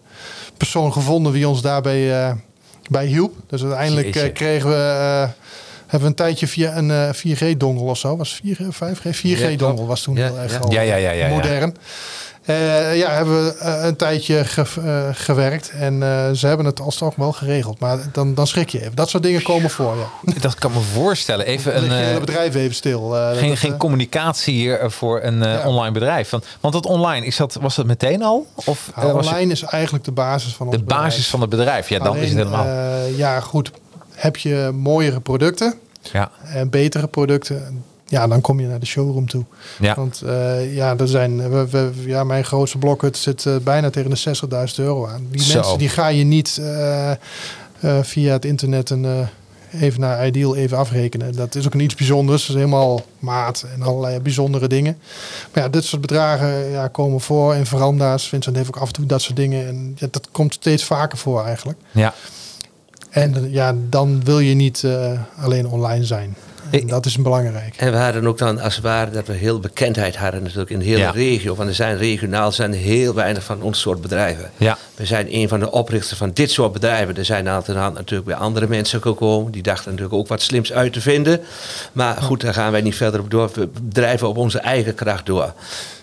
persoon 0.58 0.94
gevonden 0.94 1.32
wie 1.32 1.48
ons 1.48 1.62
daarbij 1.62 2.36
bij 2.90 3.06
hielp. 3.06 3.34
Dus 3.48 3.64
uiteindelijk 3.64 4.16
eh, 4.16 4.34
kregen 4.34 4.70
we, 4.70 4.76
eh, 4.76 5.30
hebben 5.82 6.00
we 6.00 6.06
een 6.06 6.14
tijdje 6.14 6.48
via 6.48 6.78
een 6.78 6.92
eh, 6.92 7.10
4G-dongel 7.14 7.86
of 7.86 7.98
zo. 7.98 8.18
Was 8.18 8.42
4G 8.44 8.68
of 8.68 8.76
5G? 8.76 9.16
4G-dongel 9.16 9.74
klopt. 9.74 9.88
was 9.88 10.02
toen 10.02 10.16
Ja, 10.16 10.26
heel 10.26 10.38
erg 10.38 10.52
ja. 10.52 10.60
al 10.60 11.16
ja. 11.16 11.28
modern. 11.28 11.76
Eh, 12.46 12.98
ja, 12.98 13.10
hebben 13.12 13.46
we 13.46 13.54
eh, 13.58 13.86
een 13.86 13.96
tijdje 13.96 14.46
ge- 14.46 14.82
eh, 14.86 15.10
gewerkt 15.14 15.70
en 15.70 16.00
ze 16.38 16.48
hebben 16.48 16.66
het 16.66 16.80
alsnog 16.80 17.16
wel 17.16 17.32
geregeld. 17.32 17.80
Maar 17.80 17.98
dan, 18.12 18.34
dan 18.34 18.48
schrik 18.48 18.70
je 18.70 18.80
even. 18.82 18.96
Dat 18.96 19.10
soort 19.10 19.24
dingen 19.24 19.42
komen 19.42 19.70
voor, 19.70 19.96
ja. 19.98 20.32
Dat 20.42 20.56
kan 20.56 20.72
me 20.72 20.80
voorstellen. 20.80 21.46
Even 21.46 21.78
Een, 21.78 21.84
het 21.90 22.06
hele 22.06 22.20
bedrijf 22.20 22.56
even 22.56 22.76
stil. 22.76 23.10
geen, 23.36 23.50
dat, 23.50 23.58
geen 23.58 23.78
communicatie 23.78 24.54
hier 24.54 24.92
voor 24.92 25.22
een 25.24 25.40
Ja. 25.44 25.68
online 25.68 25.92
bedrijf. 25.92 26.30
Want, 26.30 26.46
want 26.60 26.74
dat 26.74 26.86
online, 26.86 27.26
is 27.26 27.36
dat, 27.38 27.58
was 27.62 27.76
dat 27.76 27.86
meteen 27.86 28.24
al? 28.24 28.48
Of 28.56 28.92
Nou, 28.96 29.14
was 29.14 29.26
het 29.26 29.34
online 29.36 29.52
is 29.52 29.62
eigenlijk 29.64 30.04
de 30.06 30.12
basis 30.12 30.54
van 30.56 30.68
ons 30.68 30.76
de 30.78 30.84
basis 30.84 31.04
bedrijf. 31.06 31.30
van 31.30 31.42
het 31.42 31.50
bedrijf? 31.50 31.90
Ja, 31.90 32.00
dan 32.00 32.18
is 32.18 32.30
het 32.30 32.38
helemaal. 32.38 32.68
ja, 33.16 33.40
goed. 33.40 33.72
Heb 34.14 34.38
je 34.38 34.72
mooiere 34.74 35.20
producten 35.20 35.74
ja, 36.12 36.32
en 36.44 36.70
betere 36.70 37.08
producten, 37.08 37.84
ja, 38.08 38.28
dan 38.28 38.42
kom 38.42 38.60
je 38.60 38.68
naar 38.68 38.80
de 38.80 38.86
showroom 38.86 39.28
toe. 39.30 39.44
ja. 39.80 39.96
Want 39.96 40.22
eh, 40.22 40.76
ja, 40.76 40.98
er 40.98 41.08
zijn, 41.08 41.50
we, 41.50 41.70
we- 41.70 41.92
ja, 42.06 42.24
mijn 42.24 42.46
grootste 42.46 42.78
blokhut 42.78 43.18
zit 43.18 43.46
eh, 43.46 43.56
bijna 43.64 43.90
tegen 43.90 44.10
de 44.10 44.36
60.000 44.70 44.76
euro 44.76 45.08
aan. 45.08 45.28
Die 45.32 45.42
Zo. 45.42 45.54
mensen 45.60 45.78
die 45.78 45.90
ga 45.90 46.08
je 46.08 46.24
niet 46.24 46.58
eh, 46.62 47.12
via 48.02 48.32
het 48.34 48.46
internet 48.46 48.90
een, 48.90 49.28
even 49.80 50.00
naar 50.00 50.28
Ideal 50.28 50.56
even 50.56 50.78
afrekenen. 50.78 51.36
Dat 51.36 51.56
is 51.56 51.66
ook 51.66 51.74
niets 51.74 51.96
bijzonders. 51.96 52.42
Dat 52.48 52.56
is 52.56 52.62
helemaal 52.62 53.02
maat 53.20 53.66
en 53.74 53.82
allerlei 53.82 54.20
bijzondere 54.20 54.68
dingen. 54.68 54.98
Maar 55.54 55.64
ja, 55.64 55.70
dit 55.70 55.84
soort 55.84 56.02
bedragen 56.02 56.70
ja, 56.70 56.88
komen 56.88 57.22
voor 57.22 57.56
in 57.56 57.66
veranda's. 57.66 58.28
Vincent 58.28 58.56
heeft 58.56 58.68
ook 58.68 58.78
af 58.78 58.88
en 58.88 58.94
toe 58.94 59.06
dat 59.06 59.22
soort 59.22 59.36
dingen. 59.36 59.68
En 59.68 59.94
ja, 59.98 60.08
dat 60.12 60.28
komt 60.32 60.54
steeds 60.54 60.84
vaker 60.84 61.18
voor 61.18 61.46
eigenlijk. 61.46 61.80
ja. 61.92 62.14
En 63.10 63.52
ja, 63.52 63.76
dan 63.90 64.24
wil 64.24 64.40
je 64.40 64.54
niet 64.56 64.88
alleen 65.42 65.68
online 65.68 66.04
zijn. 66.06 66.36
En 66.82 66.88
dat 66.88 67.06
is 67.06 67.18
belangrijk. 67.18 67.76
En 67.78 67.92
we 67.92 67.98
hadden 67.98 68.28
ook 68.28 68.38
dan 68.38 68.60
als 68.60 68.76
het 68.76 68.84
ware 68.84 69.12
dat 69.12 69.28
we 69.28 69.34
heel 69.34 69.60
bekendheid 69.60 70.16
hadden 70.16 70.44
natuurlijk 70.44 70.70
in 70.70 70.80
de 70.80 70.86
hele 70.86 70.98
Ja. 70.98 71.12
regio. 71.12 71.56
Want 71.56 71.70
er 71.70 71.76
zijn 71.76 71.98
regionaal 71.98 72.52
zijn 72.52 72.74
heel 72.74 73.14
weinig 73.14 73.44
van 73.44 73.62
ons 73.62 73.80
soort 73.80 74.02
bedrijven. 74.02 74.52
Ja. 74.58 74.78
We 74.96 75.06
zijn 75.06 75.28
een 75.30 75.48
van 75.48 75.60
de 75.60 75.72
oprichters 75.72 76.20
van 76.20 76.32
dit 76.34 76.52
soort 76.52 76.74
bedrijven. 76.74 77.18
Er 77.18 77.26
zijn 77.26 77.48
altijd 77.48 77.78
hand 77.78 77.94
natuurlijk 77.94 78.28
bij 78.28 78.38
andere 78.38 78.68
mensen 78.68 79.02
gekomen. 79.02 79.52
Die 79.52 79.64
dachten 79.64 79.92
natuurlijk 79.92 80.18
ook 80.18 80.28
wat 80.28 80.42
slims 80.42 80.74
uit 80.74 80.94
te 80.94 81.02
vinden. 81.02 81.42
Maar 81.92 82.22
goed, 82.22 82.42
daar 82.42 82.54
gaan 82.54 82.72
wij 82.72 82.82
niet 82.82 82.96
verder 82.96 83.20
op 83.20 83.32
door. 83.32 83.50
We 83.54 83.70
drijven 83.90 84.28
op 84.28 84.38
onze 84.38 84.60
eigen 84.60 84.96
kracht 84.96 85.26
door. 85.26 85.54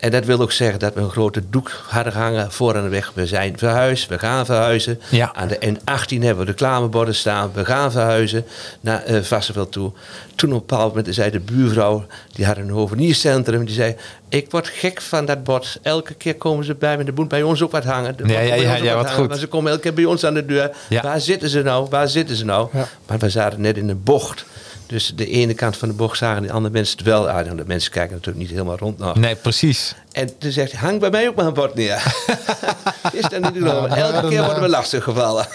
En 0.00 0.10
dat 0.10 0.24
wil 0.24 0.40
ook 0.40 0.52
zeggen 0.52 0.78
dat 0.78 0.94
we 0.94 1.00
een 1.00 1.10
grote 1.10 1.42
doek 1.50 1.70
hadden 1.88 2.12
hangen 2.12 2.52
voor 2.52 2.76
aan 2.76 2.82
de 2.82 2.88
weg. 2.88 3.12
We 3.14 3.26
zijn 3.26 3.58
verhuisd, 3.58 4.08
we 4.08 4.18
gaan 4.18 4.46
verhuizen. 4.46 5.00
Ja. 5.10 5.34
Aan 5.34 5.48
de 5.48 5.58
N18 5.74 6.18
hebben 6.18 6.36
we 6.36 6.50
reclameborden 6.50 7.14
staan. 7.14 7.50
We 7.54 7.64
gaan 7.64 7.92
verhuizen 7.92 8.44
naar 8.80 9.10
uh, 9.10 9.22
Vassenveld 9.22 9.72
toe. 9.72 9.92
Toen 10.34 10.52
op 10.52 10.60
een 10.60 10.66
bepaald 10.66 10.94
moment 10.94 11.14
zei 11.14 11.30
de 11.30 11.40
buurvrouw, 11.40 12.06
die 12.32 12.46
had 12.46 12.56
een 12.56 12.70
hoveniercentrum, 12.70 13.64
die 13.64 13.74
zei: 13.74 13.96
Ik 14.32 14.50
word 14.50 14.68
gek 14.68 15.00
van 15.00 15.24
dat 15.24 15.44
bord. 15.44 15.78
Elke 15.82 16.14
keer 16.14 16.34
komen 16.34 16.64
ze 16.64 16.74
bij 16.74 16.96
me, 16.96 17.04
er 17.04 17.12
moet 17.14 17.28
bij 17.28 17.42
ons 17.42 17.62
ook 17.62 17.70
wat 17.70 17.84
hangen. 17.84 18.14
Ja, 18.26 18.40
ja, 18.40 18.54
ja, 18.54 18.74
ja, 18.74 18.94
wat 18.94 19.10
goed. 19.10 19.28
Maar 19.28 19.38
ze 19.38 19.46
komen 19.46 19.70
elke 19.70 19.82
keer 19.82 19.94
bij 19.94 20.04
ons 20.04 20.24
aan 20.24 20.34
de 20.34 20.46
deur. 20.46 20.76
Ja. 20.88 21.02
Waar 21.02 21.20
zitten 21.20 21.48
ze 21.48 21.62
nou? 21.62 21.86
Waar 21.90 22.08
zitten 22.08 22.36
ze 22.36 22.44
nou? 22.44 22.68
Ja. 22.72 22.88
Maar 23.06 23.18
we 23.18 23.30
zaten 23.30 23.60
net 23.60 23.76
in 23.76 23.88
een 23.88 24.02
bocht. 24.02 24.44
Dus 24.86 25.12
de 25.16 25.26
ene 25.26 25.54
kant 25.54 25.76
van 25.76 25.88
de 25.88 25.94
bocht 25.94 26.18
zagen 26.18 26.42
de 26.42 26.52
andere 26.52 26.74
mensen 26.74 26.96
het 26.98 27.06
wel 27.06 27.28
uit. 27.28 27.46
En 27.46 27.56
de 27.56 27.64
mensen 27.66 27.90
kijken 27.90 28.12
natuurlijk 28.12 28.44
niet 28.44 28.50
helemaal 28.50 28.76
rond 28.76 28.98
nog. 28.98 29.16
Nee, 29.16 29.34
precies. 29.34 29.94
En 30.12 30.38
toen 30.38 30.52
zegt 30.52 30.72
hij, 30.72 30.80
hang 30.80 31.00
bij 31.00 31.10
mij 31.10 31.28
ook 31.28 31.34
maar 31.34 31.46
een 31.46 31.54
bord 31.54 31.74
neer. 31.74 31.94
is 33.12 33.28
dat 33.28 33.52
niet 33.52 33.62
Elke 33.64 34.28
keer 34.28 34.38
eh, 34.38 34.44
worden 34.44 34.62
we 34.62 34.68
lastig 34.68 35.04
gevallen. 35.04 35.46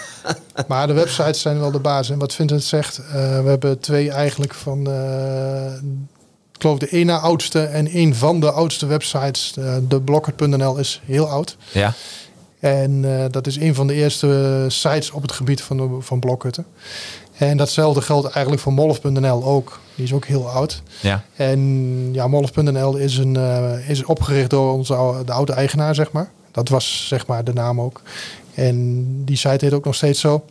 Maar 0.66 0.86
de 0.86 0.92
websites 0.92 1.40
zijn 1.40 1.60
wel 1.60 1.70
de 1.70 1.78
basis. 1.78 2.10
En 2.10 2.18
wat 2.18 2.34
Vincent 2.34 2.64
zegt, 2.64 2.98
eh, 2.98 3.12
we 3.42 3.48
hebben 3.48 3.80
twee 3.80 4.10
eigenlijk 4.10 4.54
van, 4.54 4.86
eh, 4.86 5.72
ik 6.58 6.64
geloof 6.64 6.78
de 6.78 6.88
ene 6.98 7.12
oudste 7.18 7.60
en 7.62 7.96
een 7.96 8.14
van 8.14 8.40
de 8.40 8.50
oudste 8.50 8.86
websites. 8.86 9.54
eh, 9.58 9.74
de 9.88 10.00
Blokker.nl 10.00 10.76
is 10.78 11.00
heel 11.04 11.28
oud. 11.28 11.56
Ja. 11.72 11.92
En 12.60 13.04
eh, 13.20 13.24
dat 13.30 13.46
is 13.46 13.56
een 13.56 13.74
van 13.74 13.86
de 13.86 13.94
eerste 13.94 14.64
sites 14.68 15.10
op 15.10 15.22
het 15.22 15.32
gebied 15.32 15.62
van, 15.62 15.76
de, 15.76 15.96
van 16.00 16.20
blokhutten. 16.20 16.66
En 17.36 17.56
datzelfde 17.56 18.00
geldt 18.00 18.26
eigenlijk 18.30 18.62
voor 18.62 18.72
Molf.nl 18.72 19.44
ook. 19.44 19.80
Die 19.94 20.04
is 20.04 20.12
ook 20.12 20.24
heel 20.26 20.48
oud. 20.50 20.82
Ja. 21.00 21.22
En 21.36 21.60
ja, 22.12 22.26
Molf.nl 22.26 22.96
is, 22.96 23.16
een, 23.16 23.36
eh, 23.36 23.88
is 23.90 24.04
opgericht 24.04 24.50
door 24.50 24.72
onze, 24.72 24.94
ou- 24.94 25.24
de 25.24 25.32
oude 25.32 25.52
eigenaar, 25.52 25.94
zeg 25.94 26.12
maar. 26.12 26.30
Dat 26.52 26.68
was 26.68 27.04
zeg 27.08 27.26
maar 27.26 27.44
de 27.44 27.52
naam 27.52 27.80
ook. 27.80 28.02
En 28.54 29.04
die 29.24 29.36
site 29.36 29.64
heet 29.64 29.72
ook 29.74 29.84
nog 29.84 29.94
steeds 29.94 30.20
zo. 30.20 30.44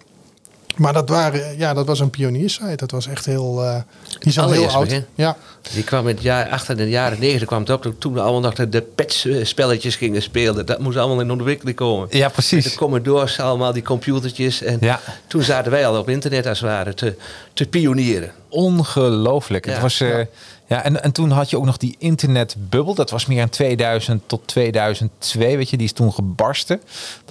Maar 0.78 0.94
dat, 0.94 1.10
waren, 1.10 1.58
ja, 1.58 1.74
dat 1.74 1.86
was 1.86 2.00
een 2.00 2.10
pioniersite. 2.10 2.76
Dat 2.76 2.92
was 2.92 3.08
echt 3.08 3.26
heel, 3.26 3.63
eh 3.63 3.76
die 4.20 4.30
is 4.30 4.40
al 4.40 4.52
heel 4.52 4.70
oud. 4.70 4.84
begin. 4.84 5.06
Ja, 5.16 5.38
Die 5.74 5.84
kwam 5.84 6.08
in 6.08 6.16
het 6.16 6.24
jaar, 6.24 6.50
achter 6.50 6.72
in 6.72 6.84
de 6.84 6.90
jaren 6.90 7.20
negentig 7.20 7.48
kwam 7.48 7.60
het 7.60 7.70
op. 7.70 7.94
Toen 8.00 8.13
we 8.13 8.22
allemaal 8.22 8.42
nog 8.42 8.54
de, 8.54 8.70
de 8.70 8.82
pets-spelletjes 8.82 9.96
gingen 9.96 10.22
spelen. 10.22 10.66
Dat 10.66 10.80
moest 10.80 10.98
allemaal 10.98 11.20
in 11.20 11.32
ontwikkeling 11.32 11.78
komen. 11.78 12.08
ja, 12.12 12.28
De 12.28 12.34
precies. 12.34 12.76
Commodores, 12.76 13.40
allemaal 13.40 13.74
die 13.74 13.84
computertjes. 13.84 14.62
En 14.62 14.78
Ja. 14.82 15.00
toen 15.28 15.44
zaten 15.44 15.72
wij 15.72 15.88
al 15.88 16.00
op 16.00 16.10
internet 16.10 16.48
als 16.48 16.60
het 16.60 16.70
ware 16.70 16.94
te, 16.94 17.16
te 17.54 17.66
pionieren. 17.68 18.32
Ongelooflijk. 18.50 19.66
Ja. 19.66 19.72
Het 19.72 19.82
was, 19.82 20.00
eh, 20.02 20.20
ja. 20.68 20.84
en, 20.84 21.04
en 21.04 21.12
toen 21.12 21.32
had 21.32 21.50
je 21.50 21.58
ook 21.58 21.66
nog 21.66 21.78
die 21.78 21.96
internetbubbel. 22.00 22.94
Dat 22.94 23.10
was 23.10 23.26
meer 23.26 23.42
in 23.42 23.50
2000 23.50 24.22
tot 24.26 24.48
2002, 24.48 25.58
weet 25.58 25.70
je. 25.70 25.78
Die 25.78 25.86
is 25.86 25.94
toen 25.94 26.14
gebarsten. 26.14 26.82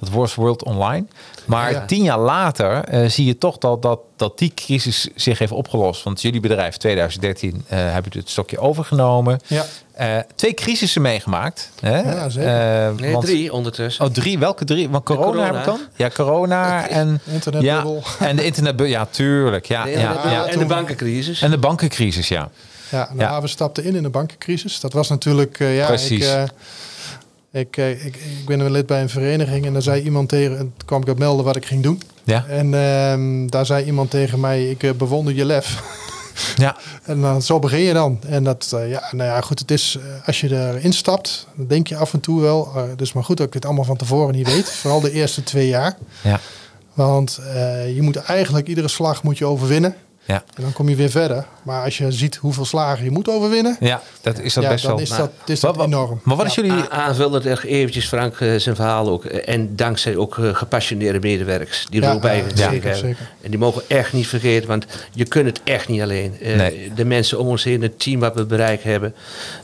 Dat 0.00 0.08
was 0.08 0.34
World 0.34 0.64
Online. 0.64 1.06
Maar 1.44 1.72
Ja. 1.72 1.84
tien 1.84 2.02
jaar 2.02 2.18
later 2.18 2.84
eh, 2.84 3.08
zie 3.08 3.24
je 3.26 3.38
toch 3.38 3.58
dat, 3.58 3.82
dat, 3.82 4.00
dat 4.16 4.38
die 4.38 4.52
crisis 4.54 5.08
zich 5.14 5.38
heeft 5.38 5.52
opgelost. 5.52 6.02
Want 6.02 6.22
jullie 6.22 6.40
bedrijf 6.40 6.76
2013 6.76 7.64
eh 7.68 7.78
hebben 7.78 8.12
het 8.14 8.30
stokje 8.30 8.58
overgenomen. 8.58 9.40
ja. 9.46 9.64
Eh, 9.92 10.16
twee 10.34 10.54
crisissen 10.54 11.02
meegemaakt. 11.02 11.70
Hè? 11.80 11.98
Ja, 12.00 12.28
zeker. 12.28 12.48
Eh, 12.88 12.94
Nee, 12.96 13.12
want- 13.12 13.24
drie 13.24 13.52
ondertussen. 13.52 14.04
Oh, 14.04 14.10
drie? 14.12 14.38
Welke 14.38 14.64
drie? 14.64 14.88
Want 14.88 15.04
corona, 15.04 15.26
corona. 15.26 15.44
heb 15.46 15.56
ik 15.56 15.64
dan? 15.64 15.80
Ja, 15.96 16.08
corona 16.14 16.88
en... 16.88 17.20
Internetbubbel. 17.24 18.02
Ja, 18.20 18.26
en 18.26 18.36
de 18.36 18.44
internetbubbel. 18.44 18.94
Ja, 18.94 19.06
tuurlijk. 19.10 19.66
Ja, 19.66 19.86
ja, 19.86 20.16
en, 20.16 20.22
de, 20.22 20.28
ja. 20.28 20.44
en 20.44 20.50
de 20.52 20.58
toen- 20.58 20.68
bankencrisis. 20.68 21.40
En 21.42 21.50
de 21.50 21.58
bankencrisis, 21.58 22.28
ja. 22.28 22.48
Ja, 22.90 23.08
nou, 23.12 23.18
Ja. 23.30 23.40
we 23.40 23.46
stapten 23.46 23.84
in 23.84 23.94
in 23.94 24.02
de 24.02 24.08
bankencrisis. 24.10 24.80
Dat 24.80 24.92
was 24.92 25.08
natuurlijk, 25.08 25.60
eh, 25.60 25.76
ja, 25.76 25.86
Precies. 25.86 26.26
Ik, 26.26 26.32
eh, 26.34 27.60
ik, 27.60 27.76
eh, 27.76 27.90
ik, 27.90 28.16
ik 28.16 28.46
ben 28.46 28.60
een 28.60 28.70
lid 28.70 28.86
bij 28.86 29.02
een 29.02 29.08
vereniging 29.08 29.66
en 29.66 29.72
daar 29.72 29.82
zei 29.82 30.02
iemand 30.02 30.28
tegen, 30.28 30.58
en 30.58 30.72
toen 30.76 30.86
kwam 30.86 31.02
ik 31.02 31.08
op 31.08 31.18
melden 31.18 31.44
wat 31.44 31.56
ik 31.56 31.66
ging 31.66 31.82
doen. 31.82 32.02
Ja, 32.24 32.44
En 32.48 32.74
ehm, 32.74 33.46
daar 33.46 33.66
zei 33.66 33.84
iemand 33.84 34.10
tegen 34.10 34.40
mij, 34.40 34.70
ik 34.70 34.98
bewonder 34.98 35.34
je 35.34 35.44
lef. 35.44 35.82
ja. 36.56 36.76
En 37.04 37.20
dan, 37.20 37.42
zo 37.42 37.58
begin 37.58 37.80
je 37.80 37.92
dan. 37.92 38.18
En 38.26 38.44
dat, 38.44 38.68
ja, 38.70 39.08
nou 39.10 39.30
ja, 39.30 39.40
goed, 39.40 39.58
het 39.58 39.70
is, 39.70 39.98
als 40.26 40.40
je 40.40 40.50
erin 40.50 40.92
stapt, 40.92 41.46
dan 41.54 41.66
denk 41.66 41.86
je 41.86 41.96
af 41.96 42.12
en 42.12 42.20
toe 42.20 42.40
wel, 42.40 42.74
het 42.74 43.00
is 43.00 43.12
maar 43.12 43.24
goed 43.24 43.36
dat 43.36 43.46
ik 43.46 43.54
het 43.54 43.64
allemaal 43.64 43.84
van 43.84 43.96
tevoren 43.96 44.34
niet 44.34 44.52
weet. 44.52 44.70
Vooral 44.80 45.00
de 45.00 45.12
eerste 45.12 45.42
twee 45.42 45.68
jaar. 45.68 45.96
ja. 46.22 46.40
Want 46.94 47.40
je 47.94 47.98
moet 48.00 48.16
eigenlijk 48.16 48.66
iedere 48.68 48.88
slag 48.88 49.22
moet 49.22 49.38
je 49.38 49.44
overwinnen. 49.44 49.94
Ja. 50.26 50.42
En 50.54 50.62
dan 50.62 50.72
kom 50.72 50.88
je 50.88 50.94
weer 50.96 51.10
verder. 51.10 51.44
Maar 51.62 51.84
als 51.84 51.98
je 51.98 52.12
ziet 52.12 52.36
hoeveel 52.36 52.64
slagen 52.64 53.04
je 53.04 53.10
moet 53.10 53.28
overwinnen, 53.28 53.76
Ja, 53.80 54.02
dat 54.20 54.38
is 54.38 54.54
dat 54.54 54.62
ja, 54.64 54.70
best 54.70 54.82
dan 54.84 54.92
wel. 54.92 55.00
is 55.02 55.08
Maar- 55.10 55.18
dat, 55.18 55.30
is 55.46 55.60
dat 55.60 55.80
enorm. 55.80 56.20
Maar 56.22 56.36
wat 56.36 56.46
is 56.46 56.54
jullie... 56.54 56.72
Aanvullend 56.88 57.44
eventjes 57.64 58.06
Frank 58.08 58.40
eh, 58.40 58.54
zijn 58.56 58.74
verhaal 58.76 59.08
ook. 59.08 59.24
Eh, 59.24 59.54
En 59.54 59.76
dankzij 59.76 60.16
ook 60.16 60.38
eh, 60.38 60.54
gepassioneerde 60.54 61.18
medewerkers 61.20 61.86
die 61.90 62.00
Ja, 62.00 62.12
ook 62.12 62.20
bij 62.20 62.44
zeker, 62.54 62.72
hebben. 62.72 62.96
zeker. 62.96 63.30
En 63.42 63.50
die 63.50 63.58
mogen 63.58 63.82
we 63.88 63.94
echt 63.94 64.12
niet 64.12 64.26
vergeten, 64.26 64.68
want 64.68 64.86
je 65.12 65.24
kunt 65.24 65.46
het 65.46 65.60
echt 65.64 65.88
niet 65.88 66.02
alleen. 66.02 66.36
Eh, 66.40 66.54
Nee. 66.56 66.92
De 66.94 67.04
mensen 67.04 67.38
om 67.38 67.46
ons 67.46 67.64
heen, 67.64 67.82
het 67.82 67.98
team 68.00 68.20
wat 68.20 68.34
we 68.34 68.44
bereikt 68.44 68.82
hebben. 68.82 69.14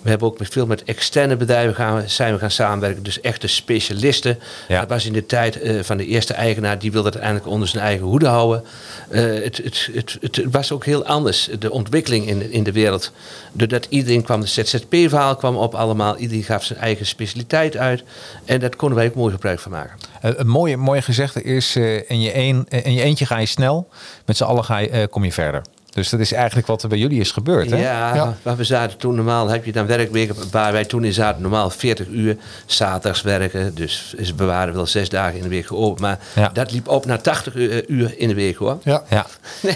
We 0.03 0.09
hebben 0.11 0.29
ook 0.29 0.39
met 0.39 0.49
veel 0.49 0.67
met 0.67 0.85
externe 0.85 1.37
bedrijven 1.37 1.75
gaan, 1.75 2.03
zijn 2.07 2.33
we 2.33 2.39
gaan 2.39 2.51
samenwerken. 2.51 3.03
Dus 3.03 3.21
echte 3.21 3.47
specialisten. 3.47 4.39
Ja. 4.69 4.81
Dat 4.81 4.89
was 4.89 5.07
in 5.07 5.13
de 5.13 5.27
tijd 5.27 5.61
eh, 5.61 5.83
van 5.83 5.97
de 5.97 6.07
eerste 6.07 6.35
eigenaar. 6.35 6.79
Die 6.79 6.93
wilde 6.93 7.07
het 7.07 7.17
uiteindelijk 7.17 7.53
onder 7.55 7.69
zijn 7.69 7.83
eigen 7.85 8.07
hoede 8.07 8.27
houden. 8.27 8.65
Eh, 9.09 9.23
het, 9.23 9.57
het, 9.65 9.89
het, 9.95 10.17
het, 10.21 10.37
het 10.37 10.51
was 10.53 10.73
ook 10.73 10.85
heel 10.85 11.05
anders, 11.05 11.49
de 11.59 11.71
ontwikkeling 11.71 12.27
in, 12.27 12.51
in 12.51 12.63
de 12.63 12.73
wereld. 12.73 13.13
Doordat 13.53 13.87
iedereen 13.89 14.23
kwam, 14.23 14.41
de 14.41 14.47
ZZP-verhaal 14.47 15.37
kwam 15.37 15.57
op 15.57 15.75
allemaal. 15.75 16.17
Iedereen 16.17 16.45
gaf 16.45 16.65
zijn 16.65 16.79
eigen 16.79 17.07
specialiteit 17.07 17.77
uit. 17.77 18.03
En 18.45 18.61
daar 18.61 18.77
konden 18.77 18.99
wij 18.99 19.07
ook 19.07 19.15
mooi 19.15 19.33
gebruik 19.33 19.61
van 19.61 19.73
maken. 19.73 19.99
Eh, 20.21 20.31
Een 20.35 20.47
mooie, 20.47 20.77
mooie 20.77 21.03
gezegde 21.03 21.43
is, 21.43 21.77
eh, 21.77 22.11
in, 22.11 22.21
je 22.21 22.37
een, 22.37 22.67
eh, 22.69 22.85
in 22.87 22.93
je 22.93 23.03
eentje 23.03 23.27
ga 23.27 23.39
je 23.39 23.47
snel, 23.47 23.89
met 24.27 24.37
z'n 24.37 24.45
allen 24.45 24.65
ga 24.65 24.79
je, 24.79 25.09
kom 25.11 25.25
je 25.25 25.33
verder. 25.33 25.63
Dus 25.95 26.09
dat 26.09 26.21
is 26.21 26.33
eigenlijk 26.33 26.67
wat 26.67 26.83
er 26.83 26.89
bij 26.89 26.99
jullie 26.99 27.21
is 27.21 27.31
gebeurd, 27.31 27.71
hè? 27.71 27.77
Ja, 27.77 28.15
Ja. 28.15 28.37
maar 28.43 28.57
we 28.57 28.65
zaten 28.65 28.99
toen 28.99 29.15
normaal, 29.15 29.49
heb 29.49 29.65
je 29.65 29.73
dan 29.73 29.87
werkweken 29.87 30.35
waar 30.51 30.73
wij 30.73 30.85
toen 30.85 31.05
in 31.05 31.13
zaten, 31.13 31.43
normaal 31.43 31.71
40 31.71 32.07
uur, 32.09 32.37
zaterdags 32.67 33.23
werken. 33.23 33.75
Dus 33.75 34.15
is- 34.17 34.35
we 34.35 34.45
waren 34.45 34.75
wel 34.75 34.87
zes 34.87 35.09
dagen 35.09 35.37
in 35.37 35.43
de 35.43 35.49
week 35.49 35.67
geopend. 35.67 36.01
Maar 36.01 36.19
Ja. 36.35 36.49
dat 36.49 36.73
liep 36.73 36.89
op 36.89 37.07
naar 37.07 37.21
80 37.21 37.55
uur, 37.55 37.89
uur 37.89 38.15
in 38.19 38.29
de 38.29 38.35
week 38.35 38.57
hoor. 38.57 38.79
Ja. 38.85 39.03
Ja. 39.11 39.27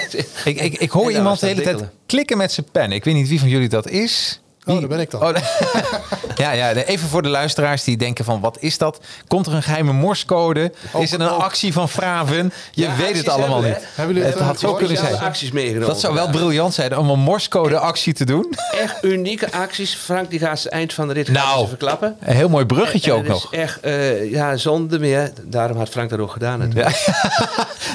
Ik, 0.44 0.60
ik, 0.60 0.74
ik 0.78 0.90
hoor 0.90 1.12
iemand 1.12 1.40
de 1.40 1.46
hele 1.46 1.62
tijd 1.62 1.82
klikken 2.06 2.36
met 2.36 2.52
zijn 2.52 2.66
pen. 2.72 2.92
Ik 2.92 3.04
weet 3.04 3.14
niet 3.14 3.28
wie 3.28 3.38
van 3.40 3.48
jullie 3.48 3.68
dat 3.68 3.88
is. 3.88 4.40
Oh, 4.66 4.78
daar 4.78 4.88
ben 4.88 5.00
ik 5.00 5.10
dan. 5.10 5.22
Oh, 5.22 5.34
ja, 6.36 6.50
ja, 6.52 6.72
even 6.72 7.08
voor 7.08 7.22
de 7.22 7.28
luisteraars 7.28 7.84
die 7.84 7.96
denken 7.96 8.24
van 8.24 8.40
wat 8.40 8.56
is 8.60 8.78
dat? 8.78 9.00
Komt 9.28 9.46
er 9.46 9.54
een 9.54 9.62
geheime 9.62 9.92
morscode? 9.92 10.72
Is 10.98 11.12
er 11.12 11.20
een 11.20 11.28
ook. 11.28 11.40
actie 11.42 11.72
van 11.72 11.88
Fraven? 11.88 12.52
Je 12.72 12.82
Ja, 12.82 12.96
weet 12.96 13.16
het 13.16 13.28
allemaal 13.28 13.62
hebben 13.62 13.80
niet. 13.80 13.88
Hebben 13.94 14.14
jullie 14.14 14.30
Het 14.30 14.38
het, 14.38 14.48
had 14.48 14.54
eh, 14.54 14.60
zo 14.60 14.72
kunnen 14.74 14.96
Speciale 14.96 15.16
zijn. 15.16 15.28
acties 15.28 15.50
meegenomen. 15.50 15.88
Dat 15.88 16.00
zou 16.00 16.14
wel 16.14 16.30
briljant 16.30 16.74
zijn 16.74 16.96
om 16.96 17.08
een 17.10 17.18
morscode 17.18 17.78
actie 17.78 18.12
te 18.12 18.24
doen. 18.24 18.54
Echt 18.80 19.04
unieke 19.04 19.52
acties. 19.52 19.94
Frank 19.94 20.30
die 20.30 20.38
gaat 20.38 20.58
het 20.62 20.68
eind 20.72 20.92
van 20.94 21.08
de 21.08 21.14
rit 21.14 21.28
Nou. 21.28 21.68
verklappen. 21.68 22.16
Een 22.20 22.34
heel 22.34 22.48
mooi 22.48 22.64
bruggetje 22.66 23.10
En 23.10 23.16
ook 23.16 23.22
het 23.22 23.32
nog. 23.32 23.52
is 23.52 23.58
echt, 23.58 23.80
eh, 23.80 24.30
ja, 24.30 24.56
zonder 24.56 25.00
meer. 25.00 25.32
Daarom 25.44 25.76
had 25.78 25.88
Frank 25.88 26.10
dat 26.10 26.18
ook 26.18 26.32
gedaan 26.32 26.58
natuurlijk. 26.58 27.04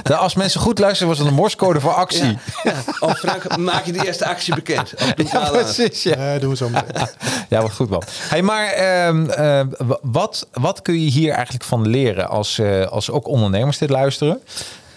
Nou, 0.03 0.21
Als 0.23 0.35
mensen 0.35 0.59
goed 0.61 0.79
luisteren 0.79 1.07
was 1.07 1.17
het 1.17 1.27
een 1.27 1.33
morscode 1.33 1.79
voor 1.79 1.93
actie. 1.93 2.23
Ja, 2.23 2.37
ja. 2.63 2.73
Oh 2.99 3.13
Frank, 3.13 3.57
maak 3.57 3.85
je 3.85 3.91
die 3.91 4.05
eerste 4.05 4.25
actie 4.25 4.55
bekend. 4.55 4.93
Ja, 5.31 5.49
precies. 5.49 6.03
Ja, 6.03 6.15
Nee, 6.17 6.39
doen 6.39 6.49
we 6.49 6.55
zo 6.61 6.69
meteen. 6.69 7.07
ja 7.49 7.61
wat 7.61 7.71
goed 7.73 7.89
man. 7.89 8.03
Hey, 8.29 8.41
maar 8.41 8.65
ehm, 8.67 9.29
eh, 9.29 9.61
w- 9.87 9.93
wat, 10.01 10.47
wat 10.53 10.81
kun 10.81 11.01
je 11.03 11.09
hier 11.09 11.31
eigenlijk 11.33 11.63
van 11.63 11.87
leren 11.87 12.29
als, 12.29 12.59
eh, 12.59 12.85
als 12.87 13.09
ook 13.09 13.27
ondernemers 13.27 13.77
dit 13.77 13.89
luisteren? 13.89 14.39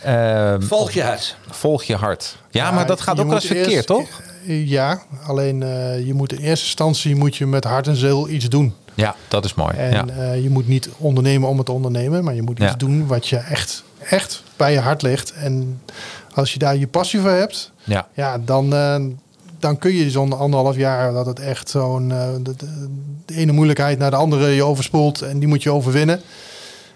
Ehm, 0.03 0.61
Volg 0.63 0.91
je 0.91 1.03
hart. 1.03 1.37
volg 1.51 1.83
je 1.83 1.97
hart. 1.97 2.37
Ja, 2.51 2.71
maar 2.71 2.87
dat 2.87 3.01
gaat 3.01 3.21
ook 3.21 3.27
wel 3.27 3.35
eens 3.35 3.47
verkeerd, 3.47 3.69
eerst- 3.71 3.87
toch? 3.87 4.09
Ja, 4.47 5.03
alleen 5.27 5.63
eh, 5.63 6.07
je 6.07 6.15
moet 6.15 6.33
in 6.33 6.39
eerste 6.39 6.65
instantie 6.65 7.17
moet 7.17 7.37
je 7.37 7.47
met 7.47 7.65
hart 7.65 7.87
en 7.87 7.97
ziel 7.97 8.29
iets 8.29 8.49
doen. 8.49 8.75
Ja, 8.95 9.15
dat 9.29 9.45
is 9.45 9.55
mooi. 9.55 9.77
En 9.77 9.91
ja. 9.93 10.07
eh, 10.07 10.43
je 10.43 10.51
moet 10.51 10.69
niet 10.69 10.89
ondernemen 10.99 11.49
om 11.49 11.57
het 11.57 11.67
te 11.67 11.73
ondernemen, 11.73 12.25
maar 12.25 12.35
je 12.35 12.43
moet 12.43 12.59
iets 12.59 12.69
Ja. 12.71 12.75
doen 12.77 13.07
wat 13.07 13.29
je 13.29 13.37
echt, 13.37 13.83
echt 14.09 14.43
bij 14.57 14.73
je 14.73 14.79
hart 14.81 15.03
ligt. 15.03 15.33
En 15.33 15.83
als 16.35 16.53
je 16.53 16.59
daar 16.59 16.77
je 16.77 16.87
passie 16.87 17.21
voor 17.21 17.31
hebt, 17.31 17.71
ja. 17.85 18.07
ja, 18.15 18.39
dan, 18.39 18.75
eh, 18.75 18.97
dan 19.65 19.79
kun 19.79 19.95
je 19.95 20.11
zo'n 20.11 20.33
anderhalf 20.39 20.77
jaar 20.77 21.13
dat 21.13 21.27
het 21.27 21.41
echt 21.41 21.69
zo'n 21.71 22.13
eh, 22.13 22.29
de, 22.43 22.57
de- 22.57 22.89
de 23.25 23.35
ene 23.35 23.53
moeilijkheid 23.53 23.99
naar 23.99 24.11
de 24.11 24.17
andere 24.17 24.49
je 24.49 24.65
overspoelt 24.65 25.23
en 25.23 25.39
die 25.39 25.49
moet 25.49 25.63
je 25.63 25.71
overwinnen. 25.73 26.21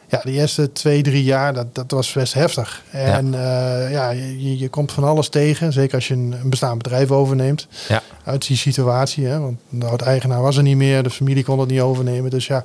Ja, 0.08 0.20
de 0.24 0.30
eerste 0.32 0.72
twee, 0.72 1.02
drie 1.02 1.24
jaar, 1.24 1.52
dat, 1.54 1.74
dat 1.74 1.90
was 1.90 2.12
best 2.12 2.34
heftig. 2.34 2.82
En 2.90 3.32
ja, 3.32 3.88
ja 3.88 4.10
je, 4.10 4.58
je 4.58 4.68
komt 4.68 4.92
van 4.92 5.04
alles 5.04 5.28
tegen. 5.28 5.72
Zeker 5.72 5.94
als 5.94 6.08
je 6.08 6.14
een, 6.14 6.34
een 6.42 6.50
bestaand 6.50 6.82
bedrijf 6.82 7.10
overneemt. 7.10 7.66
Ja. 7.88 8.02
Uit 8.24 8.46
die 8.46 8.56
situatie. 8.56 9.26
Hè? 9.26 9.38
Want 9.40 9.58
de 9.68 9.86
oud-eigenaar 9.86 10.42
was 10.42 10.56
er 10.56 10.62
niet 10.62 10.76
meer. 10.76 11.02
De 11.02 11.10
familie 11.10 11.44
kon 11.44 11.58
het 11.58 11.68
niet 11.70 11.80
overnemen. 11.80 12.30
Dus 12.30 12.46
ja, 12.46 12.64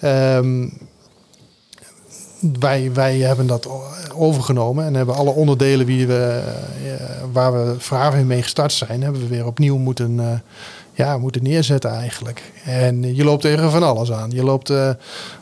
ehm, 0.00 0.68
wij, 2.58 2.90
wij 2.92 3.18
hebben 3.18 3.46
dat 3.46 3.68
overgenomen. 4.14 4.84
En 4.84 4.94
hebben 4.94 5.14
alle 5.14 5.30
onderdelen 5.30 5.86
die 5.86 6.06
we, 6.06 6.42
eh, 6.86 7.06
waar 7.32 7.52
we 7.52 7.74
Vraven 7.78 8.26
mee 8.26 8.42
gestart 8.42 8.72
zijn... 8.72 9.02
hebben 9.02 9.20
we 9.20 9.26
weer 9.26 9.46
opnieuw 9.46 9.76
moeten, 9.76 10.20
eh, 10.20 10.38
ja, 10.92 11.18
moeten 11.18 11.42
neerzetten 11.42 11.90
eigenlijk. 11.90 12.52
En 12.64 13.14
je 13.16 13.24
loopt 13.24 13.42
tegen 13.42 13.70
van 13.70 13.82
alles 13.82 14.12
aan. 14.12 14.30
Je 14.30 14.44
loopt... 14.44 14.70
eh, 14.70 14.76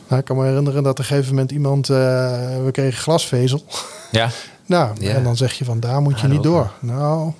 nou, 0.07 0.19
ik 0.19 0.25
kan 0.25 0.37
me 0.37 0.45
herinneren 0.45 0.83
dat 0.83 0.91
op 0.91 0.97
een 0.99 1.05
gegeven 1.05 1.29
moment 1.29 1.51
iemand... 1.51 1.87
we 1.87 2.69
kregen 2.71 3.01
glasvezel. 3.01 3.63
Ja. 4.11 4.29
Nou, 4.65 4.95
Ja. 4.99 5.13
en 5.13 5.23
dan 5.23 5.37
zeg 5.37 5.53
je 5.53 5.65
van 5.65 5.79
daar 5.79 6.01
moet 6.01 6.19
je 6.19 6.25
Ah, 6.25 6.31
niet 6.31 6.43
door. 6.43 6.71
Nou, 6.79 7.31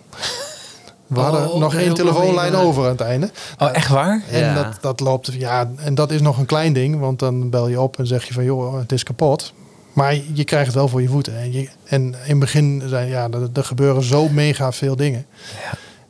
we 1.12 1.20
hadden 1.20 1.52
Oh, 1.52 1.60
nog 1.60 1.76
één 1.76 1.94
telefoonlijn 1.94 2.56
over 2.56 2.84
aan 2.84 2.90
het 2.90 3.02
einde. 3.02 3.30
Oh, 3.60 3.70
echt 3.74 3.88
waar? 3.88 4.22
En 4.32 4.40
Ja. 4.40 4.54
dat, 4.64 4.78
dat 4.82 5.00
loopt, 5.00 5.34
ja, 5.34 5.72
en 5.76 5.96
dat 5.96 6.12
is 6.12 6.22
nog 6.22 6.38
een 6.38 6.46
klein 6.46 6.74
ding, 6.74 7.00
want 7.00 7.20
dan 7.20 7.50
bel 7.50 7.68
je 7.68 7.82
op 7.82 8.00
en 8.00 8.08
zeg 8.08 8.26
je 8.28 8.34
van 8.34 8.44
joh, 8.44 8.80
het 8.80 8.92
is 8.92 9.04
kapot. 9.04 9.54
Maar 9.94 10.16
je 10.34 10.44
krijgt 10.44 10.66
het 10.66 10.76
wel 10.76 10.88
voor 10.88 11.02
je 11.02 11.08
voeten. 11.10 11.38
En, 11.38 11.52
je, 11.52 11.70
en 11.86 12.02
in 12.02 12.16
het 12.30 12.40
begin 12.40 12.84
zijn, 12.86 13.08
ja, 13.08 13.28
er, 13.32 13.50
er 13.54 13.64
gebeuren 13.64 14.04
zo 14.04 14.30
mega 14.30 14.72
veel 14.72 14.96
dingen. 14.96 15.26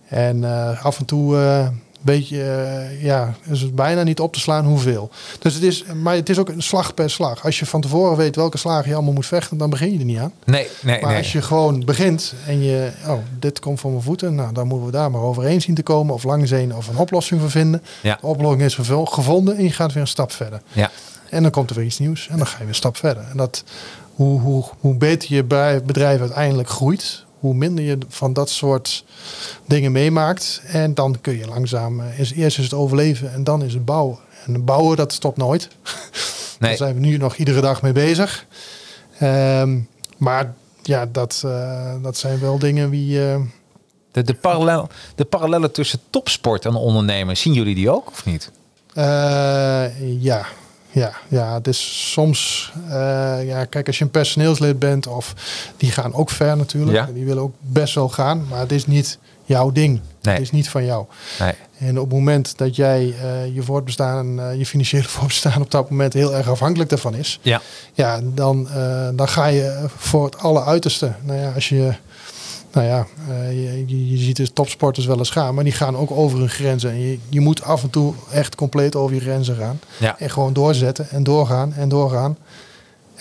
En 0.08 0.44
eh, 0.44 0.86
af 0.86 1.00
en 1.00 1.06
toe 1.06 1.38
eh 1.38 1.68
weet 2.02 2.28
je, 2.30 2.44
eh, 2.44 3.04
ja, 3.04 3.34
is 3.50 3.74
bijna 3.74 4.04
niet 4.04 4.20
op 4.20 4.34
te 4.34 4.40
slaan 4.40 4.66
hoeveel. 4.66 5.10
Dus 5.40 5.54
het 5.54 5.64
is, 5.64 5.84
maar 6.02 6.16
het 6.16 6.30
is 6.30 6.38
ook 6.40 6.50
een 6.50 6.62
slag 6.62 6.94
per 6.94 7.10
slag. 7.10 7.44
Als 7.46 7.60
je 7.60 7.66
van 7.66 7.82
tevoren 7.82 8.18
weet 8.18 8.36
welke 8.36 8.58
slagen 8.58 8.90
je 8.90 8.94
allemaal 8.96 9.14
moet 9.14 9.26
vechten, 9.26 9.58
dan 9.58 9.70
begin 9.70 9.92
je 9.94 10.00
er 10.00 10.06
niet 10.06 10.18
aan. 10.20 10.34
Nee, 10.46 10.68
nee, 10.82 11.02
Maar 11.02 11.10
nee. 11.10 11.18
als 11.18 11.32
je 11.32 11.42
gewoon 11.42 11.86
begint 11.86 12.34
en 12.48 12.64
je, 12.64 12.92
oh, 13.08 13.18
dit 13.40 13.60
komt 13.60 13.80
voor 13.80 13.92
mijn 13.92 14.04
voeten, 14.04 14.36
nou, 14.36 14.54
dan 14.54 14.68
moeten 14.68 14.86
we 14.86 14.92
daar 14.92 15.12
maar 15.12 15.22
overheen 15.22 15.62
zien 15.62 15.76
te 15.76 15.84
komen 15.84 16.14
of 16.14 16.24
langs 16.24 16.50
heen 16.50 16.76
of 16.76 16.88
een 16.88 16.98
oplossing 16.98 17.42
voor 17.42 17.52
vinden. 17.52 17.82
Ja. 18.02 18.18
De 18.22 18.28
oplossing 18.28 18.64
is 18.64 18.76
gevo- 18.76 19.06
gevonden 19.06 19.58
en 19.58 19.64
je 19.64 19.72
gaat 19.72 19.94
weer 19.94 20.02
een 20.02 20.08
stap 20.08 20.32
verder. 20.32 20.62
Ja. 20.74 20.92
En 21.30 21.42
dan 21.42 21.52
komt 21.52 21.70
er 21.70 21.76
weer 21.76 21.86
iets 21.86 22.00
nieuws 22.00 22.28
en 22.28 22.38
dan 22.38 22.46
ga 22.48 22.54
je 22.54 22.60
weer 22.60 22.68
een 22.68 22.76
stap 22.76 22.98
verder. 22.98 23.24
En 23.32 23.38
dat, 23.38 23.64
hoe, 24.16 24.40
hoe, 24.40 24.64
hoe 24.80 24.96
beter 24.96 25.34
je 25.36 25.44
bij- 25.44 25.84
bedrijf 25.84 26.20
uiteindelijk 26.20 26.70
groeit, 26.70 27.26
hoe 27.42 27.54
minder 27.54 27.84
je 27.84 27.98
van 28.10 28.34
dat 28.34 28.50
soort 28.50 29.06
dingen 29.66 29.92
meemaakt. 29.92 30.62
En 30.66 30.94
dan 30.94 31.18
kun 31.22 31.38
je 31.38 31.48
langzaam, 31.48 32.00
eh, 32.02 32.20
is, 32.20 32.32
eerst 32.34 32.58
is 32.58 32.64
het 32.64 32.74
overleven 32.74 33.34
en 33.34 33.44
dan 33.44 33.64
is 33.64 33.74
het 33.74 33.86
bouwen. 33.86 34.18
En 34.46 34.66
bouwen, 34.66 34.98
dat 34.98 35.14
stopt 35.14 35.38
nooit. 35.38 35.68
Nee. 36.60 36.70
Daar 36.70 36.78
zijn 36.88 36.96
we 37.02 37.08
nu 37.08 37.18
nog 37.18 37.36
iedere 37.36 37.62
dag 37.62 37.82
mee 37.82 37.92
bezig. 37.92 38.46
Ehm, 39.20 39.80
maar 40.18 40.54
ja, 40.84 41.06
dat, 41.06 41.42
eh, 41.46 41.94
dat 42.02 42.18
zijn 42.18 42.40
wel 42.40 42.60
dingen 42.60 42.90
wie... 42.90 43.30
eh, 43.32 43.40
De, 44.12 44.24
de, 44.24 44.34
parallel, 44.34 44.88
de 45.16 45.26
parallellen 45.26 45.72
tussen 45.72 46.00
topsport 46.10 46.66
en 46.66 46.76
ondernemen, 46.76 47.38
zien 47.38 47.54
jullie 47.54 47.76
die 47.76 47.90
ook 47.90 48.08
of 48.10 48.26
niet? 48.26 48.52
Ja, 50.20 50.46
ja, 50.92 51.12
ja. 51.28 51.54
Het 51.54 51.68
is 51.68 52.12
soms, 52.12 52.72
eh, 52.90 53.48
ja, 53.48 53.66
kijk, 53.66 53.88
als 53.88 53.98
je 53.98 54.04
een 54.04 54.12
personeelslid 54.12 54.80
bent, 54.80 55.08
of 55.08 55.34
die 55.78 55.92
gaan 55.92 56.14
ook 56.14 56.30
ver 56.30 56.58
natuurlijk. 56.58 56.98
Ja. 56.98 57.10
Die 57.14 57.26
willen 57.26 57.44
ook 57.44 57.56
best 57.60 57.96
wel 57.96 58.10
gaan, 58.10 58.46
maar 58.50 58.60
het 58.60 58.72
is 58.72 58.88
niet 58.88 59.18
jouw 59.46 59.72
ding. 59.72 60.00
Nee. 60.22 60.34
Het 60.34 60.44
is 60.44 60.52
niet 60.52 60.70
van 60.70 60.86
jou. 60.86 61.06
Nee. 61.40 61.54
En 61.78 62.00
op 62.00 62.10
het 62.10 62.14
moment 62.14 62.58
dat 62.58 62.76
jij 62.76 63.14
eh, 63.22 63.56
je 63.56 63.64
voortbestaan, 63.64 64.40
eh, 64.40 64.58
je 64.58 64.66
financiële 64.66 65.08
voortbestaan 65.18 65.62
op 65.62 65.72
dat 65.72 65.90
moment 65.90 66.14
heel 66.14 66.36
erg 66.36 66.50
afhankelijk 66.50 66.90
daarvan 66.90 67.16
is, 67.16 67.40
Ja. 67.42 67.62
ja, 67.94 68.20
dan, 68.24 68.68
dan 69.16 69.28
ga 69.28 69.46
je 69.46 69.86
voor 69.98 70.26
het 70.26 70.38
alle 70.38 70.64
uiterste. 70.64 71.12
Nou 71.22 71.40
ja, 71.40 71.52
als 71.52 71.70
je, 71.70 71.94
nou 72.72 72.88
ja, 72.88 73.08
eh, 73.30 73.52
je, 73.52 73.84
je, 73.88 74.10
je 74.10 74.18
ziet 74.18 74.36
dus 74.36 74.52
topsporters 74.54 75.06
wel 75.06 75.18
eens 75.18 75.30
gaan, 75.30 75.56
maar 75.56 75.64
die 75.64 75.74
gaan 75.74 75.98
ook 75.98 76.12
over 76.12 76.40
hun 76.40 76.50
grenzen. 76.50 76.90
En 76.90 77.00
je, 77.00 77.18
je 77.30 77.40
moet 77.40 77.64
af 77.64 77.84
en 77.84 77.90
toe 77.90 78.14
echt 78.32 78.56
compleet 78.56 78.96
over 78.96 79.16
je 79.16 79.22
grenzen 79.22 79.56
gaan. 79.56 79.80
Ja. 80.00 80.20
En 80.20 80.30
gewoon 80.30 80.54
doorzetten 80.54 81.10
en 81.10 81.24
doorgaan 81.24 81.74
en 81.74 81.90
doorgaan. 81.90 82.38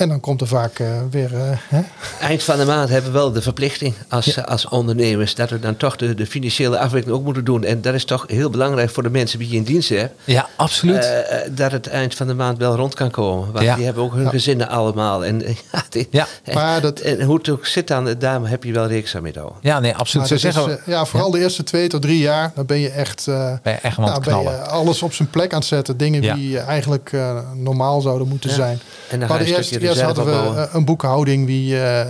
En 0.00 0.08
dan 0.08 0.20
komt 0.20 0.40
er 0.40 0.46
vaak 0.46 0.78
eh, 0.78 0.86
weer, 1.10 1.34
eh, 1.34 1.40
hè? 1.68 1.80
Eind 2.20 2.42
van 2.42 2.58
de 2.58 2.64
maand 2.64 2.88
hebben 2.88 3.12
we 3.12 3.18
wel 3.18 3.32
de 3.32 3.42
verplichting 3.42 3.94
als, 4.08 4.44
als 4.46 4.68
ondernemers 4.68 5.34
dat 5.34 5.50
we 5.50 5.58
dan 5.58 5.76
toch 5.76 5.96
de, 5.96 6.14
de 6.14 6.26
financiële 6.26 6.78
afwikkeling 6.78 7.18
ook 7.18 7.24
moeten 7.24 7.44
doen. 7.44 7.64
En 7.64 7.80
dat 7.80 7.94
is 7.94 8.04
toch 8.04 8.24
heel 8.26 8.50
belangrijk 8.50 8.90
voor 8.90 9.02
de 9.02 9.10
mensen 9.10 9.38
die 9.38 9.48
je 9.50 9.56
in 9.56 9.62
dienst 9.62 9.88
hebt. 9.88 10.14
Ja, 10.24 10.48
absoluut. 10.56 10.96
eh, 11.04 11.18
eh, 11.44 11.50
dat 11.54 11.72
het 11.72 11.86
eind 11.86 12.14
van 12.14 12.26
de 12.26 12.34
maand 12.34 12.58
wel 12.58 12.76
rond 12.76 12.94
kan 12.94 13.10
komen. 13.10 13.52
Want 13.52 13.64
Ja. 13.64 13.74
die 13.74 13.84
hebben 13.84 14.02
ook 14.02 14.12
hun 14.14 14.22
Ja. 14.22 14.28
gezinnen 14.30 14.68
allemaal. 14.68 15.24
En, 15.24 15.38
ja, 15.72 15.82
die- 15.88 16.08
Ja. 16.10 16.26
en, 16.42 16.54
Maar 16.54 16.80
dat- 16.80 16.98
en 17.00 17.22
hoe 17.22 17.36
het 17.36 17.48
ook 17.48 17.66
zit 17.66 17.88
dan, 17.88 18.14
daar 18.18 18.40
heb 18.48 18.64
je 18.64 18.72
wel 18.72 18.86
rekening 18.86 19.22
mee 19.22 19.32
te 19.32 19.38
houden. 19.38 19.58
ja, 19.62 19.80
nee, 19.80 19.94
absoluut. 19.96 20.26
Ze 20.26 20.32
Maar 20.32 20.52
zeggen, 20.52 20.72
is, 20.72 20.78
ja, 20.86 21.04
vooral 21.04 21.30
de 21.30 21.38
eerste 21.38 21.62
twee 21.62 21.88
tot 21.88 22.02
drie 22.02 22.18
jaar, 22.18 22.52
dan 22.54 22.66
ben 22.66 22.78
je 22.78 22.90
echt, 22.90 23.26
eh, 23.28 23.52
ben 23.62 23.72
je 23.72 23.78
echt 23.78 23.96
wel 23.96 24.06
aan 24.06 24.12
nou, 24.22 24.24
het 24.40 24.44
ben 24.44 24.52
je 24.54 24.58
alles 24.58 25.02
op 25.02 25.12
zijn 25.14 25.30
plek 25.30 25.52
aan 25.52 25.58
het 25.58 25.68
zetten. 25.68 25.96
Dingen 25.96 26.22
Ja. 26.22 26.34
die 26.34 26.58
eigenlijk 26.58 27.12
eh, 27.12 27.38
normaal 27.54 28.00
zouden 28.00 28.28
moeten 28.28 28.50
Ja. 28.50 28.56
zijn. 28.56 28.80
En 29.10 29.18
dan 29.20 29.28
We 29.28 29.34
ga 29.34 29.40
je 29.40 29.46
reserve 29.92 30.20
hadden 30.20 30.54
we 30.54 30.68
een 30.72 30.84
boekhouding 30.84 31.46
wie, 31.46 31.82
eh, 31.82 32.06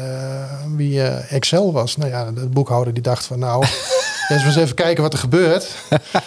wie 0.76 1.02
eh, 1.02 1.32
Excel 1.32 1.72
was. 1.72 1.96
Nou 1.96 2.10
ja, 2.10 2.30
de 2.32 2.46
boekhouder 2.46 2.92
die 2.94 3.02
dacht 3.02 3.24
van 3.26 3.38
nou, 3.38 3.64
eens 4.28 4.44
eens 4.44 4.56
even 4.56 4.74
kijken 4.74 5.02
wat 5.02 5.12
er 5.12 5.18
gebeurt. 5.18 5.74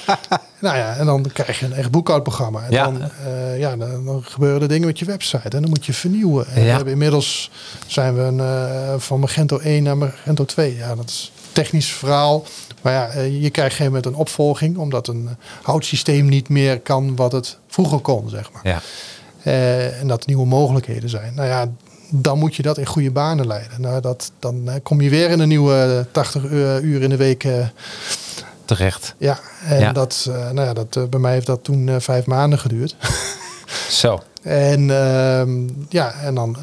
nou 0.62 0.78
ja, 0.78 0.96
en 0.96 1.06
dan 1.06 1.26
krijg 1.34 1.60
je 1.60 1.66
een 1.66 1.74
echt 1.74 1.92
boekhoudprogramma. 1.92 2.64
En 2.64 2.72
Ja. 2.72 2.84
dan, 2.84 3.02
eh, 3.02 3.60
ja, 3.60 3.76
dan, 3.76 4.06
dan 4.06 4.24
gebeuren 4.24 4.62
er 4.62 4.68
dingen 4.68 4.88
met 4.88 5.00
je 5.00 5.06
website. 5.06 5.50
En 5.56 5.62
dan 5.62 5.70
moet 5.70 5.86
je 5.86 5.94
vernieuwen. 5.94 6.48
En 6.48 6.60
Ja. 6.60 6.66
we 6.68 6.72
hebben 6.72 6.94
inmiddels 6.94 7.52
zijn 7.88 8.16
we 8.16 8.22
een, 8.22 9.00
van 9.02 9.20
Magento 9.20 9.58
1 9.60 9.84
naar 9.84 9.98
Magento 9.98 10.46
2. 10.46 10.76
Ja, 10.76 10.96
dat 10.96 11.10
is 11.10 11.32
een 11.36 11.50
technisch 11.52 11.92
verhaal. 11.92 12.46
Maar 12.82 12.94
ja, 12.94 13.22
je 13.22 13.50
krijgt 13.50 13.76
geen 13.76 13.92
met 13.92 14.06
een 14.06 14.16
opvolging. 14.16 14.78
Omdat 14.78 15.08
een 15.08 15.30
houtsysteem 15.62 16.26
niet 16.26 16.50
meer 16.50 16.80
kan 16.80 17.16
wat 17.16 17.32
het 17.32 17.58
vroeger 17.68 18.00
kon, 18.00 18.30
zeg 18.30 18.52
maar. 18.52 18.62
Ja. 18.68 18.82
Eh, 19.44 20.00
en 20.02 20.08
dat 20.08 20.20
er 20.22 20.28
nieuwe 20.28 20.46
mogelijkheden 20.46 21.10
zijn. 21.10 21.34
Nou 21.36 21.48
ja, 21.48 21.70
dan 22.10 22.40
moet 22.40 22.56
je 22.56 22.62
dat 22.64 22.78
in 22.78 22.86
goede 22.86 23.12
banen 23.12 23.48
leiden. 23.48 23.82
Nou, 23.82 24.02
dat, 24.02 24.32
dan 24.40 24.70
eh, 24.70 24.76
kom 24.84 25.02
je 25.02 25.10
weer 25.10 25.30
in 25.30 25.40
een 25.40 25.48
nieuwe 25.48 26.08
80 26.12 26.44
uur, 26.44 26.82
uur 26.82 27.02
in 27.02 27.10
de 27.10 27.18
week. 27.18 27.44
eh, 27.44 27.68
Terecht. 28.66 29.16
ja, 29.18 29.40
en 29.68 29.80
Ja. 29.80 29.92
dat, 29.92 30.26
eh, 30.30 30.36
nou 30.52 30.68
ja, 30.68 30.74
dat, 30.74 30.96
eh, 30.96 31.04
bij 31.04 31.20
mij 31.20 31.34
heeft 31.34 31.46
dat 31.46 31.64
toen 31.64 31.90
eh, 31.90 31.96
vijf 32.00 32.26
maanden 32.26 32.60
geduurd. 32.60 32.96
Zo. 34.02 34.20
en 34.44 34.90
ehm, 34.90 35.68
ja, 35.90 36.14
en 36.14 36.36
dan 36.36 36.58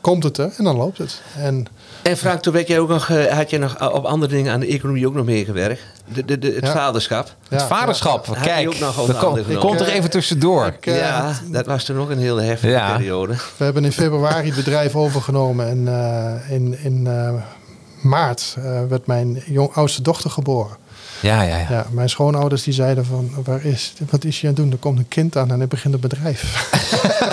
komt 0.00 0.22
het 0.22 0.38
er 0.38 0.52
en 0.56 0.64
dan 0.64 0.76
loopt 0.76 0.98
het. 0.98 1.20
En 1.36 1.66
En 2.02 2.16
Frank, 2.16 2.40
toen 2.42 2.52
werd 2.52 2.68
jij 2.68 2.78
ook 2.78 2.88
nog, 2.88 3.08
eh, 3.08 3.24
had 3.36 3.50
je 3.50 3.58
nog 3.58 3.76
eh, 3.76 3.92
op 3.94 4.04
andere 4.04 4.32
dingen 4.32 4.52
aan 4.52 4.60
de 4.60 4.66
economie 4.66 5.06
ook 5.06 5.14
nog 5.14 5.24
meegewerkt. 5.24 5.82
De, 6.12 6.24
de, 6.24 6.38
de, 6.38 6.52
het 6.52 6.66
Ja. 6.66 6.72
vaderschap. 6.72 7.34
Het 7.48 7.62
vaderschap, 7.62 8.36
kijk, 8.42 8.68
ook 8.68 8.78
nog 8.78 9.06
dat 9.06 9.16
genomen. 9.16 9.58
komt 9.58 9.80
er 9.80 9.88
even 9.88 10.10
tussendoor. 10.10 10.66
Ik, 10.66 10.86
eh, 10.86 10.96
ja, 10.98 11.32
dat 11.46 11.66
was 11.66 11.84
toen 11.84 11.98
ook 11.98 12.10
een 12.10 12.18
hele 12.18 12.42
heftige 12.42 12.72
Ja. 12.72 12.96
periode. 12.96 13.34
We 13.56 13.64
hebben 13.64 13.84
in 13.84 13.92
februari 13.92 14.46
het 14.46 14.56
bedrijf 14.56 14.94
overgenomen 14.96 15.68
en 15.68 15.88
eh, 15.88 16.54
in, 16.54 16.78
in 16.82 17.06
eh, 17.06 17.32
maart 18.02 18.56
eh, 18.58 18.80
werd 18.88 19.06
mijn 19.06 19.42
jong, 19.46 19.72
oudste 19.74 20.02
dochter 20.02 20.30
geboren. 20.30 20.76
Ja, 21.20 21.42
ja, 21.42 21.56
ja. 21.56 21.66
Ja, 21.70 21.86
mijn 21.90 22.08
schoonouders 22.08 22.62
die 22.62 22.74
zeiden 22.74 23.04
van, 23.04 23.30
waar 23.44 23.64
is, 23.64 23.92
wat 24.10 24.24
is 24.24 24.40
je 24.40 24.46
aan 24.46 24.52
het 24.52 24.62
doen? 24.62 24.72
Er 24.72 24.78
komt 24.78 24.98
een 24.98 25.08
kind 25.08 25.36
aan 25.36 25.50
en 25.50 25.58
hij 25.58 25.68
begint 25.68 25.94
een 25.94 26.00
bedrijf. 26.00 26.68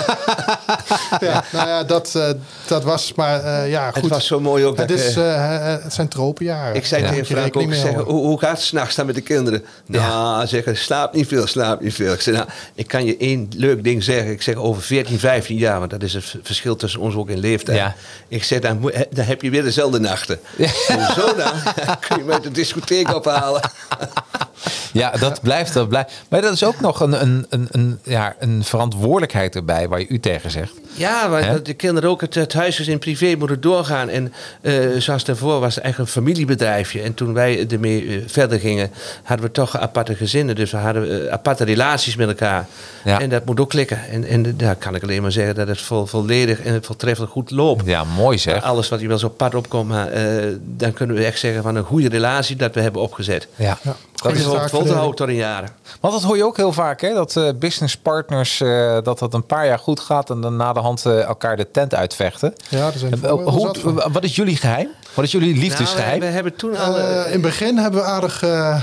ja, 1.20 1.44
nou 1.52 1.68
ja, 1.68 1.84
dat, 1.84 2.14
eh, 2.14 2.30
dat 2.66 2.84
was 2.84 3.14
maar, 3.14 3.44
eh, 3.44 3.70
ja 3.70 3.90
goed. 3.90 4.02
Het 4.02 4.10
was 4.10 4.26
zo 4.26 4.40
mooi 4.40 4.64
ook 4.64 4.76
dat 4.76 4.88
het, 4.88 4.98
is, 4.98 5.16
eh, 5.16 5.74
eh, 5.74 5.82
het 5.82 5.92
zijn 5.92 6.08
tropenjaren. 6.08 6.74
Ik 6.74 6.86
zei 6.86 7.08
tegen 7.08 7.26
Frank 7.26 7.56
ook, 7.56 8.06
hoe, 8.06 8.26
hoe 8.26 8.38
gaat 8.38 8.50
het 8.50 8.60
s'nachts 8.60 8.94
dan 8.94 9.06
met 9.06 9.14
de 9.14 9.20
kinderen? 9.20 9.64
Nou, 9.86 10.46
zeggen, 10.46 10.76
slaap 10.76 11.14
niet 11.14 11.26
veel, 11.26 11.46
slaap 11.46 11.80
niet 11.80 11.94
veel. 11.94 12.12
Ik 12.12 12.20
zei, 12.20 12.36
nou, 12.36 12.48
ik 12.74 12.86
kan 12.86 13.04
je 13.04 13.16
één 13.16 13.48
leuk 13.56 13.84
ding 13.84 14.04
zeggen. 14.04 14.30
Ik 14.30 14.42
zeg, 14.42 14.54
over 14.54 14.82
14, 14.82 15.18
15 15.18 15.56
jaar, 15.56 15.78
want 15.78 15.90
dat 15.90 16.02
is 16.02 16.14
het 16.14 16.34
verschil 16.42 16.76
tussen 16.76 17.00
ons 17.00 17.14
ook 17.14 17.28
in 17.28 17.38
leeftijd. 17.38 17.78
Ja. 17.78 17.94
Ik 18.28 18.44
zeg, 18.44 18.60
dan, 18.60 18.92
dan 19.10 19.24
heb 19.24 19.42
je 19.42 19.50
weer 19.50 19.62
dezelfde 19.62 19.98
nachten. 19.98 20.38
Hoezo 20.56 21.34
dan? 21.36 21.52
kun 22.08 22.16
je 22.16 22.24
met 22.24 22.42
de 22.42 22.50
discotheek 22.50 23.14
ophalen. 23.14 23.60
Ja, 24.92 25.10
dat 25.10 25.40
blijft, 25.40 25.72
dat 25.72 25.88
blijft. 25.88 26.12
Maar 26.28 26.40
dat 26.40 26.52
is 26.52 26.64
ook 26.64 26.80
nog 26.80 27.00
een, 27.00 27.22
een, 27.22 27.46
een, 27.70 27.98
ja, 28.02 28.34
een 28.38 28.64
verantwoordelijkheid 28.64 29.56
erbij 29.56 29.88
waar 29.88 30.00
je 30.00 30.08
u 30.08 30.20
tegen 30.20 30.50
zegt. 30.50 30.72
Ja, 30.92 31.40
dat 31.40 31.66
de 31.66 31.74
kinderen 31.74 32.10
ook 32.10 32.20
het, 32.20 32.34
het 32.34 32.52
huisjes 32.52 32.88
in 32.88 32.98
privé 32.98 33.34
moeten 33.38 33.60
doorgaan. 33.60 34.08
En 34.08 34.32
eh, 34.60 34.74
zoals 34.98 35.24
daarvoor 35.24 35.60
was 35.60 35.74
het 35.74 35.84
eigenlijk 35.84 35.98
een 35.98 36.22
familiebedrijfje. 36.22 37.02
En 37.02 37.14
toen 37.14 37.32
wij 37.32 37.66
ermee 37.68 38.08
eh, 38.08 38.22
verder 38.26 38.60
gingen, 38.60 38.90
hadden 39.22 39.46
we 39.46 39.52
toch 39.52 39.78
aparte 39.78 40.14
gezinnen. 40.14 40.54
Dus 40.54 40.70
we 40.70 40.76
hadden 40.76 41.26
eh, 41.26 41.32
aparte 41.32 41.64
relaties 41.64 42.16
met 42.16 42.28
elkaar. 42.28 42.66
Ja. 43.04 43.20
En 43.20 43.28
dat 43.28 43.44
moet 43.44 43.60
ook 43.60 43.68
klikken. 43.68 44.08
En, 44.10 44.24
en 44.24 44.56
daar 44.56 44.76
kan 44.76 44.94
ik 44.94 45.02
alleen 45.02 45.22
maar 45.22 45.32
zeggen 45.32 45.54
dat 45.54 45.68
het 45.68 45.80
vol, 45.80 46.06
volledig 46.06 46.60
en 46.60 46.84
voltreffelijk 46.84 47.32
goed 47.32 47.50
loopt. 47.50 47.86
Ja, 47.86 48.04
mooi 48.04 48.38
zeg. 48.38 48.62
Alles 48.62 48.88
wat 48.88 49.00
je 49.00 49.08
wel 49.08 49.18
zo 49.18 49.28
pad 49.28 49.54
opkomt, 49.54 49.88
maar 49.88 50.08
eh, 50.08 50.46
dan 50.60 50.92
kunnen 50.92 51.16
we 51.16 51.24
echt 51.24 51.38
zeggen 51.38 51.62
van 51.62 51.76
een 51.76 51.84
goede 51.84 52.08
relatie 52.08 52.56
dat 52.56 52.74
we 52.74 52.80
hebben 52.80 53.02
opgezet. 53.02 53.48
Ja. 53.56 53.78
Ja, 53.82 53.96
Dat 54.14 54.32
is 54.32 54.46
ook 54.46 54.68
vol 54.68 54.84
te 54.84 54.92
houden 54.92 55.16
tot 55.16 55.28
in 55.28 55.34
jaren. 55.34 55.68
Want 56.00 56.14
dat 56.14 56.22
hoor 56.22 56.36
je 56.36 56.44
ook 56.44 56.56
heel 56.56 56.72
vaak, 56.72 57.00
hè? 57.00 57.14
dat 57.14 57.36
eh 57.36 57.48
businesspartners 57.58 58.60
eh, 58.60 58.98
dat 59.02 59.18
dat 59.18 59.34
een 59.34 59.46
paar 59.46 59.66
jaar 59.66 59.78
goed 59.78 60.00
gaat 60.00 60.30
en 60.30 60.40
dan 60.40 60.56
hand 60.80 61.06
eh, 61.06 61.22
elkaar 61.22 61.56
de 61.56 61.70
tent 61.70 61.94
uitvechten. 61.94 62.54
Ja, 62.68 62.86
er 62.86 62.98
zijn 62.98 63.12
Eh, 63.12 63.18
voorbeelden 63.20 63.60
zat 63.60 63.78
van. 63.78 63.92
hoe, 63.92 64.12
wat 64.12 64.24
is 64.24 64.36
jullie 64.36 64.56
geheim? 64.56 64.88
Wat 65.14 65.24
is 65.24 65.32
jullie 65.32 65.56
liefdesgeheim? 65.56 66.08
Nou, 66.18 66.20
we, 66.20 66.26
hebben 66.26 66.56
toen 66.56 66.76
al... 66.76 66.98
Eh, 66.98 67.26
in 67.26 67.32
het 67.32 67.40
begin 67.40 67.78
hebben 67.78 68.00
we 68.00 68.06
aardig 68.06 68.42
eh, 68.42 68.82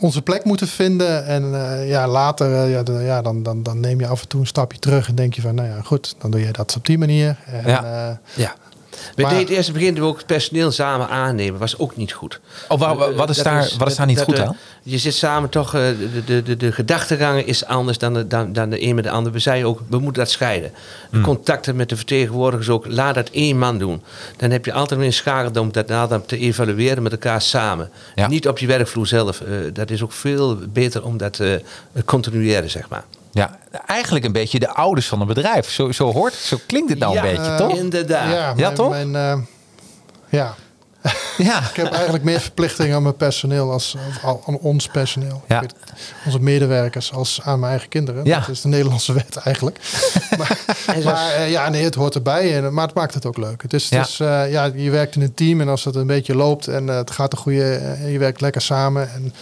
onze 0.00 0.22
plek 0.22 0.44
moeten 0.44 0.68
vinden. 0.68 1.26
En 1.26 1.54
eh, 1.54 1.88
ja, 1.88 2.08
later 2.08 2.66
ja, 2.68 2.82
de- 2.82 2.92
ja, 2.92 3.22
dan, 3.22 3.42
dan, 3.42 3.62
dan 3.62 3.80
neem 3.80 4.00
je 4.00 4.06
af 4.06 4.22
en 4.22 4.28
toe 4.28 4.40
een 4.40 4.46
stapje 4.46 4.78
terug 4.78 5.08
en 5.08 5.14
denk 5.14 5.34
je 5.34 5.40
van, 5.40 5.54
nou 5.54 5.68
ja, 5.68 5.76
goed, 5.84 6.14
dan 6.18 6.30
doe 6.30 6.40
je 6.40 6.52
dat 6.52 6.74
op 6.76 6.86
die 6.86 6.98
manier. 6.98 7.36
En, 7.46 7.62
Ja. 7.70 8.18
Ja. 8.34 8.54
We 9.14 9.22
Maar- 9.22 9.30
deden 9.34 9.56
eerst 9.56 9.72
begin 9.72 9.94
we 9.94 10.00
ook 10.02 10.16
het 10.16 10.26
personeel 10.26 10.70
samen 10.70 11.08
aannemen. 11.08 11.60
Was 11.60 11.78
ook 11.78 11.96
niet 11.96 12.12
goed. 12.12 12.40
Oh, 12.68 12.78
wa- 12.78 12.96
wa- 12.96 13.06
Eh, 13.08 13.16
wat 13.16 13.30
is 13.30 13.36
dat 13.36 13.44
daar- 13.44 13.70
wat 13.78 13.88
is 13.88 13.96
daar 13.96 14.06
niet 14.06 14.16
dat, 14.16 14.24
goed 14.24 14.34
eh, 14.38 14.44
aan? 14.44 14.56
Je 14.82 14.98
zit 14.98 15.14
samen 15.14 15.48
toch, 15.48 15.74
eh, 15.74 15.80
de, 16.14 16.24
de, 16.24 16.42
de, 16.42 16.56
de 16.56 16.72
gedachtegangen 16.72 17.46
is 17.46 17.64
anders 17.64 17.98
dan 17.98 18.14
de, 18.14 18.26
dan, 18.26 18.52
dan 18.52 18.70
de 18.70 18.82
een 18.82 18.94
met 18.94 19.04
de 19.04 19.10
ander. 19.10 19.32
We 19.32 19.38
zeiden 19.38 19.68
ook, 19.68 19.80
we 19.88 19.98
moeten 19.98 20.22
dat 20.22 20.30
scheiden. 20.32 20.70
Hmm. 21.10 21.18
De 21.18 21.24
contacten 21.26 21.76
met 21.76 21.88
de 21.88 21.96
vertegenwoordigers 21.96 22.68
ook, 22.68 22.84
laat 22.88 23.14
dat 23.14 23.28
één 23.30 23.58
man 23.58 23.78
doen. 23.78 24.02
Dan 24.36 24.50
heb 24.50 24.64
je 24.64 24.72
altijd 24.72 25.00
een 25.00 25.12
schakel 25.12 25.62
om 25.62 25.72
dat 25.72 25.86
nader 25.88 26.24
te 26.26 26.38
evalueren 26.38 27.02
met 27.02 27.12
elkaar 27.12 27.42
samen. 27.42 27.90
Ja. 28.14 28.28
Niet 28.28 28.48
op 28.48 28.58
je 28.58 28.66
werkvloer 28.66 29.06
zelf. 29.06 29.40
Eh, 29.40 29.48
dat 29.72 29.90
is 29.90 30.02
ook 30.02 30.12
veel 30.12 30.56
beter 30.72 31.04
om 31.04 31.16
dat 31.16 31.40
eh 31.40 31.50
continueren, 32.04 32.70
zeg 32.70 32.88
maar. 32.88 33.04
Ja, 33.32 33.58
eigenlijk 33.86 34.24
een 34.24 34.32
beetje 34.32 34.58
de 34.58 34.68
ouders 34.68 35.08
van 35.08 35.20
een 35.20 35.26
bedrijf. 35.26 35.70
Zo, 35.70 35.92
zo 35.92 36.12
hoort 36.12 36.32
het, 36.32 36.42
zo 36.42 36.56
klinkt 36.66 36.90
het 36.90 36.98
nou 36.98 37.14
Ja, 37.14 37.24
een 37.24 37.36
beetje, 37.36 37.50
eh, 37.50 37.56
toch? 37.56 37.76
Inderdaad. 37.76 38.30
ja, 38.30 38.36
Ja, 38.48 38.54
mijn, 38.54 38.74
toch? 38.74 38.90
Mijn, 38.90 39.16
eh, 39.16 39.38
ja, 40.28 40.54
Ja. 41.38 41.58
ik 41.58 41.76
heb 41.76 41.92
eigenlijk 41.92 42.24
meer 42.24 42.40
verplichtingen 42.40 42.96
aan 42.96 43.02
mijn 43.02 43.16
personeel 43.16 43.72
als 43.72 43.96
aan 44.24 44.38
aan 44.46 44.58
ons 44.58 44.86
personeel. 44.88 45.42
Ja. 45.48 45.60
Weet, 45.60 45.74
onze 46.24 46.40
medewerkers 46.40 47.12
als 47.12 47.40
aan 47.42 47.58
mijn 47.58 47.70
eigen 47.70 47.88
kinderen. 47.88 48.24
Ja. 48.24 48.38
Dat 48.38 48.48
is 48.48 48.60
de 48.60 48.68
Nederlandse 48.68 49.12
wet 49.12 49.36
eigenlijk. 49.36 49.78
maar 50.38 50.58
maar 51.04 51.32
eh, 51.32 51.50
ja, 51.50 51.68
nee, 51.68 51.84
het 51.84 51.94
hoort 51.94 52.14
erbij. 52.14 52.56
En, 52.56 52.74
maar 52.74 52.86
het 52.86 52.94
maakt 52.94 53.14
het 53.14 53.26
ook 53.26 53.36
leuk. 53.36 53.62
Het 53.62 53.72
is, 53.72 53.88
Ja. 53.88 53.98
het 53.98 54.08
is, 54.08 54.20
eh, 54.20 54.50
ja, 54.50 54.64
je 54.74 54.90
werkt 54.90 55.14
in 55.16 55.22
een 55.22 55.34
team 55.34 55.60
en 55.60 55.68
als 55.68 55.84
het 55.84 55.94
een 55.94 56.06
beetje 56.06 56.34
loopt 56.34 56.66
en 56.68 56.88
eh, 56.88 56.96
het 56.96 57.10
gaat 57.10 57.32
een 57.32 57.38
goede, 57.38 57.96
je 58.06 58.18
werkt 58.18 58.40
lekker 58.40 58.60
samen. 58.60 59.12
En 59.12 59.34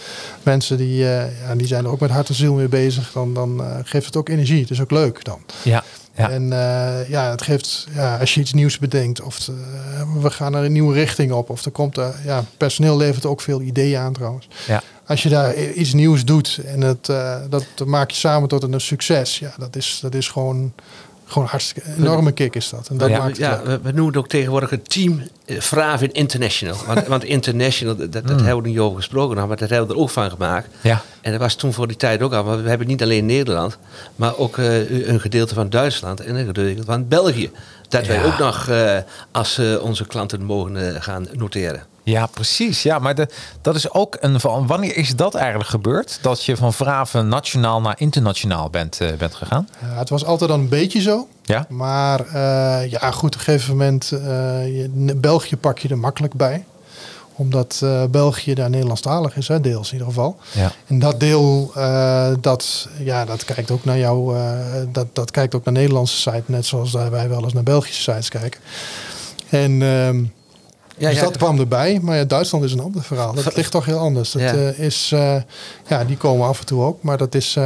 mensen 0.43 0.77
die, 0.77 1.03
eh, 1.03 1.47
ja, 1.47 1.55
die 1.55 1.67
zijn 1.67 1.85
er 1.85 1.91
ook 1.91 1.99
met 1.99 2.09
hart 2.09 2.29
en 2.29 2.35
ziel 2.35 2.53
mee 2.53 2.67
bezig. 2.67 3.11
Dan, 3.11 3.33
dan 3.33 3.63
eh, 3.63 3.75
geeft 3.83 4.05
het 4.05 4.15
ook 4.15 4.29
energie. 4.29 4.61
Het 4.61 4.69
is 4.69 4.81
ook 4.81 4.91
leuk 4.91 5.23
dan. 5.23 5.39
Ja. 5.61 5.83
Ja. 6.17 6.29
En 6.29 6.53
eh, 6.53 7.09
ja, 7.09 7.29
het 7.29 7.41
geeft, 7.41 7.87
ja, 7.93 8.17
als 8.17 8.33
je 8.33 8.41
iets 8.41 8.53
nieuws 8.53 8.79
bedenkt, 8.79 9.21
of 9.21 9.37
het, 9.37 9.47
eh, 9.47 10.21
we 10.21 10.29
gaan 10.29 10.55
er 10.55 10.63
een 10.63 10.71
nieuwe 10.71 10.93
richting 10.93 11.31
op, 11.31 11.49
of 11.49 11.65
er 11.65 11.71
komt, 11.71 11.97
er, 11.97 12.15
ja, 12.23 12.43
personeel 12.57 12.97
levert 12.97 13.25
ook 13.25 13.41
veel 13.41 13.61
ideeën 13.61 13.99
aan 13.99 14.13
trouwens. 14.13 14.47
Ja. 14.67 14.81
Als 15.05 15.23
je 15.23 15.29
daar 15.29 15.55
iets 15.55 15.93
nieuws 15.93 16.25
doet 16.25 16.59
en 16.65 16.81
het, 16.81 17.09
eh, 17.09 17.35
dat 17.49 17.65
maak 17.85 18.09
je 18.09 18.17
samen 18.17 18.49
tot 18.49 18.63
een 18.63 18.81
succes, 18.81 19.39
ja, 19.39 19.53
dat 19.57 19.75
is, 19.75 19.99
dat 20.01 20.13
is 20.13 20.27
gewoon, 20.27 20.73
gewoon 21.27 21.47
hartstikke, 21.47 21.89
een 21.89 21.97
enorme 21.97 22.31
kick 22.31 22.55
is 22.55 22.69
dat. 22.69 22.87
En 22.87 22.97
dat 22.97 23.09
ja, 23.09 23.17
maakt 23.17 23.37
ja, 23.37 23.61
we, 23.63 23.79
we 23.81 23.91
noemen 23.91 24.05
het 24.05 24.17
ook 24.17 24.27
tegenwoordig 24.27 24.69
het 24.69 24.89
team 24.89 25.21
eh, 25.45 25.59
Fravin 25.59 26.11
International. 26.11 26.77
Want, 26.87 27.07
want 27.07 27.23
International, 27.23 27.95
dat, 27.95 28.11
dat 28.11 28.23
hebben 28.23 28.63
we 28.63 28.69
niet 28.69 28.79
over 28.79 28.97
gesproken, 28.97 29.35
nou, 29.35 29.47
maar 29.47 29.57
dat 29.57 29.69
hebben 29.69 29.87
we 29.87 29.93
er 29.93 29.99
ook 29.99 30.09
van 30.09 30.29
gemaakt. 30.29 30.67
Ja. 30.81 31.01
En 31.21 31.31
dat 31.31 31.41
was 31.41 31.55
toen 31.55 31.73
voor 31.73 31.87
die 31.87 31.97
tijd 31.97 32.21
ook 32.21 32.33
al. 32.33 32.43
Want 32.43 32.61
we 32.61 32.69
hebben 32.69 32.87
niet 32.87 33.01
alleen 33.01 33.25
Nederland, 33.25 33.77
maar 34.15 34.37
ook 34.37 34.57
eh, 34.57 35.07
een 35.07 35.19
gedeelte 35.19 35.53
van 35.53 35.69
Duitsland 35.69 36.19
en 36.19 36.35
een 36.35 36.45
gedeelte 36.45 36.83
van 36.83 37.07
België. 37.07 37.51
Dat 37.89 38.07
wij 38.07 38.25
ook 38.25 38.37
nog 38.37 38.67
eh, 38.67 38.97
als 39.31 39.57
eh, 39.57 39.83
onze 39.83 40.05
klanten 40.05 40.43
mogen 40.43 40.95
eh, 40.95 41.01
gaan 41.01 41.27
noteren. 41.31 41.83
Ja, 42.09 42.25
precies. 42.25 42.83
Ja, 42.83 42.99
maar 42.99 43.15
de, 43.15 43.27
dat 43.61 43.75
is 43.75 43.91
ook 43.91 44.17
een 44.19 44.39
van. 44.39 44.67
Wanneer 44.67 44.95
is 44.95 45.15
dat 45.15 45.35
eigenlijk 45.35 45.69
gebeurd? 45.69 46.19
Dat 46.21 46.43
je 46.43 46.57
van 46.57 46.73
Vraven 46.73 47.27
nationaal 47.27 47.81
naar 47.81 47.95
internationaal 47.97 48.69
bent, 48.69 49.01
eh, 49.01 49.13
bent 49.13 49.35
gegaan? 49.35 49.69
Ja, 49.81 49.97
het 49.97 50.09
was 50.09 50.25
altijd 50.25 50.51
al 50.51 50.57
een 50.57 50.69
beetje 50.69 51.01
zo. 51.01 51.27
Ja. 51.43 51.65
Maar 51.69 52.19
eh, 52.25 52.91
ja, 52.91 53.11
goed, 53.11 53.33
op 53.33 53.39
een 53.39 53.45
gegeven 53.45 53.69
moment, 53.69 54.11
eh, 54.11 54.19
je, 54.65 55.15
België 55.15 55.57
pak 55.57 55.79
je 55.79 55.89
er 55.89 55.97
makkelijk 55.97 56.33
bij. 56.33 56.65
Omdat 57.35 57.85
België 58.09 58.53
daar 58.53 58.69
Nederlandstalig 58.69 59.35
is, 59.35 59.47
hè, 59.47 59.61
deels 59.61 59.87
in 59.87 59.93
ieder 59.93 60.07
geval. 60.07 60.37
Ja. 60.51 60.71
En 60.87 60.99
dat 60.99 61.19
deel, 61.19 61.71
dat, 62.41 62.87
ja, 62.99 63.25
dat 63.25 63.45
kijkt 63.45 63.71
ook 63.71 63.85
naar 63.85 63.97
jou, 63.97 64.37
dat, 64.91 65.07
dat 65.13 65.31
kijkt 65.31 65.55
ook 65.55 65.65
naar 65.65 65.73
Nederlandse 65.73 66.17
sites, 66.17 66.41
net 66.45 66.65
zoals 66.65 66.91
wij 66.91 67.29
wel 67.29 67.43
eens 67.43 67.53
naar 67.53 67.63
Belgische 67.63 68.01
sites 68.01 68.29
kijken. 68.29 68.59
En 69.49 69.81
ehm, 69.81 70.23
Ja, 70.97 71.09
dus 71.09 71.17
ja. 71.17 71.23
dat 71.23 71.37
kwam 71.37 71.59
erbij, 71.59 71.99
maar 72.01 72.17
ja, 72.17 72.23
Duitsland 72.23 72.63
is 72.65 72.71
een 72.73 72.79
ander 72.79 73.03
verhaal. 73.03 73.33
Dat 73.33 73.55
ligt 73.55 73.71
toch 73.71 73.85
heel 73.85 73.97
anders. 73.97 74.31
Dat 74.31 74.41
Ja. 74.41 74.53
eh, 74.53 74.79
is, 74.79 75.11
eh, 75.13 75.35
ja, 75.87 76.03
die 76.05 76.17
komen 76.17 76.47
af 76.47 76.59
en 76.59 76.65
toe 76.65 76.83
ook, 76.83 77.01
maar 77.03 77.17
dat 77.17 77.35
is, 77.35 77.55
eh, 77.55 77.63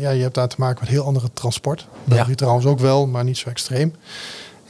ja, 0.00 0.10
je 0.10 0.22
hebt 0.22 0.34
daar 0.34 0.48
te 0.48 0.56
maken 0.58 0.76
met 0.80 0.88
heel 0.88 1.04
andere 1.04 1.26
transport. 1.32 1.86
België 2.04 2.34
trouwens 2.34 2.66
ook 2.66 2.78
wel, 2.78 3.06
maar 3.06 3.24
niet 3.24 3.38
zo 3.38 3.48
extreem. 3.48 3.94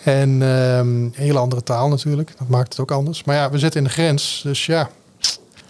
En 0.05 0.43
ehm, 0.43 0.79
een 0.89 1.13
hele 1.17 1.39
andere 1.39 1.63
taal 1.63 1.89
natuurlijk. 1.89 2.33
Dat 2.39 2.49
maakt 2.49 2.69
het 2.69 2.81
ook 2.81 2.91
anders. 2.91 3.25
Maar 3.25 3.37
ja, 3.37 3.51
we 3.51 3.59
zitten 3.59 3.81
in 3.81 3.87
de 3.87 3.93
grens, 3.93 4.41
dus 4.45 4.67
ja, 4.67 4.89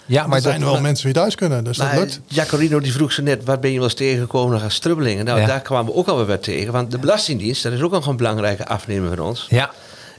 Ja, 0.06 0.26
maar 0.26 0.36
er 0.36 0.42
zijn 0.42 0.60
dat, 0.60 0.70
wel 0.70 0.80
mensen 0.80 1.04
die 1.04 1.14
Duits 1.14 1.34
kunnen, 1.34 1.64
dus 1.64 1.76
dat 1.76 1.92
lukt. 1.92 2.20
Jacorino 2.26 2.80
die 2.80 2.92
vroeg 2.92 3.12
ze 3.12 3.22
net, 3.22 3.44
wat 3.44 3.60
ben 3.60 3.70
je 3.70 3.76
wel 3.76 3.84
eens 3.84 3.94
tegengekomen 3.94 4.62
als 4.62 4.74
strubbelingen? 4.74 5.24
Nou, 5.24 5.40
Ja. 5.40 5.46
daar 5.46 5.60
kwamen 5.60 5.92
we 5.92 5.98
ook 5.98 6.08
alweer 6.08 6.26
wat 6.26 6.42
tegen. 6.42 6.72
Want 6.72 6.90
de 6.90 6.98
Belastingdienst, 6.98 7.62
dat 7.62 7.72
is 7.72 7.80
ook 7.82 7.90
nog 7.90 8.06
een 8.06 8.16
belangrijke 8.16 8.66
afnemer 8.66 9.16
van 9.16 9.26
ons. 9.26 9.46
ja. 9.50 9.70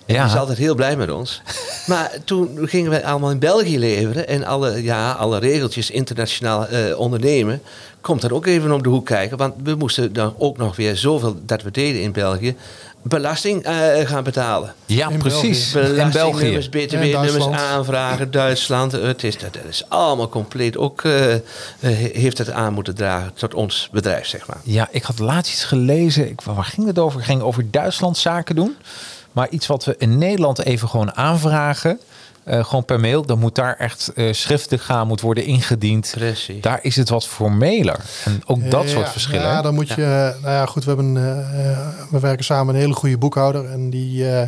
Die 0.08 0.16
is 0.18 0.34
Ja. 0.34 0.40
altijd 0.40 0.58
heel 0.58 0.76
blij 0.76 0.96
met 0.96 1.12
ons. 1.12 1.42
Maar 1.88 2.12
toen 2.24 2.58
gingen 2.62 2.90
wij 2.90 3.06
allemaal 3.06 3.32
in 3.32 3.40
België 3.40 3.80
leveren. 3.80 4.28
En 4.28 4.44
alle, 4.46 4.84
ja, 4.84 5.12
alle 5.12 5.40
regeltjes 5.40 5.92
internationaal 5.92 6.68
eh, 6.68 7.00
ondernemen. 7.00 7.62
Komt 8.02 8.24
er 8.24 8.34
ook 8.34 8.46
even 8.46 8.72
om 8.72 8.84
de 8.84 8.90
hoek 8.90 9.06
kijken. 9.06 9.38
Want 9.38 9.54
we 9.64 9.76
moesten 9.76 10.14
dan 10.14 10.34
ook 10.38 10.58
nog 10.58 10.76
weer 10.76 10.96
zoveel 10.98 11.36
dat 11.46 11.62
we 11.62 11.72
deden 11.72 12.02
in 12.02 12.12
België. 12.12 12.56
Belasting 13.02 13.64
eh, 13.64 13.74
gaan 14.08 14.24
betalen. 14.24 14.74
ja, 14.86 15.10
In 15.10 15.18
precies. 15.18 15.76
In 15.76 15.82
Belastingnummers, 15.82 16.70
België. 16.70 16.96
En 16.96 17.00
btw-nummers 17.12 17.48
aanvragen, 17.58 18.32
Duitsland. 18.32 18.92
Het 18.92 19.24
is, 19.24 19.38
dat 19.38 19.58
is 19.70 19.84
allemaal 19.90 20.30
compleet. 20.30 20.78
Ook 20.78 21.04
eh, 21.04 21.36
heeft 22.14 22.38
het 22.38 22.52
aan 22.52 22.74
moeten 22.74 22.96
dragen 22.96 23.32
tot 23.34 23.54
ons 23.54 23.90
bedrijf, 23.92 24.28
zeg 24.28 24.48
maar. 24.48 24.58
Ja, 24.64 24.88
ik 24.92 25.04
had 25.04 25.20
laatst 25.20 25.54
iets 25.54 25.64
gelezen. 25.64 26.30
Ik, 26.30 26.42
waar 26.42 26.64
ging 26.64 26.88
het 26.88 27.00
over? 27.00 27.18
Het 27.20 27.28
ging 27.28 27.42
over 27.42 27.72
Duitsland 27.72 28.18
zaken 28.18 28.56
doen. 28.56 28.76
Maar 29.38 29.50
iets 29.50 29.68
wat 29.68 29.86
we 29.86 29.96
in 29.98 30.18
Nederland 30.18 30.60
even 30.66 30.90
gewoon 30.90 31.16
aanvragen. 31.16 32.00
eh, 32.44 32.64
gewoon 32.66 32.86
per 32.86 33.00
mail. 33.00 33.26
Dan 33.26 33.40
moet 33.40 33.56
daar 33.56 33.76
echt 33.76 34.12
eh, 34.16 34.34
schriftelijk 34.34 34.84
gaan, 34.84 35.08
moet 35.08 35.22
worden 35.22 35.46
ingediend. 35.46 36.12
Precies. 36.18 36.62
Daar 36.62 36.80
is 36.82 36.96
het 36.96 37.10
wat 37.10 37.28
formeler. 37.28 38.00
En 38.26 38.42
ook 38.46 38.72
dat 38.72 38.84
Ja, 38.84 38.90
soort 38.90 39.10
verschillen. 39.10 39.48
Ja, 39.48 39.62
dan 39.62 39.74
moet 39.74 39.88
je. 39.90 40.34
Nou 40.42 40.54
ja, 40.54 40.66
goed, 40.66 40.84
we 40.84 40.90
hebben. 40.90 41.18
eh, 41.18 41.72
eh, 41.72 41.78
we 42.10 42.20
werken 42.20 42.46
samen 42.46 42.66
met 42.66 42.76
een 42.76 42.82
hele 42.82 42.94
goede 42.94 43.18
boekhouder. 43.18 43.66
En 43.72 43.90
die, 43.90 44.32
eh, 44.32 44.48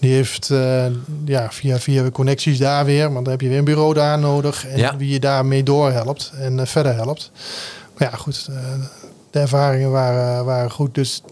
Die 0.00 0.12
heeft 0.14 0.50
eh, 0.50 0.84
ja, 1.24 1.50
via, 1.50 1.78
via 1.78 2.02
de 2.02 2.10
connecties 2.12 2.58
daar 2.58 2.84
weer, 2.84 3.12
want 3.12 3.24
dan 3.24 3.32
heb 3.32 3.40
je 3.40 3.48
weer 3.48 3.58
een 3.58 3.64
bureau 3.64 3.94
daar 3.94 4.18
nodig. 4.18 4.66
En 4.66 4.78
Ja. 4.78 4.96
wie 4.96 5.08
je 5.12 5.20
daarmee 5.20 5.62
doorhelpt 5.62 6.32
en 6.40 6.58
eh, 6.60 6.66
verder 6.66 6.94
helpt. 6.94 7.30
Maar 7.98 8.10
ja, 8.10 8.16
goed, 8.16 8.46
eh, 8.50 8.56
de 9.30 9.38
ervaringen 9.38 9.90
waren, 9.90 10.44
waren 10.44 10.70
goed. 10.70 10.94
Dus 10.94 11.22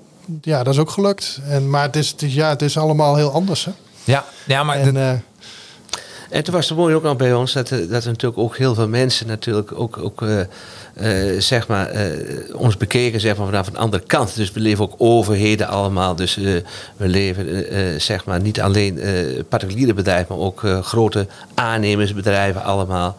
ja, 0.43 0.63
dat 0.63 0.75
is 0.75 0.81
ook 0.81 0.91
gelukt. 0.91 1.41
En, 1.49 1.71
maar 1.71 1.83
het 1.83 1.97
is, 1.97 2.11
het 2.11 2.23
is, 2.23 2.35
ja, 2.35 2.49
het 2.49 2.63
is 2.63 2.79
allemaal 2.79 3.17
heel 3.17 3.31
anders. 3.33 3.65
Hè? 3.65 3.71
Ja, 4.05 4.25
ja 4.47 4.63
maar 4.65 4.77
En, 4.77 4.95
dat- 4.95 5.03
eh, 5.03 5.11
En 6.31 6.45
toen 6.45 6.55
was 6.55 6.69
het 6.69 6.79
mooi 6.79 6.95
ook 6.95 7.03
nog 7.03 7.17
bij 7.17 7.35
ons 7.35 7.53
dat, 7.53 7.71
er- 7.71 7.89
dat 7.89 8.03
er 8.05 8.11
natuurlijk 8.11 8.41
ook 8.41 8.57
heel 8.57 8.75
veel 8.75 8.89
mensen 8.89 9.27
natuurlijk 9.27 9.73
ook, 9.79 9.99
ook 9.99 10.23
eh, 10.23 10.41
eh, 11.31 11.41
zeg 11.41 11.69
maar, 11.69 11.87
eh, 11.89 12.55
ons 12.55 12.77
bekeken 12.77 13.21
zeg 13.21 13.37
maar, 13.37 13.47
vanaf 13.47 13.67
een 13.67 13.77
andere 13.77 14.03
kant. 14.07 14.35
Dus 14.37 14.53
we 14.53 14.61
leven 14.61 14.85
ook 14.85 14.95
overheden 14.99 15.69
allemaal. 15.69 16.15
Dus 16.17 16.37
eh, 16.37 16.45
we 16.97 17.09
leven 17.09 17.49
eh, 17.49 17.95
eh, 17.95 18.01
zeg 18.01 18.25
maar 18.25 18.41
niet 18.41 18.61
alleen 18.61 18.99
eh, 19.01 19.43
particuliere 19.49 19.95
bedrijven, 19.95 20.37
maar 20.37 20.47
ook 20.47 20.65
eh, 20.65 20.83
grote 20.83 21.27
aannemersbedrijven 21.55 22.63
allemaal. 22.65 23.17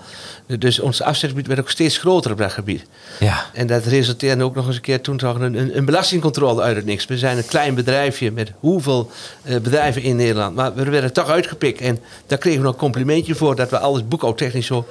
Dus 0.47 0.79
ons 0.79 1.01
afzetgebied 1.01 1.47
werd 1.47 1.59
ook 1.59 1.69
steeds 1.69 1.97
groter 1.97 2.31
op 2.31 2.37
dat 2.37 2.51
gebied. 2.51 2.85
ja. 3.19 3.45
En 3.53 3.67
dat 3.67 3.85
resulteerde 3.85 4.43
ook 4.43 4.55
nog 4.55 4.67
eens 4.67 4.75
een 4.75 4.81
keer 4.81 5.01
toen 5.01 5.17
toch 5.17 5.39
een, 5.39 5.53
een, 5.53 5.77
een 5.77 5.85
belastingcontrole 5.85 6.61
uit 6.61 6.75
het 6.75 6.85
niks. 6.85 7.05
We 7.05 7.17
zijn 7.17 7.37
een 7.37 7.45
klein 7.45 7.75
bedrijfje 7.75 8.31
met 8.31 8.51
hoeveel 8.59 9.11
eh, 9.43 9.55
bedrijven 9.59 10.01
in 10.01 10.15
Nederland. 10.15 10.55
Maar 10.55 10.73
we 10.73 10.83
werden 10.89 11.13
toch 11.13 11.29
uitgepikt. 11.29 11.81
En 11.81 11.99
daar 12.27 12.37
kregen 12.37 12.59
we 12.59 12.65
nog 12.65 12.73
een 12.73 12.79
complimentje 12.79 13.35
voor 13.35 13.55
dat 13.55 13.69
we 13.69 13.79
alles 13.79 14.07
boekhoudtechnisch 14.07 14.65
zo 14.65 14.85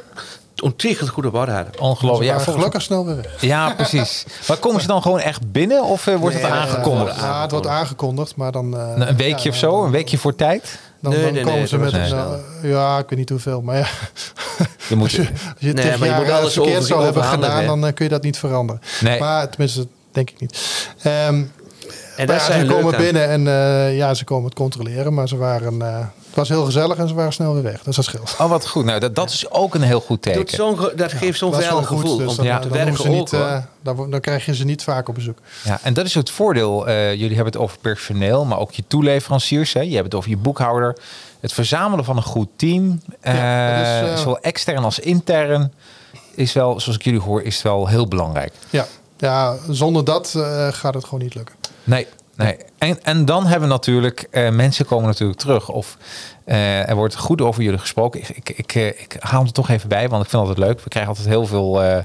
ontiegelijk 0.63 1.15
goed 1.15 1.27
op 1.27 1.35
orde 1.35 1.53
hadden. 1.53 1.81
ongelooflijk. 1.81 2.31
Ja, 2.31 2.39
gelukkig 2.39 2.83
snel 2.83 3.07
weer 3.07 3.17
weg. 3.17 3.41
ja, 3.41 3.75
precies. 3.75 4.25
Maar 4.49 4.57
komen 4.57 4.81
ze 4.81 4.87
dan 4.87 5.03
gewoon 5.03 5.21
echt 5.21 5.53
binnen 5.53 5.85
of 5.85 6.07
eh, 6.07 6.15
wordt 6.15 6.37
het 6.37 6.45
aangekondigd? 6.45 7.17
Eh, 7.17 7.23
ja, 7.23 7.43
het 7.43 7.51
wordt 7.51 7.67
aangekondigd, 7.67 8.37
maar 8.37 8.53
dan... 8.53 8.77
eh, 8.77 8.93
een 9.09 9.17
weekje 9.17 9.45
ja, 9.45 9.51
of 9.51 9.57
zo? 9.57 9.85
Een 9.85 9.91
weekje 9.91 10.19
voor 10.19 10.35
tijd? 10.35 10.79
Dan, 11.01 11.13
Nee, 11.13 11.23
dan 11.23 11.33
nee, 11.33 11.43
komen 11.43 11.59
nee, 11.59 11.67
ze 11.67 11.79
met 11.79 11.93
een... 11.93 12.01
eh, 12.03 12.71
ja, 12.71 12.99
ik 12.99 13.09
weet 13.09 13.19
niet 13.19 13.29
hoeveel, 13.29 13.61
maar 13.63 13.77
ja. 13.77 13.87
Je 14.89 14.97
moet, 14.97 15.05
Als 15.05 15.13
je, 15.13 15.21
als 15.29 15.29
je 15.59 15.73
Nee, 15.73 15.85
tegen 15.85 15.99
maar 15.99 16.09
je 16.09 16.15
jaar, 16.15 16.23
moet 16.23 16.31
eh, 16.31 16.37
alles 16.39 16.53
verkeerd 16.53 16.85
zou 16.85 17.05
hebben 17.05 17.25
gedaan, 17.25 17.67
dan 17.67 17.87
eh, 17.87 17.93
kun 17.95 18.05
je 18.05 18.11
dat 18.11 18.23
niet 18.23 18.39
veranderen. 18.39 18.81
Nee. 19.01 19.19
Maar 19.19 19.49
tenminste, 19.49 19.87
denk 20.13 20.31
ik 20.31 20.41
niet. 20.41 20.59
Ehm, 21.03 21.43
En 22.17 22.27
ja, 22.27 22.39
zijn 22.39 22.67
ze 22.67 22.73
komen 22.73 22.97
binnen 22.97 23.29
en 23.29 23.43
ja, 23.95 24.15
ze 24.15 24.25
komen 24.25 24.45
het 24.45 24.55
controleren, 24.55 25.15
maar 25.15 25.29
ze 25.29 25.37
waren, 25.37 25.81
het 25.81 26.09
was 26.37 26.49
heel 26.49 26.65
gezellig 26.65 26.97
en 26.97 27.09
ze 27.09 27.15
waren 27.15 27.33
snel 27.33 27.55
weer 27.55 27.63
weg. 27.63 27.83
Dus 27.83 27.97
dat 27.97 28.05
scheelt. 28.05 28.35
oh, 28.39 28.49
wat 28.51 28.67
goed. 28.69 28.85
Nou, 28.85 29.01
dat, 29.01 29.15
dat 29.15 29.31
is 29.31 29.51
ook 29.51 29.75
een 29.75 29.83
heel 29.83 30.01
goed 30.01 30.23
teken. 30.23 30.57
zo'n 30.57 30.79
ge- 30.79 30.93
dat 30.97 31.13
geeft 31.13 31.39
zo'n 31.39 31.55
veilig 31.55 31.87
gevoel 31.87 32.17
dus 32.17 32.29
om 32.31 32.37
dan, 32.37 32.45
ja, 32.45 32.59
te 32.59 32.69
dan, 32.69 32.77
werken 32.77 32.97
ze 33.03 33.09
niet, 33.09 33.33
eh, 33.33 33.57
dan, 33.83 34.11
dan 34.11 34.21
krijg 34.21 34.47
je 34.47 34.55
ze 34.55 34.65
niet 34.65 34.83
vaak 34.83 35.09
op 35.09 35.15
bezoek. 35.15 35.39
Ja, 35.65 35.79
en 35.83 35.95
dat 35.95 36.05
is 36.07 36.15
het 36.15 36.31
voordeel. 36.31 36.87
Eh, 36.87 37.11
jullie 37.11 37.35
hebben 37.35 37.53
het 37.53 37.63
over 37.63 37.79
personeel, 37.79 38.45
maar 38.45 38.59
ook 38.59 38.73
je 38.73 38.85
toeleveranciers. 38.87 39.73
Hè? 39.73 39.81
Je 39.81 39.93
hebt 39.95 40.05
het 40.05 40.15
over 40.15 40.31
je 40.31 40.37
boekhouder. 40.37 40.97
Het 41.41 41.53
verzamelen 41.53 42.05
van 42.05 42.17
een 42.17 42.23
goed 42.23 42.49
team, 42.57 43.01
eh, 43.21 43.35
Ja, 43.35 43.77
dat 43.79 43.87
is, 44.09 44.13
eh, 44.13 44.17
zowel 44.19 44.39
extern 44.41 44.85
als 44.85 44.99
intern, 44.99 45.73
is 46.35 46.53
wel, 46.53 46.81
zoals 46.81 46.99
ik 46.99 47.05
jullie 47.05 47.21
hoor, 47.21 47.43
is 47.43 47.63
wel 47.63 47.87
heel 47.89 48.09
belangrijk. 48.09 48.53
Ja, 48.71 48.87
ja 49.19 49.57
zonder 49.71 50.05
dat 50.05 50.33
eh, 50.37 50.69
gaat 50.73 50.95
het 50.95 51.05
gewoon 51.05 51.21
niet 51.23 51.35
lukken. 51.35 51.55
Nee, 51.85 52.07
nee. 52.37 52.57
En, 52.79 53.05
en 53.05 53.25
dan 53.25 53.47
hebben 53.47 53.69
we 53.69 53.75
natuurlijk, 53.75 54.29
eh, 54.31 54.51
mensen 54.51 54.87
komen 54.87 55.07
natuurlijk 55.07 55.39
terug. 55.39 55.69
Of 55.69 55.97
eh, 56.45 56.89
er 56.89 56.95
wordt 56.95 57.17
goed 57.17 57.41
over 57.41 57.63
jullie 57.63 57.79
gesproken. 57.79 58.21
Ik, 58.21 58.29
ik, 58.29 58.49
ik, 58.49 58.75
eh, 58.75 58.87
ik 58.87 59.17
haal 59.19 59.39
het 59.39 59.49
er 59.49 59.55
toch 59.55 59.69
even 59.69 59.89
bij, 59.89 60.09
want 60.09 60.25
ik 60.25 60.31
vind 60.31 60.43
het 60.43 60.51
altijd 60.51 60.69
leuk. 60.69 60.85
We 60.85 60.89
krijgen 60.89 61.11
altijd 61.11 61.29
heel 61.29 61.47
veel 61.47 62.05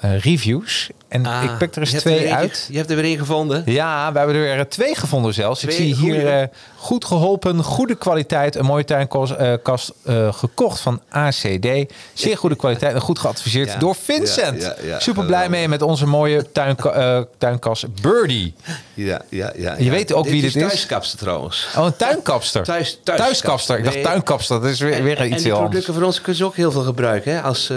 reviews. 0.00 0.90
En 1.12 1.26
Ah, 1.26 1.42
ik 1.42 1.58
pik 1.58 1.74
er 1.74 1.80
eens 1.80 1.92
er 1.92 2.00
twee 2.00 2.34
uit. 2.34 2.66
Je 2.70 2.76
hebt 2.76 2.90
er 2.90 2.96
weer 2.96 3.04
één 3.04 3.18
gevonden. 3.18 3.62
Ja, 3.66 4.12
we 4.12 4.18
hebben 4.18 4.36
er 4.36 4.42
weer 4.42 4.68
twee 4.68 4.94
gevonden 4.94 5.34
zelfs. 5.34 5.62
ik 5.62 5.70
Twee 5.70 5.94
zie 5.94 5.94
hier 5.94 6.28
eh, 6.40 6.46
goed 6.76 7.04
geholpen, 7.04 7.62
goede 7.62 7.94
kwaliteit, 7.94 8.54
een 8.56 8.64
mooie 8.64 8.84
tuinkast 8.84 9.32
eh, 9.32 10.26
eh, 10.26 10.32
gekocht 10.34 10.80
van 10.80 11.00
ACD. 11.08 11.66
Zeer 12.12 12.36
goede 12.36 12.56
kwaliteit 12.56 12.94
en 12.94 13.00
goed 13.00 13.18
geadviseerd 13.18 13.68
Ja, 13.72 13.78
door 13.78 13.94
Vincent. 13.94 14.62
ja, 14.62 14.74
ja, 14.82 14.86
ja, 14.88 15.00
Super 15.00 15.24
blij 15.24 15.48
mee 15.48 15.68
met 15.68 15.82
onze 15.82 16.06
mooie 16.06 16.52
tuinka 16.52 16.90
eh, 16.90 17.20
tuinkast 17.38 18.00
Birdie. 18.02 18.54
Ja, 18.94 19.20
ja, 19.28 19.52
ja. 19.56 19.74
Je 19.78 19.90
weet 19.90 20.12
ook 20.12 20.24
wie 20.28 20.40
dit 20.42 20.54
is? 20.56 20.62
thuiskapster 20.62 21.18
trouwens. 21.18 21.68
Oh, 21.76 21.84
een 21.84 21.96
tuinkapster. 21.96 22.62
Thuis, 22.72 22.98
thuiskapster. 23.04 23.16
Thuiskapster. 23.26 23.78
Ik 23.78 23.84
dacht 23.84 24.02
tuinkapster. 24.02 24.60
Dat 24.60 24.70
is 24.70 24.80
weer, 24.80 25.02
weer 25.02 25.18
En 25.18 25.26
iets 25.32 25.36
die 25.42 25.44
heel 25.52 25.52
anders. 25.60 25.68
producten 25.70 25.94
van 25.94 26.04
ons 26.04 26.20
kun 26.20 26.36
je 26.36 26.44
ook 26.44 26.56
heel 26.56 26.72
veel 26.72 26.82
gebruiken. 26.82 27.32
Hè? 27.34 27.40
Als 27.42 27.72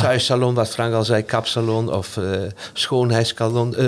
thuissalon, 0.00 0.54
wat 0.54 0.68
Frank 0.68 0.94
al 0.94 1.04
zei, 1.04 1.22
kapsalon 1.22 1.92
of 1.92 2.18
schoonheidssalon. 2.72 3.76
eh 3.76 3.86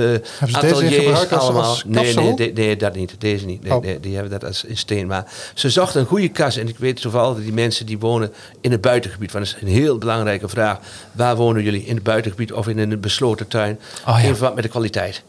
ateliers 0.53 1.31
allemaal. 1.31 1.77
nee, 1.87 2.15
nee, 2.15 2.35
de- 2.37 2.51
nee, 2.55 2.77
dat 2.77 2.95
niet. 2.95 3.15
Deze 3.19 3.47
niet. 3.47 3.63
Nee, 3.63 3.73
Oh. 3.75 3.83
nee, 3.83 4.01
die 4.01 4.15
hebben 4.15 4.33
dat 4.33 4.45
als 4.45 4.65
in 4.65 4.77
steen. 4.77 5.07
Maar 5.07 5.33
ze 5.55 5.71
zochten 5.71 6.01
een 6.01 6.07
goede 6.07 6.29
kas. 6.29 6.57
En 6.57 6.69
ik 6.69 6.79
weet 6.79 7.01
toevallig 7.01 7.35
dat 7.35 7.45
die 7.45 7.53
mensen 7.53 7.87
die 7.87 7.99
wonen 7.99 8.33
in 8.61 8.71
het 8.71 8.81
buitengebied. 8.81 9.33
Want 9.33 9.45
dat 9.45 9.55
is 9.57 9.63
een 9.63 9.75
heel 9.75 9.99
belangrijke 9.99 10.49
vraag. 10.49 10.79
Waar 11.13 11.37
wonen 11.37 11.63
jullie? 11.63 11.85
In 11.85 11.95
het 11.95 12.05
buitengebied 12.05 12.53
of 12.53 12.69
in 12.69 12.79
een 12.79 13.01
besloten 13.01 13.49
tuin? 13.49 13.79
Oh, 14.09 14.19
ja. 14.23 14.29
In 14.29 14.33
verband 14.35 14.55
met 14.55 14.65
de 14.65 14.71
kwaliteit. 14.71 15.23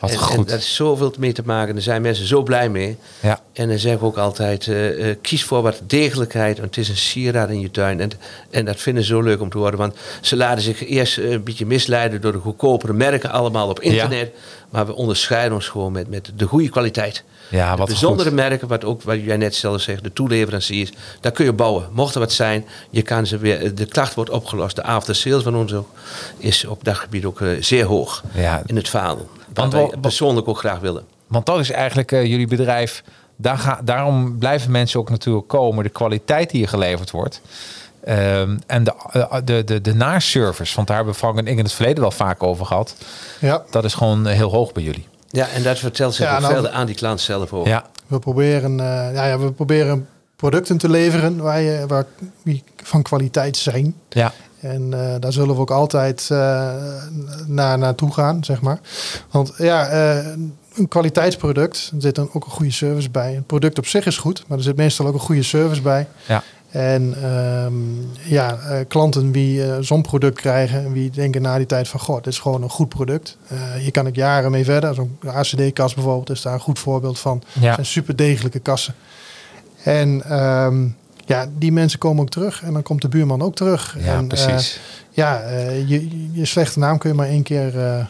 Wat 0.00 0.10
en, 0.10 0.18
goed. 0.18 0.36
En 0.36 0.44
daar 0.44 0.58
is 0.58 0.74
zoveel 0.74 1.14
mee 1.18 1.32
te 1.32 1.42
maken. 1.44 1.74
Daar 1.74 1.82
zijn 1.82 2.02
mensen 2.02 2.26
zo 2.26 2.42
blij 2.42 2.68
mee. 2.68 2.96
Ja. 3.20 3.40
En 3.52 3.68
dan 3.68 3.78
zeg 3.78 3.94
ik 3.94 4.02
ook 4.02 4.16
altijd, 4.16 4.66
eh, 4.68 5.10
eh, 5.10 5.16
kies 5.22 5.44
voor 5.44 5.62
wat 5.62 5.80
degelijkheid. 5.86 6.58
Want 6.58 6.74
het 6.74 6.84
is 6.84 6.88
een 6.88 6.96
sieraad 6.96 7.48
in 7.50 7.60
je 7.60 7.70
tuin. 7.70 8.00
En, 8.00 8.10
en 8.50 8.64
dat 8.64 8.80
vinden 8.80 9.02
ze 9.04 9.08
zo 9.08 9.20
leuk 9.20 9.40
om 9.40 9.50
te 9.50 9.58
horen. 9.58 9.78
Want 9.78 9.94
ze 10.20 10.36
laten 10.36 10.62
zich 10.62 10.86
eerst 10.86 11.18
eh, 11.18 11.30
een 11.30 11.42
beetje 11.42 11.66
misleiden 11.66 12.20
door 12.20 12.32
de 12.32 12.38
goedkopere 12.38 12.92
merken 12.92 13.30
allemaal 13.30 13.68
op 13.68 13.80
internet. 13.80 14.30
Maar 14.70 14.86
we 14.86 14.94
onderscheiden 14.94 15.54
ons 15.54 15.68
gewoon 15.68 15.92
met, 15.92 16.08
met 16.08 16.30
de 16.36 16.46
goede 16.46 16.68
kwaliteit. 16.68 17.24
Ja, 17.48 17.70
de 17.72 17.76
wat 17.78 17.86
bijzondere 17.88 18.28
goed. 18.28 18.38
merken, 18.38 18.68
wat 18.68 18.84
ook 18.84 19.02
wat 19.02 19.16
jij 19.24 19.36
net 19.36 19.54
zelf 19.54 19.80
zegt, 19.80 20.02
de 20.02 20.12
toeleveranciers, 20.12 20.90
daar 21.20 21.32
kun 21.32 21.44
je 21.44 21.52
bouwen. 21.52 21.88
Mocht 21.92 22.14
er 22.14 22.20
wat 22.20 22.32
zijn, 22.32 22.64
je 22.90 23.02
kan 23.02 23.26
ze 23.26 23.38
weer, 23.38 23.74
de 23.74 23.86
klacht 23.86 24.14
wordt 24.14 24.30
opgelost. 24.30 24.76
De 24.76 24.82
after 24.82 25.14
sales 25.14 25.42
van 25.42 25.56
ons 25.56 25.72
ook, 25.72 25.88
is 26.38 26.64
op 26.64 26.84
dat 26.84 26.96
gebied 26.96 27.24
ook 27.24 27.42
zeer 27.60 27.84
hoog 27.84 28.22
Ja. 28.34 28.62
in 28.66 28.76
het 28.76 28.88
vaandel. 28.88 29.28
Wat 29.54 29.72
Want 29.72 29.90
wij 29.90 30.00
persoonlijk 30.00 30.48
ook 30.48 30.58
graag 30.58 30.78
willen. 30.78 31.04
Want 31.26 31.46
dat 31.46 31.58
is 31.58 31.70
eigenlijk 31.70 32.12
eh, 32.12 32.24
jullie 32.24 32.46
bedrijf. 32.46 33.02
Daar 33.36 33.58
ga, 33.58 33.80
daarom 33.84 34.38
blijven 34.38 34.70
mensen 34.70 35.00
ook 35.00 35.10
natuurlijk 35.10 35.48
komen. 35.48 35.84
De 35.84 35.90
kwaliteit 35.90 36.50
die 36.50 36.60
je 36.60 36.66
geleverd 36.66 37.10
wordt. 37.10 37.40
Ehm, 38.04 38.56
en 38.66 38.84
de, 38.84 38.92
eh, 39.10 39.36
de, 39.44 39.64
de, 39.64 39.80
de 39.80 39.94
naservice. 39.94 40.74
Want 40.74 40.86
daar 40.86 40.96
hebben 40.96 41.14
Frank 41.14 41.38
en 41.38 41.46
ik 41.46 41.58
in 41.58 41.64
het 41.64 41.72
verleden 41.72 42.00
wel 42.00 42.10
vaak 42.10 42.42
over 42.42 42.66
gehad. 42.66 42.94
Ja, 43.40 43.62
Dat 43.70 43.84
is 43.84 43.94
gewoon 43.94 44.26
eh, 44.26 44.34
heel 44.34 44.50
hoog 44.50 44.72
bij 44.72 44.82
jullie. 44.82 45.06
Ja, 45.28 45.48
en 45.48 45.62
dat 45.62 45.78
vertelt 45.78 46.14
zich 46.14 46.26
Ja, 46.26 46.36
ook 46.36 46.40
nou- 46.42 46.68
aan 46.68 46.86
die 46.86 46.94
klant 46.94 47.20
zelf 47.20 47.52
ook. 47.52 47.66
Ja, 47.66 47.84
we 48.06 48.18
proberen, 48.18 48.80
eh, 48.80 49.14
ja, 49.14 49.26
ja, 49.26 49.38
we 49.38 49.52
proberen 49.52 50.08
producten 50.36 50.78
te 50.78 50.88
leveren 50.88 51.36
waar 51.42 51.60
je, 51.60 51.84
waar, 51.86 52.04
die 52.44 52.64
van 52.76 53.02
kwaliteit 53.02 53.56
zijn. 53.56 53.94
ja, 54.08 54.32
En 54.60 54.92
eh, 54.92 55.14
daar 55.20 55.32
zullen 55.32 55.54
we 55.54 55.60
ook 55.60 55.70
altijd 55.70 56.28
eh, 56.30 56.72
naar, 57.46 57.78
naartoe 57.78 58.12
gaan, 58.12 58.44
zeg 58.44 58.60
maar. 58.60 58.80
Want 59.30 59.52
ja, 59.58 59.86
eh, 59.86 60.26
een 60.74 60.88
kwaliteitsproduct, 60.88 61.90
er 61.94 62.00
zit 62.00 62.14
dan 62.14 62.28
ook 62.32 62.44
een 62.44 62.50
goede 62.50 62.72
service 62.72 63.10
bij. 63.10 63.34
Het 63.34 63.46
product 63.46 63.78
op 63.78 63.86
zich 63.86 64.06
is 64.06 64.18
goed, 64.18 64.44
maar 64.46 64.58
er 64.58 64.64
zit 64.64 64.76
meestal 64.76 65.06
ook 65.06 65.14
een 65.14 65.20
goede 65.20 65.42
service 65.42 65.82
bij. 65.82 66.06
ja. 66.26 66.42
En 66.70 67.14
ehm, 67.22 67.72
ja, 68.32 68.58
klanten 68.88 69.32
die 69.32 69.82
zo'n 69.82 70.02
product 70.02 70.40
krijgen 70.40 70.84
en 70.84 70.92
wie 70.92 71.10
denken 71.10 71.42
na 71.42 71.56
die 71.56 71.66
tijd 71.66 71.88
van, 71.88 72.00
goh, 72.00 72.16
dit 72.16 72.26
is 72.26 72.38
gewoon 72.38 72.62
een 72.62 72.70
goed 72.70 72.88
product. 72.88 73.36
Hier 73.78 73.90
kan 73.90 74.06
ik 74.06 74.16
jaren 74.16 74.50
mee 74.50 74.64
verder. 74.64 74.94
Zo'n 74.94 75.18
ACD-kast 75.26 75.94
bijvoorbeeld 75.94 76.30
is 76.30 76.42
daar 76.42 76.52
een 76.52 76.60
goed 76.60 76.78
voorbeeld 76.78 77.18
van. 77.18 77.42
Ja. 77.60 77.74
Zijn 77.74 77.86
super 77.86 78.16
degelijke 78.16 78.58
kassen. 78.58 78.94
En 79.82 80.22
ehm, 80.24 80.86
ja, 81.30 81.46
die 81.58 81.72
mensen 81.72 81.98
komen 81.98 82.22
ook 82.22 82.30
terug 82.30 82.62
en 82.62 82.72
dan 82.72 82.82
komt 82.82 83.02
de 83.02 83.08
buurman 83.08 83.42
ook 83.42 83.54
terug. 83.54 83.96
ja 83.98 84.16
en, 84.16 84.26
precies. 84.26 84.74
eh, 84.74 84.80
ja, 85.10 85.40
eh, 85.40 85.88
je, 85.88 86.08
je 86.32 86.44
slechte 86.44 86.78
naam 86.78 86.98
kun 86.98 87.10
je 87.10 87.16
maar 87.16 87.26
één 87.26 87.42
keer 87.42 87.78
eh 87.78 88.04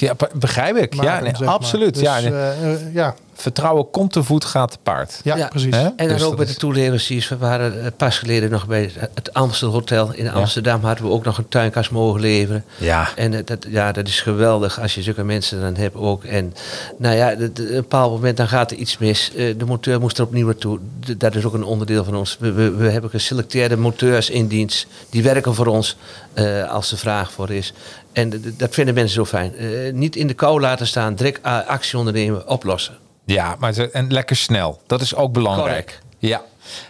ja, 0.00 0.14
be- 0.14 0.30
begrijp 0.34 0.76
ik. 0.76 0.94
maken, 0.94 1.12
ja, 1.12 1.20
nee, 1.20 1.30
zeg 1.30 1.40
maar. 1.40 1.48
absoluut. 1.54 1.94
Dus, 1.94 2.02
ja, 2.02 2.20
nee. 2.20 2.30
eh, 2.32 2.72
eh, 2.72 2.94
ja, 2.94 3.14
Vertrouwen 3.38 3.90
komt 3.90 4.12
te 4.12 4.22
voet, 4.22 4.44
gaat 4.44 4.70
te 4.70 4.76
paard. 4.82 5.20
ja, 5.24 5.36
Ja. 5.36 5.46
precies. 5.48 5.74
Hè? 5.74 5.82
En 5.82 5.92
dan 5.96 6.08
Dus 6.08 6.22
ook 6.22 6.38
met 6.38 6.48
is- 6.48 6.54
de 6.54 6.60
toeleveranciers. 6.60 7.28
We 7.28 7.36
waren 7.36 7.84
eh, 7.84 7.90
pas 7.96 8.18
geleden 8.18 8.50
nog 8.50 8.66
bij 8.66 8.90
het 9.14 9.32
Amstel 9.34 9.70
Hotel 9.70 10.12
in 10.12 10.30
Amsterdam. 10.30 10.84
Hadden 10.84 11.04
we 11.04 11.10
ook 11.10 11.24
nog 11.24 11.38
een 11.38 11.48
tuinkast 11.48 11.90
mogen 11.90 12.20
leveren. 12.20 12.64
Ja, 12.76 13.08
En 13.16 13.44
dat, 13.44 13.66
ja, 13.68 13.92
dat 13.92 14.08
is 14.08 14.20
geweldig 14.20 14.80
als 14.80 14.94
je 14.94 15.02
zulke 15.02 15.24
mensen 15.24 15.60
dan 15.60 15.74
hebt 15.76 15.96
ook. 15.96 16.24
En 16.24 16.54
nou 16.98 17.16
ja, 17.16 17.32
een 17.32 17.52
bepaald 17.70 18.12
moment 18.12 18.36
dan 18.36 18.48
gaat 18.48 18.70
er 18.70 18.76
iets 18.76 18.98
mis. 18.98 19.30
Eh, 19.34 19.54
De 19.58 19.64
monteur 19.64 20.00
moest 20.00 20.18
er 20.18 20.24
opnieuw 20.24 20.46
naartoe. 20.46 20.78
Dat 21.16 21.34
is 21.34 21.44
ook 21.44 21.54
een 21.54 21.64
onderdeel 21.64 22.04
van 22.04 22.14
ons. 22.16 22.36
We, 22.40 22.52
we, 22.52 22.70
we 22.70 22.88
hebben 22.90 23.10
geselecteerde 23.10 23.76
monteurs 23.76 24.30
in 24.30 24.46
dienst. 24.46 24.86
Die 25.10 25.22
werken 25.22 25.54
voor 25.54 25.66
ons 25.66 25.96
eh, 26.32 26.70
als 26.70 26.92
er 26.92 26.98
vraag 26.98 27.32
voor 27.32 27.50
is. 27.50 27.72
En 28.16 28.54
dat 28.56 28.74
vinden 28.74 28.94
mensen 28.94 29.14
zo 29.14 29.24
fijn. 29.24 29.56
Eh, 29.56 29.92
niet 29.92 30.16
in 30.16 30.26
de 30.26 30.34
kou 30.34 30.60
laten 30.60 30.86
staan, 30.86 31.14
direct 31.14 31.46
a- 31.46 31.60
actie 31.60 31.98
ondernemen, 31.98 32.48
oplossen. 32.48 32.96
ja 33.24 33.56
maar 33.58 33.72
ze, 33.72 33.90
en 33.90 34.12
lekker 34.12 34.36
snel. 34.36 34.80
Dat 34.86 35.00
is 35.00 35.14
ook 35.14 35.32
belangrijk. 35.32 35.66
Correct. 35.86 35.98
Ja. 36.18 36.42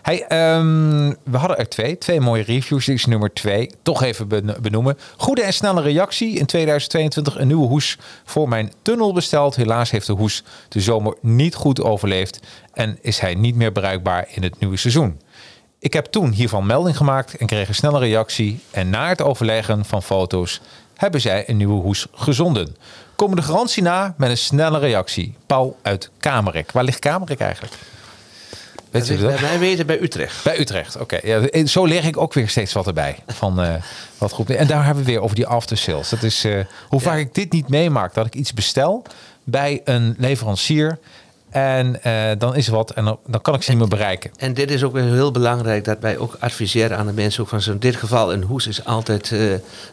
Hey, 0.02 0.24
ehm, 0.28 1.12
we 1.24 1.36
hadden 1.36 1.58
er 1.58 1.68
twee. 1.68 1.98
Twee 1.98 2.20
mooie 2.20 2.42
reviews. 2.42 2.84
Dit 2.86 2.94
is 2.94 3.04
nummer 3.04 3.32
twee. 3.32 3.70
Toch 3.82 4.02
even 4.02 4.28
ben- 4.28 4.56
benoemen. 4.60 4.98
Goede 5.16 5.42
en 5.42 5.52
snelle 5.52 5.80
reactie. 5.82 6.38
In 6.38 6.46
2022 6.46 7.38
een 7.38 7.46
nieuwe 7.46 7.66
hoes 7.66 7.98
voor 8.24 8.48
mijn 8.48 8.72
tunnel 8.82 9.12
besteld. 9.12 9.56
Helaas 9.56 9.90
heeft 9.90 10.06
de 10.06 10.12
hoes 10.12 10.42
de 10.68 10.80
zomer 10.80 11.16
niet 11.20 11.54
goed 11.54 11.80
overleefd. 11.82 12.40
En 12.72 12.98
is 13.00 13.18
hij 13.18 13.34
niet 13.34 13.54
meer 13.54 13.72
bruikbaar 13.72 14.26
in 14.30 14.42
het 14.42 14.60
nieuwe 14.60 14.76
seizoen. 14.76 15.20
Ik 15.78 15.92
heb 15.92 16.04
toen 16.06 16.30
hiervan 16.32 16.66
melding 16.66 16.96
gemaakt 16.96 17.36
en 17.36 17.46
kreeg 17.46 17.68
een 17.68 17.74
snelle 17.74 17.98
reactie. 17.98 18.60
En 18.70 18.90
na 18.90 19.08
het 19.08 19.22
overleggen 19.22 19.84
van 19.84 20.02
foto's 20.02 20.60
hebben 20.96 21.20
zij 21.20 21.48
een 21.48 21.56
nieuwe 21.56 21.82
hoes 21.82 22.06
gezonden. 22.12 22.76
Komen 23.16 23.36
de 23.36 23.42
garantie 23.42 23.82
na 23.82 24.14
met 24.16 24.30
een 24.30 24.38
snelle 24.38 24.78
reactie. 24.78 25.34
Paul 25.46 25.78
uit 25.82 26.10
Kamerik. 26.20 26.72
Waar 26.72 26.84
ligt 26.84 26.98
Kamerik 26.98 27.40
eigenlijk? 27.40 27.74
Weet 28.90 29.06
je 29.06 29.18
dat? 29.18 29.40
Wij 29.40 29.58
weten 29.58 29.86
bij 29.86 30.00
Utrecht. 30.00 30.44
Bij 30.44 30.60
Utrecht, 30.60 31.00
oké. 31.00 31.18
Ja, 31.22 31.66
zo 31.66 31.84
leer 31.84 32.04
ik 32.04 32.16
ook 32.16 32.34
weer 32.34 32.48
steeds 32.48 32.72
wat 32.72 32.86
erbij. 32.86 33.16
Van, 33.26 33.62
eh, 33.62 33.74
wat 34.18 34.32
goed. 34.32 34.50
En 34.50 34.66
daar 34.66 34.84
hebben 34.84 35.04
we 35.04 35.10
weer 35.10 35.20
over 35.20 35.36
die 35.36 35.46
aftersales. 35.46 36.08
Dat 36.08 36.22
is 36.22 36.44
eh, 36.44 36.58
hoe 36.88 37.00
vaak 37.00 37.18
ik 37.18 37.34
dit 37.34 37.52
niet 37.52 37.68
meemaak. 37.68 38.14
Dat 38.14 38.26
ik 38.26 38.34
iets 38.34 38.54
bestel 38.54 39.02
bij 39.44 39.80
een 39.84 40.14
leverancier. 40.18 40.98
En 41.56 42.02
eh, 42.02 42.30
dan 42.38 42.54
is 42.56 42.66
er 42.66 42.72
wat 42.72 42.90
en 42.90 43.04
dan, 43.04 43.18
dan 43.26 43.40
kan 43.42 43.54
ik 43.54 43.62
ze 43.62 43.70
niet 43.70 43.78
meer 43.78 43.88
bereiken. 43.88 44.30
En 44.36 44.54
dit 44.54 44.70
is 44.70 44.82
ook 44.84 44.92
weer 44.92 45.02
heel 45.04 45.30
belangrijk 45.30 45.84
dat 45.84 45.96
wij 46.00 46.18
ook 46.18 46.36
adviseren 46.40 46.98
aan 46.98 47.06
de 47.06 47.12
mensen. 47.12 47.42
Ook 47.42 47.48
van 47.48 47.60
zo 47.60 47.70
in 47.72 47.78
dit 47.78 47.96
geval, 47.96 48.32
een 48.32 48.42
hoes 48.42 48.66
is 48.66 48.84
altijd 48.84 49.32
eh, 49.32 49.40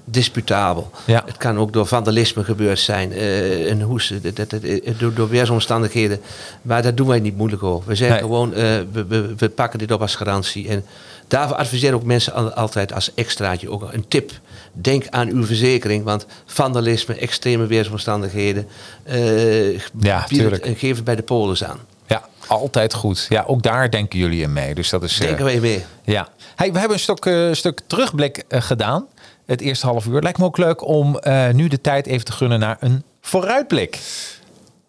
disputabel. 0.05 0.91
Ja. 1.05 1.23
Het 1.25 1.37
kan 1.37 1.57
ook 1.59 1.73
door 1.73 1.85
vandalisme 1.85 2.43
gebeurd 2.43 2.79
zijn. 2.79 3.11
eh, 3.11 3.69
een 3.69 3.81
hoes, 3.81 4.13
dat, 4.21 4.35
dat, 4.35 4.49
dat- 4.49 4.61
door, 4.99 5.13
door 5.13 5.29
weersomstandigheden. 5.29 6.21
Maar 6.61 6.81
daar 6.81 6.95
doen 6.95 7.07
wij 7.07 7.19
niet 7.19 7.37
moeilijk 7.37 7.63
over. 7.63 7.87
We 7.89 7.95
zeggen 7.95 8.15
Nee. 8.17 8.25
gewoon, 8.25 8.49
we, 8.49 9.05
we, 9.07 9.33
we 9.37 9.49
pakken 9.49 9.79
dit 9.79 9.91
op 9.91 10.01
als 10.01 10.15
garantie. 10.15 10.67
En 10.69 10.85
daarvoor 11.27 11.57
adviseren 11.57 11.95
ook 11.95 12.03
mensen 12.03 12.33
al- 12.33 12.53
altijd 12.53 12.93
als 12.93 13.13
extraatje 13.13 13.69
ook 13.69 13.87
een 13.93 14.07
tip. 14.07 14.31
Denk 14.73 15.07
aan 15.09 15.27
uw 15.29 15.45
verzekering, 15.45 16.03
want 16.03 16.25
vandalisme, 16.45 17.15
extreme 17.15 17.65
weersomstandigheden. 17.65 18.67
eh 19.03 19.73
Ja, 19.99 20.19
het 20.19 20.27
tuurlijk. 20.27 20.65
geef 20.77 20.95
het 20.95 21.03
bij 21.03 21.15
de 21.15 21.21
polis 21.23 21.63
aan. 21.63 21.79
Ja, 22.07 22.23
altijd 22.47 22.93
goed. 22.93 23.25
Ja, 23.29 23.43
ook 23.47 23.61
daar 23.63 23.89
denken 23.91 24.19
jullie 24.19 24.41
in 24.41 24.53
mee. 24.53 24.75
Dus 24.75 24.89
dat 24.89 25.03
is. 25.03 25.19
eh, 25.19 25.27
Denken 25.27 25.45
wij 25.45 25.59
mee. 25.59 25.83
Ja. 26.03 26.27
Hey, 26.55 26.71
we 26.71 26.77
hebben 26.79 26.97
een 26.97 27.03
stuk, 27.03 27.25
eh, 27.25 27.51
stuk 27.51 27.79
terugblik 27.87 28.37
eh, 28.47 28.61
gedaan. 28.61 29.05
Het 29.45 29.61
eerste 29.61 29.85
half 29.85 30.05
uur. 30.05 30.21
Lijkt 30.21 30.37
me 30.37 30.45
ook 30.45 30.57
leuk 30.57 30.87
om 30.87 31.17
eh, 31.19 31.49
nu 31.49 31.67
de 31.67 31.81
tijd 31.81 32.07
even 32.07 32.25
te 32.25 32.31
gunnen 32.31 32.59
naar 32.59 32.77
een 32.79 33.03
vooruitblik. 33.21 33.99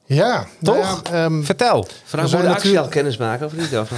Ja, 0.06 0.46
nou 0.58 0.76
Toch? 0.78 1.02
ja, 1.10 1.24
ehm, 1.24 1.42
Vertel. 1.42 1.86
De 2.10 2.16
actie 2.16 2.36
al 2.36 2.42
natuurlijk- 2.44 2.90
kennis 2.90 3.16
maken 3.16 3.46
of 3.46 3.52
niet? 3.56 3.78
Of? 3.78 3.90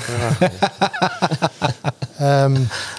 Ehm, 2.19 2.53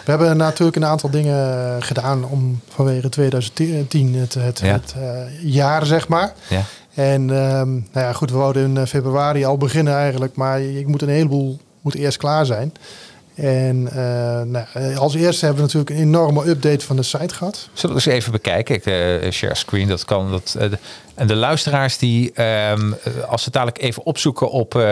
we 0.05 0.11
hebben 0.11 0.37
natuurlijk 0.37 0.77
een 0.77 0.85
aantal 0.85 1.09
dingen 1.09 1.83
gedaan 1.83 2.25
om 2.25 2.61
vanwege 2.69 3.09
2010 3.09 4.15
het, 4.15 4.33
het, 4.33 4.59
Ja. 4.59 4.65
het 4.73 4.93
eh, 4.97 5.43
jaar, 5.43 5.85
zeg 5.85 6.07
maar. 6.07 6.33
Ja. 6.47 6.61
En 6.93 7.21
ehm, 7.29 7.71
nou 7.71 8.05
ja, 8.05 8.13
goed, 8.13 8.31
we 8.31 8.37
wouden 8.37 8.63
in 8.63 8.77
eh, 8.77 8.85
februari 8.85 9.45
al 9.45 9.57
beginnen 9.57 9.93
eigenlijk, 9.95 10.35
maar 10.35 10.61
ik 10.61 10.87
moet 10.87 11.01
een 11.01 11.09
heleboel 11.09 11.59
moet 11.81 11.95
eerst 11.95 12.17
klaar 12.17 12.45
zijn. 12.45 12.73
En 13.37 13.87
eh, 13.87 14.41
nou, 14.41 14.65
eh, 14.73 14.97
als 14.97 15.15
eerste 15.15 15.45
hebben 15.45 15.65
we 15.65 15.73
natuurlijk 15.73 15.89
een 15.89 16.07
enorme 16.07 16.47
update 16.47 16.85
van 16.85 16.95
de 16.95 17.03
site 17.03 17.33
gehad. 17.33 17.69
Zullen 17.73 17.95
we 17.95 18.01
eens 18.05 18.15
even 18.15 18.31
bekijken? 18.31 18.75
Ik 18.75 18.85
eh, 18.85 19.31
share 19.31 19.55
screen, 19.55 19.87
dat 19.87 20.05
kan. 20.05 20.31
Dat, 20.31 20.57
en 21.15 21.27
de 21.27 21.35
luisteraars 21.35 21.97
die, 21.97 22.31
ehm, 22.31 22.93
eh, 23.03 23.23
als 23.23 23.43
ze 23.43 23.51
dadelijk 23.51 23.81
even 23.81 24.05
opzoeken 24.05 24.49
op 24.49 24.83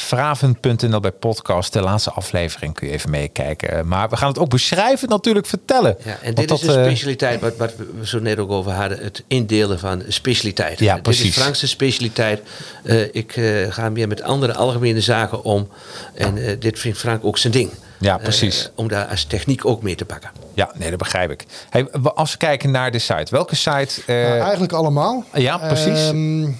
vraven.nl 0.00 1.00
bij 1.00 1.12
podcast, 1.12 1.72
de 1.72 1.80
laatste 1.80 2.10
aflevering, 2.10 2.74
kun 2.74 2.86
je 2.86 2.92
even 2.92 3.10
meekijken. 3.10 3.70
Eh, 3.70 3.82
maar 3.82 4.08
we 4.08 4.16
gaan 4.16 4.28
het 4.28 4.38
ook 4.38 4.50
beschrijven, 4.50 5.08
natuurlijk 5.08 5.46
vertellen. 5.46 5.96
Ja, 6.04 6.18
en 6.22 6.34
dit 6.34 6.48
dat, 6.48 6.60
is 6.60 6.66
de 6.66 6.74
eh, 6.74 6.84
specialiteit 6.84 7.40
wat, 7.40 7.56
wat 7.56 7.74
we 7.76 8.06
zo 8.06 8.18
net 8.18 8.38
ook 8.38 8.50
over 8.50 8.72
hadden. 8.72 8.98
Het 8.98 9.24
indelen 9.26 9.78
van 9.78 10.02
specialiteiten. 10.08 10.84
Ja, 10.84 10.94
Dit 10.94 11.02
precies. 11.02 11.36
is 11.36 11.42
Frankse 11.42 11.66
specialiteit. 11.66 12.42
Eh, 12.84 13.14
ik 13.14 13.36
eh, 13.36 13.72
ga 13.72 13.88
meer 13.88 14.08
met 14.08 14.22
andere 14.22 14.54
algemene 14.54 15.00
zaken 15.00 15.44
om. 15.44 15.68
En 16.14 16.38
eh, 16.38 16.60
dit 16.60 16.78
vindt 16.78 16.98
Frank 16.98 17.24
ook 17.24 17.38
zijn 17.38 17.52
ding. 17.52 17.70
Ja, 18.00 18.16
precies. 18.18 18.70
om 18.74 18.88
daar 18.88 19.06
als 19.06 19.24
techniek 19.24 19.64
ook 19.64 19.82
mee 19.82 19.94
te 19.94 20.04
pakken. 20.04 20.30
Ja, 20.54 20.70
nee, 20.74 20.90
dat 20.90 20.98
begrijp 20.98 21.30
ik. 21.30 21.44
Hey, 21.70 21.90
als 22.14 22.32
we 22.32 22.38
kijken 22.38 22.70
naar 22.70 22.90
de 22.90 22.98
site, 22.98 23.26
welke 23.30 23.56
site? 23.56 24.02
Nou, 24.06 24.38
eigenlijk 24.38 24.72
allemaal. 24.72 25.24
ja, 25.32 25.58
precies. 25.58 26.08
Ehm, 26.08 26.50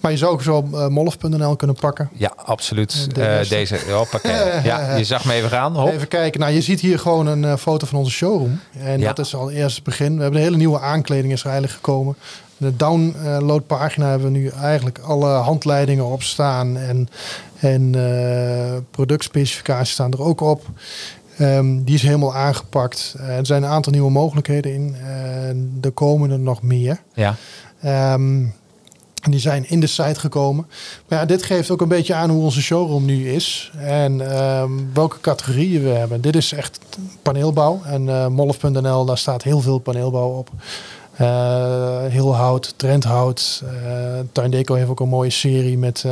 maar 0.00 0.10
je 0.10 0.16
zou 0.16 0.32
ook 0.32 0.42
zo 0.42 0.68
uh, 0.72 0.86
molf.nl 0.86 1.56
kunnen 1.56 1.76
pakken. 1.76 2.08
ja, 2.12 2.32
absoluut. 2.36 3.06
Eh, 3.16 3.24
rest. 3.24 3.50
deze, 3.50 3.78
hoppakee. 3.92 4.32
ja, 4.70 4.96
je 4.96 5.04
zag 5.04 5.24
me 5.24 5.32
even 5.32 5.50
gaan. 5.50 5.76
Hop. 5.76 5.88
Even 5.92 6.08
kijken. 6.08 6.40
Nou, 6.40 6.52
je 6.52 6.60
ziet 6.62 6.80
hier 6.80 6.98
gewoon 6.98 7.26
een 7.26 7.44
eh, 7.44 7.56
foto 7.56 7.86
van 7.86 7.98
onze 7.98 8.10
showroom. 8.10 8.60
En 8.78 9.00
Ja. 9.00 9.12
dat 9.12 9.26
is 9.26 9.34
al 9.34 9.50
eerst 9.50 9.74
het 9.74 9.84
begin. 9.84 10.16
We 10.16 10.22
hebben 10.22 10.38
een 10.40 10.46
hele 10.46 10.56
nieuwe 10.56 10.80
aankleding 10.80 11.32
is 11.32 11.40
er 11.40 11.46
eigenlijk 11.50 11.74
gekomen. 11.76 12.16
De 12.56 12.76
download 12.76 13.66
pagina 13.66 14.08
hebben 14.08 14.32
we 14.32 14.38
nu 14.38 14.48
eigenlijk 14.48 14.98
alle 14.98 15.28
handleidingen 15.28 16.04
op 16.06 16.22
staan. 16.22 16.76
En, 16.76 17.08
en 17.58 17.94
eh, 17.94 18.76
productspecificaties 18.90 19.92
staan 19.92 20.12
er 20.12 20.22
ook 20.22 20.40
op. 20.40 20.66
Ehm, 21.38 21.82
die 21.82 21.94
is 21.94 22.02
helemaal 22.02 22.34
aangepakt. 22.34 23.14
Eh, 23.18 23.36
er 23.36 23.46
zijn 23.46 23.62
een 23.62 23.68
aantal 23.68 23.92
nieuwe 23.92 24.10
mogelijkheden 24.10 24.74
in. 24.74 24.96
En 25.04 25.78
er 25.80 25.90
komen 25.90 26.30
er 26.30 26.38
nog 26.38 26.62
meer. 26.62 27.00
Ja, 27.14 27.34
Ehm, 27.80 28.44
die 29.30 29.40
zijn 29.40 29.68
in 29.68 29.80
de 29.80 29.86
site 29.86 30.20
gekomen. 30.20 30.66
Maar 31.08 31.18
ja, 31.18 31.24
dit 31.24 31.42
geeft 31.42 31.70
ook 31.70 31.80
een 31.80 31.88
beetje 31.88 32.14
aan 32.14 32.30
hoe 32.30 32.42
onze 32.42 32.62
showroom 32.62 33.04
nu 33.04 33.30
is. 33.30 33.72
En 33.78 34.30
ehm, 34.32 34.70
welke 34.92 35.20
categorieën 35.20 35.82
we 35.82 35.88
hebben. 35.88 36.20
Dit 36.20 36.36
is 36.36 36.52
echt 36.52 36.78
paneelbouw. 37.22 37.80
En 37.84 38.08
eh 38.08 38.26
molf.nl, 38.26 39.04
daar 39.04 39.18
staat 39.18 39.42
heel 39.42 39.60
veel 39.60 39.78
paneelbouw 39.78 40.28
op. 40.28 40.50
Eh, 41.16 42.04
heel 42.08 42.34
hout, 42.34 42.74
trendhout. 42.76 43.62
Eh 43.64 44.18
Tuindeco 44.32 44.74
heeft 44.74 44.90
ook 44.90 45.00
een 45.00 45.08
mooie 45.08 45.30
serie 45.30 45.78
met 45.78 46.04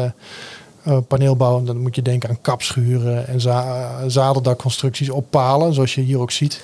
paneelbouw. 1.08 1.62
Dan 1.62 1.76
moet 1.76 1.94
je 1.94 2.02
denken 2.02 2.28
aan 2.28 2.40
kapschuren 2.40 3.26
en 3.26 3.40
za 3.40 3.90
zadeldakconstructies 4.06 5.10
op 5.10 5.26
palen. 5.30 5.74
Zoals 5.74 5.94
je 5.94 6.00
hier 6.00 6.18
ook 6.18 6.30
ziet. 6.30 6.60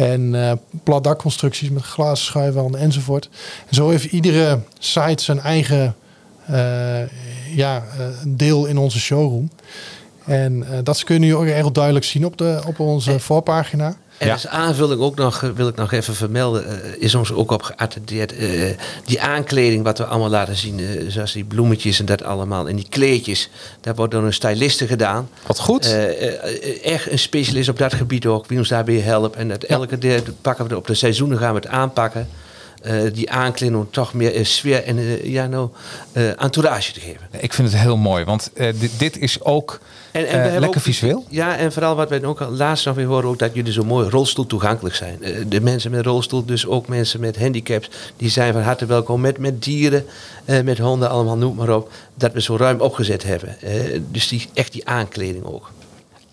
En 0.00 0.34
eh 0.34 0.52
platdakconstructies 0.82 1.70
met 1.70 1.82
glazen 1.82 2.24
schuifwanden 2.24 2.80
enzovoort. 2.80 3.28
En 3.68 3.74
zo 3.74 3.88
heeft 3.88 4.04
iedere 4.04 4.60
site 4.78 5.22
zijn 5.22 5.40
eigen 5.40 5.94
eh, 6.46 7.00
ja, 7.54 7.76
eh, 7.98 8.06
deel 8.26 8.66
in 8.66 8.78
onze 8.78 9.00
showroom. 9.00 9.50
En 10.24 10.66
dat 10.82 11.04
kun 11.04 11.14
je 11.14 11.20
nu 11.20 11.34
ook 11.34 11.44
erg 11.44 11.70
duidelijk 11.70 12.04
zien 12.04 12.26
op, 12.26 12.36
de, 12.36 12.62
op 12.66 12.80
onze 12.80 13.20
voorpagina. 13.20 13.96
En 14.20 14.26
Ja. 14.26 14.32
als 14.32 14.46
aanvulling 14.46 15.00
ook 15.00 15.16
nog, 15.16 15.40
wil 15.54 15.68
ik 15.68 15.76
nog 15.76 15.92
even 15.92 16.14
vermelden, 16.14 16.82
eh, 16.82 16.90
is 16.98 17.14
ons 17.14 17.32
ook 17.32 17.50
op 17.50 17.62
geattendeerd. 17.62 18.32
eh, 18.36 18.76
die 19.04 19.20
aankleding 19.20 19.84
wat 19.84 19.98
we 19.98 20.04
allemaal 20.04 20.28
laten 20.28 20.56
zien, 20.56 20.78
eh, 20.78 20.86
zoals 21.08 21.32
die 21.32 21.44
bloemetjes 21.44 21.98
en 21.98 22.04
dat 22.04 22.22
allemaal. 22.22 22.68
En 22.68 22.76
die 22.76 22.86
kleedjes, 22.88 23.48
dat 23.80 23.96
wordt 23.96 24.12
door 24.12 24.22
een 24.24 24.32
styliste 24.32 24.86
gedaan. 24.86 25.28
wat 25.46 25.58
goed. 25.58 25.96
Echt 26.82 27.10
een 27.10 27.18
specialist 27.18 27.68
op 27.68 27.78
dat 27.78 27.94
gebied 27.94 28.26
ook, 28.26 28.46
wie 28.46 28.58
ons 28.58 28.68
daarbij 28.68 28.98
helpt. 28.98 29.36
En 29.36 29.48
dat 29.48 29.62
elke 29.62 29.96
keer 29.98 30.22
pakken 30.40 30.68
we 30.68 30.76
op 30.76 30.86
de 30.86 30.94
seizoenen 30.94 31.38
gaan 31.38 31.54
we 31.54 31.60
het 31.60 31.68
aanpakken. 31.68 32.28
Eh, 32.80 33.00
die 33.12 33.30
aankleding 33.30 33.78
om 33.80 33.88
toch 33.90 34.14
meer 34.14 34.34
eh, 34.34 34.44
sfeer 34.44 34.84
en 34.84 34.98
eh, 34.98 35.24
ja, 35.24 35.46
nou, 35.46 35.68
entourage 36.36 36.92
te 36.92 37.00
geven. 37.00 37.20
Ik 37.38 37.52
vind 37.52 37.72
het 37.72 37.80
heel 37.80 37.96
mooi, 37.96 38.24
want 38.24 38.50
dit, 38.54 38.90
dit 38.98 39.18
is 39.18 39.42
ook 39.42 39.80
En, 40.12 40.28
hebben 40.28 40.50
lekker 40.50 40.68
ook- 40.68 40.84
visueel. 40.84 41.24
Ja, 41.28 41.56
en 41.56 41.72
vooral 41.72 41.94
wat 41.96 42.08
wij 42.08 42.24
ook 42.24 42.40
al 42.40 42.50
laatst 42.50 42.86
nog 42.86 42.94
weer 42.94 43.06
horen, 43.06 43.28
ook 43.28 43.38
dat 43.38 43.54
jullie 43.54 43.72
zo 43.72 43.84
mooi 43.84 44.08
rolstoel 44.08 44.46
toegankelijk 44.46 44.94
zijn. 44.94 45.18
De 45.48 45.60
mensen 45.60 45.90
met 45.90 46.04
rolstoel, 46.06 46.44
dus 46.44 46.66
ook 46.66 46.88
mensen 46.88 47.20
met 47.20 47.38
handicaps, 47.38 47.90
die 48.16 48.30
zijn 48.30 48.52
van 48.52 48.62
harte 48.62 48.86
welkom 48.86 49.20
met, 49.20 49.38
met 49.38 49.62
dieren, 49.62 50.04
met 50.44 50.78
honden, 50.78 51.10
allemaal 51.10 51.36
noem 51.36 51.54
maar 51.56 51.74
op. 51.76 51.92
Dat 52.14 52.32
we 52.32 52.40
zo 52.42 52.56
ruim 52.56 52.80
opgezet 52.80 53.22
hebben. 53.22 53.56
Dus 54.10 54.28
die, 54.28 54.48
echt 54.54 54.72
die 54.72 54.88
aankleding 54.88 55.44
ook. 55.44 55.70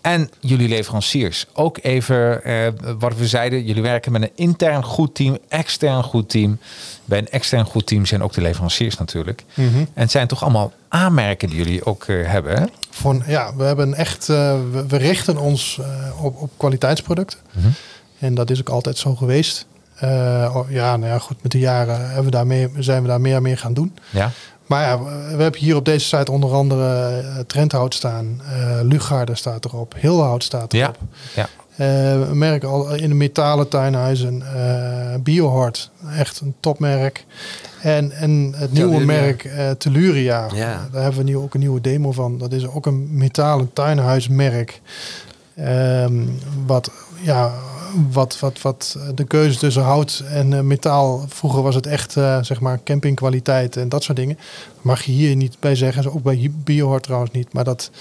En 0.07 0.29
jullie 0.39 0.67
leveranciers. 0.67 1.45
Ook 1.53 1.77
even 1.81 2.43
eh, 2.43 2.67
wat 2.99 3.15
we 3.15 3.27
zeiden. 3.27 3.65
Jullie 3.65 3.81
werken 3.81 4.11
met 4.11 4.21
een 4.21 4.31
intern 4.35 4.83
goed 4.83 5.15
team, 5.15 5.37
extern 5.47 6.03
goed 6.03 6.29
team. 6.29 6.59
Bij 7.05 7.17
een 7.17 7.29
extern 7.29 7.65
goed 7.65 7.87
team 7.87 8.05
zijn 8.05 8.23
ook 8.23 8.33
de 8.33 8.41
leveranciers 8.41 8.97
natuurlijk. 8.97 9.43
En 9.55 9.87
het 9.93 10.11
zijn 10.11 10.27
toch 10.27 10.43
allemaal 10.43 10.73
aanmerken 10.87 11.49
die 11.49 11.57
jullie 11.57 11.85
ook 11.85 12.03
eh, 12.03 12.27
hebben. 12.27 12.59
Hè? 12.59 12.65
Voor, 12.89 13.23
ja, 13.27 13.55
we 13.55 13.63
hebben 13.63 13.93
echt, 13.93 14.29
eh, 14.29 14.59
we, 14.87 14.97
richten 14.97 15.37
ons 15.37 15.79
op, 16.21 16.41
op 16.41 16.51
kwaliteitsproducten. 16.57 17.39
En 18.19 18.35
dat 18.35 18.49
is 18.49 18.59
ook 18.59 18.69
altijd 18.69 18.97
zo 18.97 19.15
geweest. 19.15 19.65
Ja, 20.69 20.97
nou 20.97 21.05
ja, 21.05 21.19
goed, 21.19 21.43
met 21.43 21.51
de 21.51 21.59
jaren 21.59 22.05
hebben 22.05 22.25
we 22.25 22.31
daar 22.31 22.47
meer, 22.47 22.69
zijn 22.77 23.01
we 23.01 23.07
daar 23.07 23.21
meer 23.21 23.35
en 23.35 23.41
meer 23.41 23.57
gaan 23.57 23.73
doen. 23.73 23.97
Ja. 24.09 24.31
Maar 24.67 24.83
ja, 24.83 25.03
we 25.35 25.41
hebben 25.41 25.59
hier 25.59 25.75
op 25.75 25.85
deze 25.85 26.05
site 26.05 26.31
onder 26.31 26.53
andere 26.53 27.21
uh, 27.21 27.39
Trendhout 27.39 27.93
staan. 27.93 28.41
Uh, 28.41 28.79
Lugarde 28.81 29.35
staat 29.35 29.65
erop. 29.65 29.93
Hilhout 29.99 30.43
staat 30.43 30.73
erop. 30.73 30.97
ja. 31.35 31.49
Uh, 31.79 32.31
merk 32.31 32.63
al 32.63 32.95
in 32.95 33.09
de 33.09 33.15
metalen 33.15 33.67
tuinhuizen. 33.67 34.43
Uh, 34.55 35.15
Biohort, 35.23 35.91
echt 36.17 36.39
een 36.39 36.55
topmerk. 36.59 37.25
En, 37.81 38.11
en 38.11 38.53
het 38.55 38.71
nieuwe 38.71 39.05
merk 39.05 39.43
uh, 39.43 39.69
Telluria. 39.71 40.47
Ja. 40.53 40.87
Daar 40.91 41.01
hebben 41.01 41.25
we 41.25 41.29
nu 41.29 41.37
ook 41.37 41.53
een 41.53 41.59
nieuwe 41.59 41.81
demo 41.81 42.11
van. 42.11 42.37
Dat 42.37 42.51
is 42.51 42.67
ook 42.67 42.85
een 42.85 43.07
metalen 43.11 43.73
tuinhuismerk. 43.73 44.81
Ehm, 45.55 46.13
wat, 46.65 46.91
ja, 47.21 47.53
wat, 48.11 48.39
wat, 48.39 48.61
wat 48.61 48.97
de 49.15 49.23
keuze 49.23 49.57
tussen 49.57 49.83
hout 49.83 50.23
en 50.29 50.53
eh, 50.53 50.61
metaal. 50.61 51.25
Vroeger 51.27 51.61
was 51.61 51.75
het 51.75 51.85
echt 51.85 52.17
eh, 52.17 52.43
zeg 52.43 52.59
maar 52.59 52.83
campingkwaliteit 52.83 53.77
en 53.77 53.89
dat 53.89 54.03
soort 54.03 54.17
dingen. 54.17 54.37
Mag 54.81 55.03
je 55.03 55.11
hier 55.11 55.35
niet 55.35 55.59
bij 55.59 55.75
zeggen. 55.75 56.13
Ook 56.13 56.23
bij 56.23 56.51
Biohort 56.63 57.03
trouwens 57.03 57.31
niet. 57.31 57.53
Maar 57.53 57.63
dat, 57.63 57.91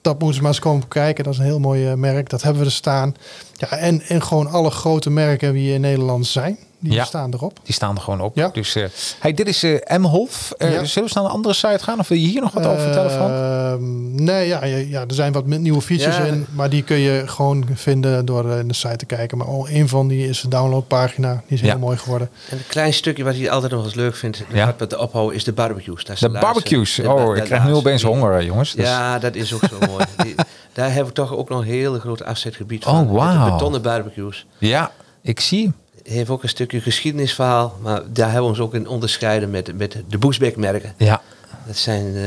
dat 0.00 0.18
moeten 0.18 0.34
ze 0.34 0.42
maar 0.42 0.50
eens 0.50 0.60
komen 0.60 0.88
kijken. 0.88 1.24
Dat 1.24 1.32
is 1.32 1.38
een 1.38 1.44
heel 1.44 1.60
mooi 1.60 1.88
eh, 1.88 1.94
merk. 1.94 2.30
Dat 2.30 2.42
hebben 2.42 2.60
we 2.62 2.68
er 2.68 2.74
staan. 2.74 3.14
Ja, 3.52 3.68
en, 3.70 4.02
en 4.02 4.22
gewoon 4.22 4.46
alle 4.46 4.70
grote 4.70 5.10
merken 5.10 5.52
die 5.52 5.72
in 5.72 5.80
Nederland 5.80 6.26
zijn. 6.26 6.58
Die 6.82 6.92
Ja. 6.92 7.04
staan 7.04 7.32
erop. 7.32 7.58
Die 7.62 7.74
staan 7.74 7.94
er 7.96 8.00
gewoon 8.02 8.20
op. 8.20 8.36
Ja. 8.36 8.48
Dus 8.52 8.74
eh, 8.74 8.84
hey, 9.18 9.32
dit 9.34 9.48
is 9.48 9.62
eh 9.62 9.98
M-Holf. 9.98 10.52
Eh, 10.58 10.72
Ja. 10.72 10.84
Zullen 10.84 11.08
we 11.08 11.14
naar 11.14 11.24
een 11.24 11.30
andere 11.30 11.54
site 11.54 11.78
gaan? 11.84 11.98
Of 11.98 12.08
wil 12.08 12.18
je 12.18 12.26
hier 12.26 12.40
nog 12.40 12.52
wat 12.52 12.66
over 12.66 12.80
vertellen, 12.80 13.10
Frank? 13.10 13.30
Ehm, 13.30 14.24
nee, 14.24 14.46
ja, 14.48 14.64
ja, 14.64 14.76
ja, 14.76 15.00
er 15.00 15.14
zijn 15.14 15.32
wat 15.32 15.46
nieuwe 15.46 15.80
features 15.80 16.16
Ja. 16.16 16.24
in. 16.24 16.46
Maar 16.52 16.70
die 16.70 16.82
kun 16.82 16.96
je 16.98 17.22
gewoon 17.26 17.64
vinden 17.74 18.24
door 18.24 18.50
eh, 18.52 18.58
in 18.58 18.68
de 18.68 18.74
site 18.74 18.96
te 18.96 19.06
kijken. 19.06 19.38
Maar 19.38 19.46
al 19.46 19.68
een 19.68 19.88
van 19.88 20.08
die 20.08 20.28
is 20.28 20.40
de 20.40 20.48
downloadpagina. 20.48 21.32
Die 21.32 21.56
is 21.56 21.60
Ja. 21.60 21.66
heel 21.70 21.78
mooi 21.78 21.96
geworden. 21.96 22.30
En 22.50 22.56
een 22.56 22.66
klein 22.66 22.92
stukje 22.92 23.24
wat 23.24 23.34
hij 23.34 23.50
altijd 23.50 23.72
nog 23.72 23.84
eens 23.84 23.94
leuk 23.94 24.16
vindt, 24.16 24.38
dat 24.38 24.46
Ja. 24.52 24.74
met 24.78 24.90
de 24.90 24.98
ophouden, 24.98 25.36
is 25.36 25.44
de 25.44 25.52
barbecues. 25.52 26.04
Dat 26.04 26.14
is 26.14 26.20
De 26.20 26.28
barbecues. 26.28 26.94
de- 26.94 27.10
Oh, 27.10 27.34
de 27.34 27.38
ik 27.40 27.44
krijg 27.44 27.64
nu 27.64 27.72
opeens 27.74 28.02
honger, 28.02 28.38
eh, 28.38 28.44
jongens. 28.46 28.72
Dus- 28.74 28.86
Ja, 28.86 29.18
dat 29.18 29.34
is 29.34 29.54
ook 29.54 29.62
zo 29.70 29.78
mooi. 29.90 30.04
Die- 30.16 30.34
daar 30.72 30.88
hebben 30.88 31.06
we 31.06 31.12
toch 31.12 31.36
ook 31.36 31.48
nog 31.48 31.58
een 31.60 31.66
hele 31.66 32.00
groot 32.00 32.24
afzetgebied 32.24 32.84
Oh, 32.84 32.92
van. 32.92 33.04
Met 33.06 33.14
wauw. 33.14 33.44
de 33.44 33.50
betonnen 33.52 33.82
barbecues. 33.82 34.46
ja, 34.58 34.90
ik 35.22 35.40
zie 35.40 35.62
hem. 35.62 35.74
Heeft 36.02 36.30
ook 36.30 36.42
een 36.42 36.48
stukje 36.48 36.80
geschiedenisverhaal, 36.80 37.78
maar 37.82 38.02
daar 38.12 38.26
hebben 38.26 38.42
we 38.42 38.48
ons 38.48 38.60
ook 38.60 38.74
in 38.74 38.88
onderscheiden 38.88 39.50
met, 39.50 39.78
met 39.78 39.96
de 40.08 40.18
Boesbeck-merken. 40.18 40.94
Ja, 40.96 41.20
Dat 41.66 41.76
zijn 41.76 42.16
eh, 42.16 42.22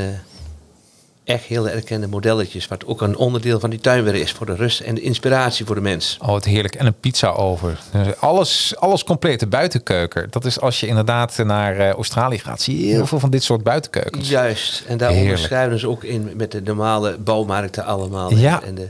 echt 1.23 1.43
hele 1.43 1.69
erkende 1.69 2.07
modelletjes, 2.07 2.67
wat 2.67 2.86
ook 2.86 3.01
een 3.01 3.17
onderdeel 3.17 3.59
van 3.59 3.69
die 3.69 3.80
tuinwerk 3.80 4.17
is 4.17 4.32
voor 4.32 4.45
de 4.45 4.55
rust 4.55 4.80
en 4.80 4.95
de 4.95 5.01
inspiratie 5.01 5.65
voor 5.65 5.76
de 5.76 5.82
mens. 5.82 6.17
Oh, 6.21 6.28
wat 6.28 6.45
heerlijk. 6.45 6.76
En 6.76 6.86
een 6.86 6.99
pizza 6.99 7.30
over. 7.30 7.80
Dus 7.91 8.19
Alles, 8.19 8.73
alles 8.78 9.03
compleet. 9.03 9.39
De 9.39 9.47
buitenkeuken. 9.47 10.28
Dat 10.30 10.45
is 10.45 10.59
als 10.59 10.80
je 10.80 10.88
inderdaad 10.88 11.38
naar 11.38 11.78
eh, 11.78 11.89
Australië 11.89 12.39
gaat. 12.39 12.61
Zie 12.61 12.86
je 12.86 12.93
heel 12.93 13.05
veel 13.05 13.19
van 13.19 13.30
dit 13.30 13.43
soort 13.43 13.63
buitenkeukens. 13.63 14.30
Juist, 14.30 14.84
en 14.88 14.97
daar 14.97 15.11
onderscheiden 15.11 15.80
ze 15.80 15.89
ook 15.89 16.03
in 16.03 16.32
met 16.36 16.51
de 16.51 16.61
normale 16.61 17.17
bouwmarkten 17.17 17.86
allemaal. 17.86 18.34
Ja. 18.34 18.63
En 18.63 18.76
de, 18.76 18.89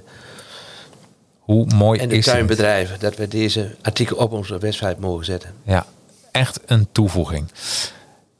Hoe 1.46 1.66
mooi 1.76 2.00
en 2.00 2.10
de 2.10 2.16
is 2.16 2.26
het? 2.26 2.34
tuinbedrijven, 2.36 3.00
dat 3.00 3.16
we 3.16 3.28
deze 3.28 3.76
artikel 3.82 4.18
op 4.18 4.32
onze 4.32 4.58
website 4.58 4.96
mogen 5.00 5.26
zetten. 5.26 5.54
Ja, 5.64 5.86
echt 6.32 6.60
een 6.66 6.88
toevoeging. 6.92 7.52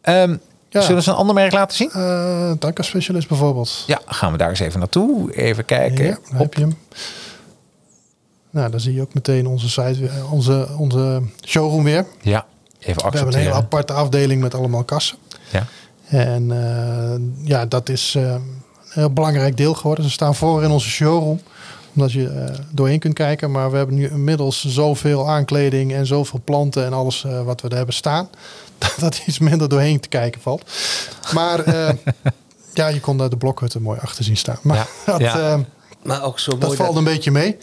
Ehm, 0.02 0.36
Ja. 0.70 0.82
Zullen 0.82 0.88
we 0.96 0.96
eens 0.96 1.08
een 1.08 1.14
ander 1.22 1.36
merk 1.36 1.52
laten 1.52 1.78
zien? 1.78 1.90
Eh 1.92 2.52
Danka 2.60 2.84
Specialist 2.84 3.28
bijvoorbeeld. 3.28 3.84
Ja, 3.88 4.00
gaan 4.06 4.32
we 4.32 4.38
daar 4.38 4.50
eens 4.50 4.60
even 4.60 4.80
naartoe. 4.80 5.34
Even 5.36 5.66
kijken. 5.66 6.06
Ja, 6.06 6.18
daar 6.30 6.40
heb 6.40 6.54
je 6.54 6.62
hem. 6.62 6.78
Nou, 8.50 8.72
dan 8.72 8.80
zie 8.80 8.94
je 8.94 9.02
ook 9.02 9.14
meteen 9.14 9.48
onze 9.48 9.70
site, 9.70 10.00
weer, 10.00 10.10
eh, 10.10 10.34
onze, 10.34 10.68
onze 10.78 11.22
showroom 11.46 11.84
weer. 11.84 12.06
Ja, 12.22 12.46
even 12.80 12.80
We 12.80 12.86
hebben 12.86 13.04
een 13.04 13.04
accepteren. 13.12 13.40
hele 13.40 13.54
aparte 13.54 13.94
afdeling 13.94 14.42
met 14.42 14.54
allemaal 14.54 14.84
kassen. 14.84 15.18
Ja. 15.52 15.66
En 16.08 16.52
eh, 16.52 17.48
ja, 17.48 17.66
dat 17.66 17.90
is 17.90 18.16
eh, 18.16 18.24
een 18.24 18.62
heel 18.90 19.10
belangrijk 19.14 19.58
deel 19.58 19.74
geworden. 19.74 20.04
Ze 20.06 20.12
staan 20.12 20.36
voor 20.36 20.64
in 20.64 20.70
onze 20.72 20.90
showroom. 20.90 21.40
Omdat 21.96 22.12
je 22.12 22.30
eh, 22.30 22.56
doorheen 22.72 23.00
kunt 23.00 23.14
kijken. 23.14 23.52
Maar 23.52 23.72
we 23.72 23.78
hebben 23.78 23.96
nu 23.96 24.10
inmiddels 24.10 24.66
zoveel 24.66 25.30
aankleding 25.30 25.94
en 25.94 26.06
zoveel 26.06 26.42
planten 26.44 26.86
en 26.86 26.94
alles 26.94 27.24
eh, 27.24 27.42
wat 27.44 27.62
we 27.62 27.70
er 27.70 27.76
hebben 27.76 27.96
staan. 27.96 28.30
Dat 29.00 29.22
iets 29.26 29.40
minder 29.40 29.70
doorheen 29.70 30.00
te 30.00 30.08
kijken 30.08 30.42
valt. 30.42 30.64
Maar 31.34 31.60
eh, 31.60 31.90
ja, 32.74 32.88
je 32.88 33.00
kon 33.00 33.18
daar 33.18 33.30
de 33.30 33.38
blokhutten 33.38 33.82
mooi 33.82 34.00
achter 34.02 34.24
zien 34.24 34.38
staan. 34.38 34.58
Maar 34.62 34.78
Ja, 34.78 34.86
dat, 35.12 35.20
ja. 35.20 35.40
eh, 35.54 35.60
Maar 36.04 36.24
ook 36.24 36.40
zo 36.40 36.52
dat 36.52 36.60
mooi 36.62 36.76
valt 36.76 36.96
een 36.96 37.04
beetje 37.04 37.32
mee. 37.32 37.58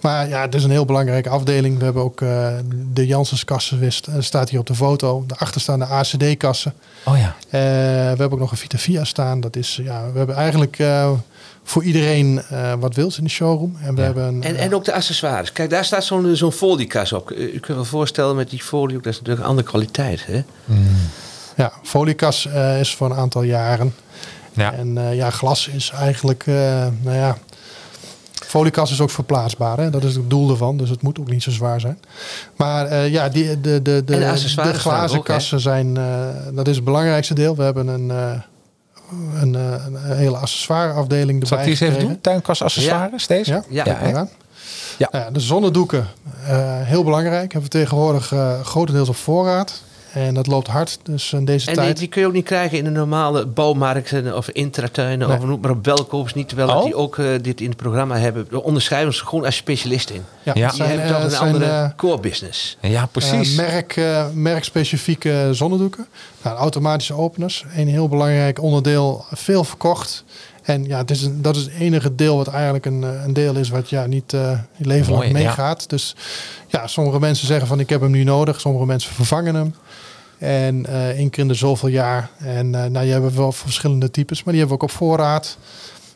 Maar 0.00 0.28
ja, 0.28 0.40
het 0.40 0.54
is 0.54 0.64
een 0.64 0.70
heel 0.70 0.84
belangrijke 0.84 1.28
afdeling. 1.28 1.78
We 1.78 1.84
hebben 1.84 2.02
ook 2.02 2.20
eh, 2.20 2.48
de 2.92 3.06
Janssens-kassen, 3.06 3.78
wist- 3.78 4.06
eh, 4.06 4.14
staat 4.18 4.50
hier 4.50 4.58
op 4.60 4.66
de 4.66 4.74
foto. 4.74 5.24
Daarachter 5.26 5.60
staan 5.60 5.78
de 5.78 5.84
ACD-kassen. 5.86 6.74
Oh 7.04 7.16
ja. 7.18 7.34
Eh, 7.46 7.60
we 7.60 8.18
hebben 8.18 8.32
ook 8.32 8.38
nog 8.38 8.50
een 8.50 8.56
Vita 8.56 8.78
Via 8.78 9.04
staan. 9.04 9.40
Dat 9.40 9.56
is, 9.56 9.80
ja, 9.82 10.02
we 10.12 10.18
hebben 10.18 10.36
eigenlijk 10.36 10.78
eh, 10.78 11.10
voor 11.64 11.84
iedereen 11.84 12.42
eh, 12.50 12.72
wat 12.78 12.94
wils 12.94 13.18
in 13.18 13.24
de 13.24 13.30
showroom. 13.30 13.76
En 13.82 13.94
we 13.94 14.00
Ja. 14.00 14.06
hebben 14.06 14.24
een, 14.24 14.42
En, 14.42 14.56
eh, 14.56 14.64
en 14.64 14.74
ook 14.74 14.84
de 14.84 14.92
accessoires. 14.92 15.52
Kijk, 15.52 15.70
daar 15.70 15.84
staat 15.84 16.04
zo'n 16.04 16.36
zo'n 16.36 16.52
foliekas 16.52 17.12
op. 17.12 17.30
U 17.30 17.58
kunt 17.60 17.76
wel 17.76 17.84
voorstellen 17.84 18.36
met 18.36 18.50
die 18.50 18.62
folie, 18.62 18.96
dat 18.96 19.06
is 19.06 19.16
natuurlijk 19.18 19.44
een 19.44 19.48
andere 19.50 19.68
kwaliteit. 19.68 20.26
Hè? 20.26 20.42
ja, 21.56 21.72
foliekas 21.82 22.46
eh, 22.46 22.80
is 22.80 22.94
voor 22.94 23.10
een 23.10 23.16
aantal 23.16 23.42
jaren. 23.42 23.94
Ja. 24.52 24.72
En 24.72 24.98
eh, 24.98 25.14
ja, 25.14 25.30
glas 25.30 25.68
is 25.68 25.90
eigenlijk, 25.90 26.42
eh, 26.46 26.54
nou 27.02 27.16
ja, 27.16 27.36
foliekas 28.32 28.90
is 28.90 29.00
ook 29.00 29.10
verplaatsbaar. 29.10 29.78
Hè? 29.78 29.90
Dat 29.90 30.04
is 30.04 30.14
het 30.14 30.30
doel 30.30 30.50
ervan, 30.50 30.76
dus 30.76 30.88
het 30.90 31.02
moet 31.02 31.18
ook 31.20 31.30
niet 31.30 31.42
zo 31.42 31.50
zwaar 31.50 31.80
zijn. 31.80 31.98
Maar 32.56 32.86
eh, 32.86 33.08
ja, 33.08 33.28
die, 33.28 33.60
de, 33.60 33.82
de, 33.82 34.04
de, 34.04 34.04
de 34.04 34.74
glazen 34.74 35.22
kassen 35.22 35.60
zijn, 35.60 35.96
eh, 35.96 36.04
dat 36.52 36.68
is 36.68 36.76
het 36.76 36.84
belangrijkste 36.84 37.34
deel. 37.34 37.56
We 37.56 37.62
hebben 37.62 37.88
een, 37.88 38.10
eh, 38.10 38.40
een, 39.40 39.54
eh, 39.54 39.84
een 39.86 40.16
hele 40.16 40.36
accessoireafdeling 40.36 41.46
Zal 41.46 41.58
ik 41.58 41.64
erbij 41.64 41.64
die 41.64 41.70
eens 41.70 41.80
even 41.80 41.92
gekregen. 41.92 42.12
doen? 42.12 42.20
Tuinkasaccessoires, 42.20 43.26
deze? 43.26 43.52
Ja, 43.52 43.84
Ja, 43.84 43.84
ja. 44.08 44.26
Ja. 44.98 45.08
Nou 45.10 45.24
ja, 45.24 45.30
de 45.30 45.40
zonnedoeken, 45.40 46.06
eh, 46.46 46.56
heel 46.82 47.04
belangrijk. 47.04 47.52
Hebben 47.52 47.70
we 47.70 47.78
tegenwoordig 47.78 48.32
eh, 48.32 48.60
grotendeels 48.60 49.08
op 49.08 49.16
voorraad. 49.16 49.82
En 50.14 50.34
dat 50.34 50.46
loopt 50.46 50.66
hard, 50.68 50.98
dus 51.02 51.32
in 51.32 51.44
deze 51.44 51.66
En 51.68 51.74
die, 51.74 51.82
tijd. 51.84 51.98
die 51.98 52.08
kun 52.08 52.20
je 52.20 52.26
ook 52.26 52.32
niet 52.32 52.44
krijgen 52.44 52.78
in 52.78 52.84
de 52.84 52.90
normale 52.90 53.46
bouwmarkten 53.46 54.36
of 54.36 54.48
intratuinen 54.48 55.28
Nee. 55.28 55.36
of 55.38 55.44
noem 55.44 55.60
maar 55.60 55.70
op 55.70 55.84
welkoops 55.84 56.34
niet. 56.34 56.48
Terwijl 56.48 56.68
dat 56.68 56.76
Oh. 56.76 56.84
die 56.84 56.94
ook 56.94 57.18
eh, 57.18 57.26
dit 57.42 57.60
in 57.60 57.68
het 57.68 57.76
programma 57.76 58.16
hebben. 58.16 58.46
We 58.50 58.62
onderschrijven 58.62 59.14
ze 59.14 59.24
gewoon 59.26 59.44
als 59.44 59.56
specialist 59.56 60.10
in. 60.10 60.22
Ja. 60.42 60.52
Die 60.52 60.70
zijn, 60.70 60.88
hebben 60.88 61.06
eh, 61.06 61.14
toch 61.14 61.24
een 61.24 61.30
zijn, 61.30 61.42
andere 61.42 61.70
eh, 61.70 61.88
core 61.96 62.20
business. 62.20 62.76
Ja, 62.80 63.06
precies. 63.06 63.54
Merk, 63.54 64.00
merkspecifieke 64.34 65.48
zonnedoeken. 65.52 66.06
Nou, 66.42 66.56
automatische 66.56 67.14
openers. 67.14 67.64
Een 67.76 67.88
heel 67.88 68.08
belangrijk 68.08 68.62
onderdeel. 68.62 69.24
Veel 69.32 69.64
verkocht. 69.64 70.24
En 70.62 70.84
ja, 70.84 70.98
het 70.98 71.10
is 71.10 71.22
een, 71.22 71.42
dat 71.42 71.56
is 71.56 71.62
het 71.62 71.72
enige 71.78 72.14
deel 72.14 72.36
wat 72.36 72.48
eigenlijk 72.48 72.86
een, 72.86 73.02
een 73.02 73.32
deel 73.32 73.54
is 73.54 73.68
wat 73.68 73.88
ja, 73.90 74.06
niet 74.06 74.32
eh 74.32 74.58
je 74.76 74.86
leven 74.86 75.12
lang 75.12 75.24
Mooi, 75.24 75.36
ja. 75.38 75.44
meegaat. 75.44 75.88
Dus 75.88 76.14
ja, 76.68 76.86
sommige 76.86 77.18
mensen 77.18 77.46
zeggen 77.46 77.66
van 77.66 77.80
ik 77.80 77.88
heb 77.88 78.00
hem 78.00 78.10
nu 78.10 78.24
nodig. 78.24 78.60
Sommige 78.60 78.86
mensen 78.86 79.12
vervangen 79.14 79.54
hem. 79.54 79.74
En 80.38 80.86
eh 80.86 81.08
één 81.08 81.30
keer 81.30 81.42
in 81.42 81.48
de 81.48 81.54
zoveel 81.54 81.88
jaar. 81.88 82.30
En 82.38 82.74
eh 82.74 82.90
nou, 82.90 83.06
je 83.06 83.12
hebt 83.12 83.34
wel 83.34 83.52
verschillende 83.52 84.10
types, 84.10 84.42
maar 84.44 84.52
die 84.54 84.62
hebben 84.62 84.78
we 84.78 84.84
ook 84.84 84.90
op 84.90 84.96
voorraad. 84.96 85.58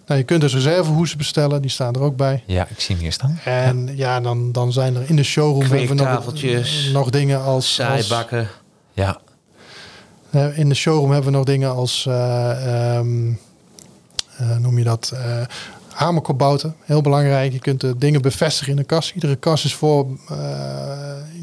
Nou, 0.07 0.21
je 0.21 0.27
kunt 0.27 0.41
dus 0.41 0.55
reservehoesen 0.55 1.19
bestellen, 1.19 1.63
die 1.63 1.71
staan 1.71 1.95
er 1.95 2.01
ook 2.01 2.17
bij. 2.17 2.43
ja, 2.47 2.67
ik 2.71 2.81
zie 2.81 2.95
hem 2.95 3.05
hier 3.05 3.13
staan. 3.13 3.41
En 3.45 3.97
ja, 3.97 4.21
dan, 4.21 4.53
dan 4.53 4.73
zijn 4.73 4.97
er 4.97 5.03
in 5.07 5.17
de 5.17 5.23
showroom 5.23 5.61
hebben 5.61 5.89
we 5.89 5.95
nog, 5.95 6.93
nog 6.93 7.11
dingen 7.11 7.39
als, 7.39 7.47
als 7.47 7.75
Saaibakken. 7.75 8.49
Ja, 8.93 9.21
eh, 10.31 10.59
in 10.59 10.69
de 10.69 10.75
showroom 10.75 11.11
hebben 11.11 11.31
we 11.31 11.37
nog 11.37 11.47
dingen 11.47 11.75
als, 11.75 12.07
eh, 12.07 12.97
ehm, 12.97 13.33
eh, 14.37 14.57
noem 14.57 14.79
je 14.79 14.85
dat, 14.85 15.13
eh 15.15 15.43
hamerkopbouten. 15.99 16.75
Heel 16.85 17.01
belangrijk. 17.01 17.53
Je 17.53 17.59
kunt 17.59 17.81
de 17.81 17.99
dingen 17.99 18.23
bevestigen 18.23 18.71
in 18.73 18.79
de 18.79 18.85
kast. 18.85 19.15
Iedere 19.15 19.37
kast 19.37 19.65
is 19.65 19.75
voor, 19.75 20.07
eh, 20.29 20.37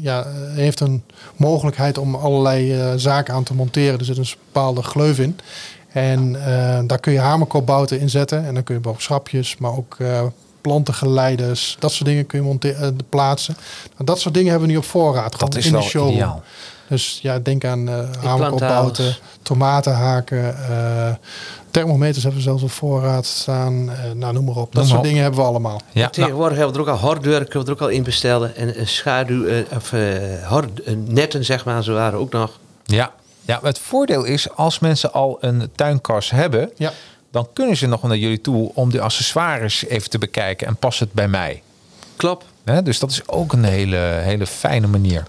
ja, 0.00 0.20
eh, 0.20 0.26
heeft 0.54 0.80
een 0.80 1.02
mogelijkheid 1.36 1.98
om 1.98 2.14
allerlei 2.14 2.72
eh, 2.80 2.92
zaken 2.96 3.34
aan 3.34 3.42
te 3.42 3.54
monteren. 3.54 3.98
Er 3.98 4.04
zit 4.04 4.16
een 4.16 4.26
bepaalde 4.46 4.82
gleuf 4.82 5.18
in. 5.18 5.38
En 5.92 6.32
daar 6.86 6.98
kun 7.00 7.12
je 7.12 7.18
hamerkopbouten 7.18 8.00
in 8.00 8.10
zetten. 8.10 8.44
En 8.46 8.54
dan 8.54 8.62
kun 8.62 8.80
je 8.82 8.88
ook 8.88 9.00
schapjes, 9.00 9.56
maar 9.56 9.76
ook 9.76 9.96
plantengeleiders. 10.66 11.76
Dat 11.78 11.92
soort 11.92 12.08
dingen 12.08 12.26
kun 12.26 12.38
je 12.38 12.44
monte- 12.44 12.72
eh, 12.72 12.88
plaatsen. 13.08 13.56
Nou, 13.92 14.04
dat 14.04 14.20
soort 14.20 14.34
dingen 14.34 14.50
hebben 14.50 14.68
we 14.68 14.74
nu 14.74 14.78
op 14.80 14.84
voorraad. 14.84 15.38
dat 15.38 15.54
is 15.56 15.66
in 15.66 15.72
de 15.72 16.10
ideaal. 16.12 16.42
Dus 16.88 17.18
ja, 17.22 17.38
denk 17.38 17.64
aan 17.64 17.88
uh, 17.88 17.98
hamerkopbouten, 18.24 19.16
tomatenhaken, 19.42 20.68
eh, 20.68 21.14
thermometers 21.70 22.22
hebben 22.22 22.40
we 22.42 22.46
zelfs 22.48 22.62
op 22.62 22.70
voorraad 22.70 23.26
staan. 23.26 23.90
Eh, 23.90 24.10
nou, 24.14 24.32
noem 24.32 24.44
maar 24.44 24.56
op. 24.56 24.64
Dat 24.64 24.74
maar 24.74 24.84
soort 24.84 24.98
op. 24.98 25.04
dingen 25.04 25.22
hebben 25.22 25.40
we 25.40 25.46
allemaal. 25.46 25.80
Ja, 25.92 26.00
nou, 26.00 26.12
Tegenwoordig 26.12 26.56
hebben 26.58 26.76
we 26.76 26.82
er 26.82 26.88
ook 26.88 26.94
al 27.00 27.06
hordeuren, 27.08 27.48
kunnen 27.48 27.68
we 27.68 27.74
er 27.74 27.80
ook 27.80 27.88
al 27.88 27.94
in 27.96 28.02
bestellen. 28.02 28.56
En 28.56 28.80
een 28.80 28.88
schaduw, 28.88 29.46
eh, 29.46 29.56
of 29.76 29.90
hord- 30.48 30.96
netten 31.08 31.44
zeg 31.44 31.64
maar, 31.64 31.82
zo 31.82 31.92
waren 31.94 32.18
ook 32.18 32.32
nog. 32.32 32.58
ja. 32.84 33.12
ja, 33.44 33.60
het 33.62 33.78
voordeel 33.78 34.24
is 34.24 34.50
als 34.54 34.78
mensen 34.78 35.12
al 35.12 35.38
een 35.40 35.70
tuinkas 35.74 36.30
hebben, 36.30 36.70
Ja, 36.76 36.92
dan 37.30 37.48
kunnen 37.52 37.76
ze 37.76 37.86
nog 37.86 38.02
naar 38.02 38.16
jullie 38.16 38.40
toe 38.40 38.70
om 38.74 38.90
de 38.90 39.00
accessoires 39.00 39.84
even 39.86 40.10
te 40.10 40.18
bekijken 40.18 40.66
en 40.66 40.76
past 40.76 41.00
het 41.00 41.12
bij 41.12 41.28
mij. 41.28 41.62
Klopt. 42.16 42.44
Hè, 42.64 42.82
dus 42.82 42.98
dat 42.98 43.10
is 43.10 43.28
ook 43.28 43.52
een 43.52 43.64
hele, 43.64 43.96
hele 43.96 44.46
fijne 44.46 44.86
manier. 44.86 45.22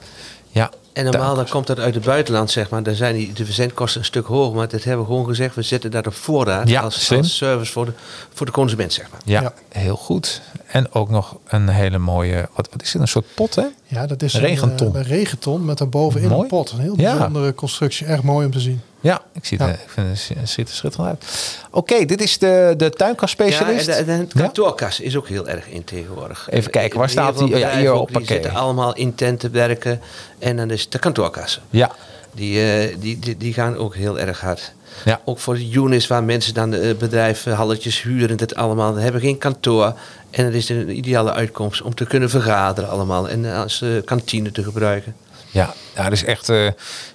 En 0.98 1.04
normaal 1.06 1.36
dan 1.36 1.48
komt 1.50 1.68
dat 1.68 1.80
uit 1.80 1.94
het 1.96 2.04
buitenland, 2.04 2.52
zeg 2.52 2.70
maar. 2.70 2.84
Dan 2.84 2.94
zijn 2.96 3.16
die, 3.16 3.34
de 3.34 3.46
verzendkosten 3.46 4.00
een 4.00 4.06
stuk 4.06 4.26
hoger. 4.26 4.56
Maar 4.56 4.68
dat 4.68 4.84
hebben 4.84 5.06
we 5.06 5.12
gewoon 5.12 5.26
gezegd. 5.26 5.56
We 5.56 5.62
zetten 5.62 5.92
dat 5.92 6.08
op 6.08 6.14
voorraad 6.14 6.70
Ja, 6.70 6.82
als, 6.82 7.12
als 7.14 7.38
service 7.38 7.72
voor 7.72 7.86
de, 7.86 7.92
voor 8.34 8.46
de 8.46 8.52
consument, 8.52 8.94
zeg 8.94 9.10
maar. 9.12 9.20
Ja, 9.26 9.42
Ja. 9.42 9.54
heel 9.70 9.96
goed. 9.96 10.42
En 10.68 10.94
ook 10.94 11.10
nog 11.10 11.38
een 11.48 11.68
hele 11.70 11.98
mooie, 11.98 12.50
wat, 12.56 12.70
wat 12.72 12.82
is 12.82 12.92
dit, 12.92 13.02
een 13.02 13.08
soort 13.08 13.26
pot 13.36 13.56
hè? 13.56 13.66
ja 13.86 14.08
dat 14.08 14.22
is 14.22 14.36
Regenton. 14.36 14.88
Een, 14.88 14.94
eh, 14.94 15.00
een 15.02 15.08
regenton 15.08 15.66
met 15.66 15.78
daarbovenin 15.78 16.30
Mooi. 16.30 16.42
een 16.42 16.48
pot. 16.48 16.72
Een 16.72 16.80
heel 16.80 16.94
Ja. 16.98 17.14
bijzondere 17.18 17.54
constructie. 17.56 18.08
Erg 18.08 18.24
mooi 18.24 18.46
om 18.46 18.52
te 18.52 18.60
zien. 18.60 18.82
Ja, 19.02 19.22
ik 19.34 19.46
zie 19.46 19.58
het. 19.58 19.68
Ja. 19.68 19.74
eh, 19.74 19.80
Ik 19.84 19.90
vind 19.90 20.08
het 20.40 20.50
ziet 20.50 20.70
er 20.70 20.76
schitterend 20.76 21.10
uit. 21.10 21.26
Oké, 21.72 22.06
dit 22.06 22.22
is 22.22 22.38
de, 22.38 22.74
de 22.78 22.84
Ja, 22.84 22.90
tuinkastspecialist. 22.90 23.88
en 23.88 24.06
de, 24.06 24.12
en 24.12 24.20
de 24.20 24.28
Ja? 24.38 24.42
kantoorkas 24.44 25.00
is 25.00 25.16
ook 25.16 25.28
heel 25.28 25.48
erg 25.48 25.68
in 25.68 25.84
tegenwoordig. 25.84 26.48
Even 26.52 26.72
kijken, 26.72 27.00
waar 27.00 27.10
staat 27.10 27.38
die? 27.38 27.58
Ja, 27.58 27.78
hier 27.78 27.94
op 27.94 28.08
Die 28.08 28.18
parkeer. 28.18 28.32
zitten 28.42 28.54
allemaal 28.54 28.96
in 28.96 29.16
tenten 29.16 29.52
werken. 29.52 30.02
En 30.40 30.58
dan 30.58 30.72
is 30.72 30.90
de 30.90 31.00
kantoorkassen. 31.00 31.62
Ja, 31.70 31.92
Die, 32.32 32.62
eh, 32.72 32.96
die, 33.00 33.20
die, 33.20 33.38
die 33.38 33.54
gaan 33.54 33.78
ook 33.78 33.96
heel 33.96 34.20
erg 34.20 34.42
hard. 34.42 34.74
Ja. 35.06 35.22
Ook 35.26 35.40
voor 35.40 35.56
de 35.56 35.72
units 35.72 36.08
waar 36.08 36.24
mensen 36.24 36.54
dan 36.54 36.70
de 36.70 36.96
bedrijven, 37.00 37.54
halletjes 37.54 38.02
huren, 38.02 38.38
dat 38.38 38.56
allemaal. 38.56 38.94
Ze 38.94 39.00
hebben 39.00 39.22
geen 39.22 39.38
kantoor. 39.38 39.94
En 40.30 40.46
het 40.46 40.54
is 40.54 40.70
een 40.70 40.98
ideale 40.98 41.32
uitkomst 41.34 41.82
om 41.82 41.96
te 41.96 42.06
kunnen 42.06 42.30
vergaderen 42.30 42.90
allemaal. 42.90 43.30
En 43.30 43.46
als 43.46 43.82
eh, 43.82 43.90
kantine 44.06 44.52
te 44.52 44.64
gebruiken. 44.64 45.16
Ja, 45.58 45.74
ja, 45.96 46.04
dat 46.04 46.12
is 46.12 46.24
echt. 46.24 46.50
eh, 46.50 46.68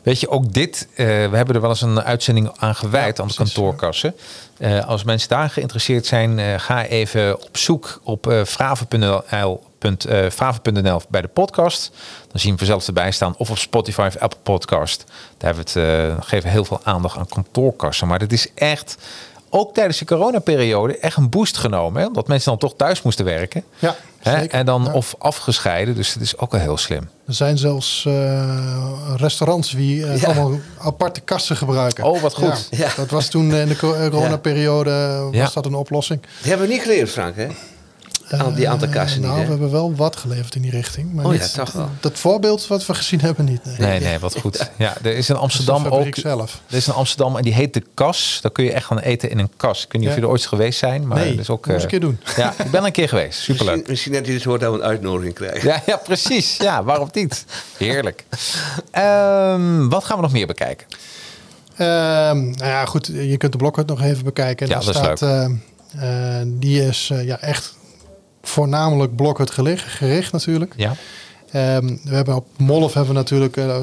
weet 0.03 0.21
je, 0.21 0.29
ook 0.29 0.53
dit. 0.53 0.89
eh, 0.95 1.07
we 1.07 1.37
hebben 1.37 1.55
er 1.55 1.61
wel 1.61 1.71
eens 1.71 1.81
een 1.83 2.03
uitzending 2.03 2.51
aan 2.57 2.75
gewijd 2.75 3.17
Ja, 3.17 3.23
aan 3.23 3.29
de 3.29 3.35
kantoorkassen. 3.35 4.15
Eh, 4.59 4.87
als 4.89 5.05
mensen 5.05 5.29
daar 5.29 5.51
geïnteresseerd 5.51 6.07
zijn, 6.07 6.61
ga 6.61 6.85
even 6.85 7.43
op 7.43 7.57
zoek 7.57 8.01
op 8.03 8.33
fraven.nl 8.47 9.61
bij 11.09 11.21
de 11.21 11.29
podcast. 11.29 11.91
Dan 12.31 12.41
zien 12.41 12.53
we 12.53 12.59
vanzelf 12.59 12.87
erbij 12.87 13.11
staan. 13.11 13.35
Of 13.37 13.51
op 13.51 13.59
Spotify 13.59 14.05
of 14.09 14.17
Apple 14.17 14.39
Podcast. 14.43 15.05
Daar 15.39 15.55
hebben 15.55 15.73
we 15.75 15.81
het, 15.81 16.25
geven 16.25 16.43
we 16.45 16.51
heel 16.51 16.65
veel 16.65 16.81
aandacht 16.83 17.17
aan 17.19 17.29
kantoorkassen. 17.29 18.07
Maar 18.09 18.19
dit 18.19 18.33
is 18.33 18.49
echt, 18.55 18.97
ook 19.55 19.75
tijdens 19.75 19.99
de 19.99 20.05
coronaperiode, 20.05 20.99
echt 20.99 21.17
een 21.17 21.29
boost 21.31 21.57
genomen. 21.57 22.01
Hè? 22.03 22.07
Omdat 22.09 22.29
mensen 22.29 22.51
dan 22.51 22.59
toch 22.59 22.75
thuis 22.77 23.03
moesten 23.03 23.25
werken. 23.25 23.65
Ja, 23.79 23.97
Hè? 24.19 24.39
zeker. 24.41 24.59
En 24.59 24.67
dan 24.67 24.83
Ja. 24.85 24.93
of 24.93 25.15
afgescheiden. 25.19 25.95
Dus 25.95 26.13
het 26.15 26.23
is 26.23 26.39
ook 26.39 26.53
wel 26.53 26.61
heel 26.61 26.77
slim. 26.77 27.09
Er 27.27 27.35
zijn 27.35 27.59
zelfs 27.59 28.05
eh, 28.07 29.15
restaurants 29.17 29.71
die 29.71 30.07
eh, 30.07 30.21
Ja. 30.21 30.27
allemaal 30.27 30.59
aparte 30.79 31.21
kassen 31.21 31.57
gebruiken. 31.57 32.05
Oh, 32.05 32.21
wat 32.21 32.35
goed. 32.35 32.67
Ja, 32.71 32.79
Ja. 32.79 32.91
Dat 32.97 33.11
was 33.11 33.29
toen 33.29 33.55
in 33.55 33.69
de 33.69 33.75
eh, 33.75 33.79
coronaperiode 34.11 35.29
was 35.33 35.53
dat 35.53 35.67
een 35.67 35.75
oplossing. 35.75 36.21
Die 36.41 36.51
hebben 36.51 36.67
we 36.69 36.73
niet 36.73 36.83
geleerd, 36.83 37.11
Frank, 37.11 37.37
hè? 37.37 37.47
Aan 38.39 38.55
die 38.55 38.69
aantal 38.69 38.89
kassen 38.89 39.23
Eh, 39.23 39.29
niet, 39.29 39.29
nou, 39.29 39.39
hè? 39.39 39.45
we 39.45 39.51
hebben 39.51 39.71
wel 39.71 39.95
wat 39.95 40.17
geleverd 40.17 40.55
in 40.55 40.63
die 40.63 40.71
richting. 40.71 41.13
Maar 41.13 41.25
Oh 41.25 41.35
ja, 41.35 41.41
niet 41.41 41.55
toch 41.55 41.73
wel. 41.73 41.89
Dat 42.01 42.19
voorbeeld 42.19 42.67
wat 42.67 42.87
we 42.87 42.95
gezien 42.95 43.21
hebben 43.21 43.45
niet. 43.45 43.65
Nee. 43.65 43.77
Nee, 43.79 44.01
nee, 44.01 44.19
wat 44.19 44.39
goed. 44.41 44.71
Ja, 44.79 44.97
er 45.03 45.15
is 45.17 45.29
in 45.29 45.37
Amsterdam 45.37 45.83
de 45.83 45.89
ook. 45.91 45.95
fabriek 45.97 46.17
zelf. 46.17 46.61
Er 46.71 46.77
is 46.77 46.87
in 46.87 46.93
Amsterdam 46.93 47.37
en 47.37 47.43
die 47.43 47.55
heet 47.55 47.75
de 47.75 47.83
Kas. 47.95 48.39
Daar 48.43 48.53
kun 48.53 48.65
je 48.65 48.73
echt 48.73 48.87
gaan 48.87 48.99
eten 48.99 49.31
in 49.31 49.39
een 49.39 49.51
kas. 49.57 49.85
Ik 49.85 49.93
weet 49.93 50.01
niet 50.01 50.11
of 50.11 50.17
Ja. 50.17 50.21
je 50.21 50.27
er 50.27 50.33
ooit 50.33 50.47
geweest 50.47 50.79
zijn, 50.79 51.07
maar 51.07 51.19
nee, 51.19 51.31
dat 51.31 51.39
is 51.41 51.51
ook. 51.51 51.67
moet 51.67 51.75
eens 51.75 51.85
een 51.85 51.91
eh, 51.91 51.99
keer 51.99 52.09
doen. 52.09 52.21
Ja, 52.37 52.55
ik 52.65 52.71
ben 52.71 52.81
er 52.81 52.87
een 52.87 52.93
keer 52.93 53.09
geweest. 53.09 53.39
Superleuk. 53.41 53.69
Misschien, 53.75 53.91
misschien 53.91 54.13
dat 54.13 54.25
hij 54.25 54.35
dit 54.35 54.45
hoort 54.45 54.61
dat 54.61 54.73
we 54.73 54.79
een 54.79 54.85
uitnodiging 54.85 55.35
krijgen. 55.35 55.69
Ja, 55.69 55.83
ja, 55.87 55.97
precies. 55.97 56.57
Ja, 56.57 56.83
waarom 56.85 57.09
niet? 57.13 57.45
Heerlijk. 57.77 58.25
Ehm, 58.91 59.89
wat 59.89 60.05
gaan 60.05 60.17
we 60.17 60.23
nog 60.23 60.33
meer 60.33 60.47
bekijken? 60.47 60.87
Ehm, 61.77 62.41
nou 62.45 62.65
ja, 62.65 62.85
goed, 62.85 63.07
je 63.07 63.37
kunt 63.37 63.53
de 63.53 63.59
blokhut 63.59 63.87
nog 63.87 64.03
even 64.03 64.25
bekijken. 64.25 64.67
Ja, 64.69 64.75
Daar 64.75 64.85
dat 64.85 64.95
is 64.95 65.01
staat, 65.01 65.23
eh, 65.23 66.41
eh, 66.41 66.47
die 66.47 66.87
is 66.87 67.09
eh, 67.13 67.25
ja, 67.25 67.39
echt 67.41 67.75
voornamelijk 68.43 69.17
blokhut 69.17 69.51
gericht, 69.51 69.85
gericht 69.85 70.33
natuurlijk. 70.33 70.75
Ja, 70.77 70.95
Ehm, 71.53 71.97
we 72.05 72.15
hebben 72.15 72.35
op 72.35 72.47
Molf 72.57 72.95
hebben 72.95 73.13
we 73.13 73.19
natuurlijk 73.19 73.57
uh, 73.57 73.77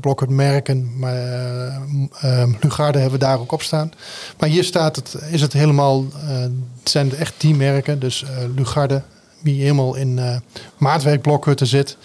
blokhut 0.00 0.28
merken, 0.28 0.98
maar 0.98 1.14
eh, 1.14 1.74
ehm, 2.20 2.52
Lugarde 2.60 2.98
hebben 2.98 3.18
we 3.18 3.24
daar 3.24 3.38
ook 3.38 3.52
op 3.52 3.62
staan. 3.62 3.92
Maar 4.38 4.48
hier 4.48 4.64
staat 4.64 4.96
het, 4.96 5.16
is 5.30 5.40
het 5.40 5.52
helemaal, 5.52 6.04
eh, 6.26 6.40
het 6.40 6.90
zijn 6.90 7.16
echt 7.16 7.34
die 7.36 7.54
merken. 7.54 7.98
Dus 7.98 8.22
eh 8.22 8.30
Lugarde, 8.56 9.02
die 9.42 9.60
helemaal 9.60 9.94
in 9.94 10.18
eh 10.18 10.36
maatwerkblokhutten 10.76 11.66
zit. 11.66 11.96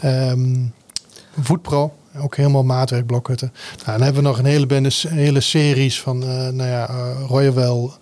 Ehm 0.00 0.56
Voetpro, 1.40 1.92
ook 2.16 2.36
helemaal 2.36 2.64
maatwerkblokhutten. 2.64 3.52
Nou, 3.76 3.98
dan 3.98 4.02
hebben 4.02 4.22
we 4.22 4.28
nog 4.28 4.38
een 4.38 4.44
hele, 4.44 4.66
bende, 4.66 4.90
hele 5.08 5.40
series 5.40 6.00
van, 6.00 6.22
eh 6.22 6.28
nou 6.28 6.68
ja, 6.68 6.90
uh, 6.90 6.96
Royal. 7.28 7.92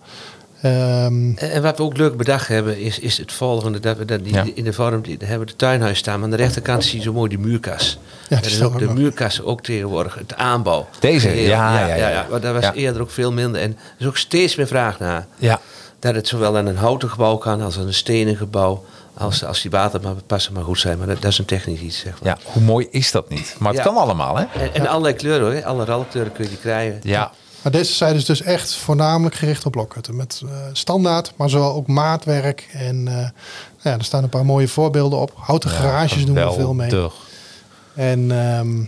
En, 0.71 1.35
en 1.39 1.61
wat 1.61 1.77
we 1.77 1.83
ook 1.83 1.97
leuk 1.97 2.17
bedacht 2.17 2.47
hebben, 2.47 2.79
is, 2.79 2.99
is 2.99 3.17
het 3.17 3.31
volgende. 3.31 3.79
Dat 3.79 3.97
we 3.97 4.05
dat 4.05 4.23
die, 4.23 4.33
Ja. 4.33 4.45
In 4.53 4.63
de 4.63 4.73
vorm 4.73 5.01
die, 5.01 5.17
hebben 5.19 5.39
we 5.39 5.45
de 5.45 5.55
tuinhuis 5.55 5.97
staan. 5.97 6.15
Maar 6.15 6.23
aan 6.23 6.29
de 6.29 6.35
rechterkant 6.43 6.83
zie 6.83 6.97
je 6.97 7.03
zo 7.03 7.13
mooi 7.13 7.29
die 7.29 7.39
muurkas. 7.39 7.99
Ja, 8.29 8.35
dat 8.35 8.45
is 8.45 8.61
ook 8.61 8.79
de 8.79 8.93
muurkas 8.93 9.41
ook 9.41 9.61
tegenwoordig. 9.61 10.15
Het 10.15 10.35
aanbouw. 10.35 10.87
Deze, 10.99 11.29
ja, 11.41 11.79
ja, 11.87 11.95
ja, 11.95 12.09
ja. 12.09 12.25
Maar 12.29 12.41
daar 12.41 12.53
was 12.53 12.63
Ja. 12.63 12.73
eerder 12.73 13.01
ook 13.01 13.11
veel 13.11 13.31
minder. 13.31 13.61
En 13.61 13.71
er 13.71 13.77
is 13.97 14.07
ook 14.07 14.17
steeds 14.17 14.55
meer 14.55 14.67
vraag 14.67 14.99
naar. 14.99 15.27
ja. 15.37 15.59
Dat 15.99 16.15
het 16.15 16.27
zowel 16.27 16.57
aan 16.57 16.65
een 16.65 16.75
houten 16.77 17.09
gebouw 17.09 17.35
kan 17.37 17.61
als 17.61 17.77
aan 17.77 17.87
een 17.87 17.93
stenen 17.93 18.35
gebouw. 18.35 18.83
Als, 19.13 19.43
als 19.43 19.61
die 19.61 19.71
water 19.71 20.01
maar 20.01 20.13
passen 20.27 20.53
maar 20.53 20.63
goed 20.63 20.79
zijn. 20.79 20.97
Maar 20.97 21.07
dat, 21.07 21.21
dat 21.21 21.31
is 21.31 21.37
een 21.37 21.45
technisch 21.45 21.79
iets, 21.79 21.99
zeg 21.99 22.13
maar. 22.23 22.37
ja, 22.43 22.51
hoe 22.51 22.63
mooi 22.63 22.87
is 22.91 23.11
dat 23.11 23.29
niet? 23.29 23.55
Maar 23.59 23.67
het 23.73 23.77
Ja. 23.77 23.83
kan 23.83 23.95
allemaal, 23.97 24.35
hè? 24.37 24.43
En, 24.59 24.73
en 24.73 24.87
allerlei 24.87 25.13
kleuren 25.15 25.51
hoor. 25.53 25.63
Alle 25.65 25.85
ralkleuren 25.85 26.31
kun 26.33 26.43
je 26.43 26.49
die 26.49 26.59
krijgen. 26.59 26.99
Ja, 27.03 27.31
Maar 27.67 27.75
deze 27.79 27.93
site 27.93 28.13
is 28.13 28.25
dus 28.25 28.41
echt 28.41 28.75
voornamelijk 28.75 29.35
gericht 29.35 29.65
op 29.65 29.71
blokhutten. 29.71 30.15
Met 30.15 30.41
eh, 30.45 30.49
standaard, 30.73 31.33
maar 31.35 31.49
zowel 31.49 31.73
ook 31.73 31.87
maatwerk. 31.87 32.67
En 32.73 33.07
eh, 33.07 33.13
nou 33.13 33.31
ja, 33.83 33.97
er 33.97 34.03
staan 34.03 34.23
een 34.23 34.29
paar 34.29 34.45
mooie 34.45 34.67
voorbeelden 34.67 35.19
op. 35.19 35.31
Houten 35.35 35.69
garages 35.69 36.25
doen 36.25 36.35
we 36.35 36.51
veel 36.51 36.73
mee. 36.73 37.09
En 37.95 38.31
ehm, 38.31 38.83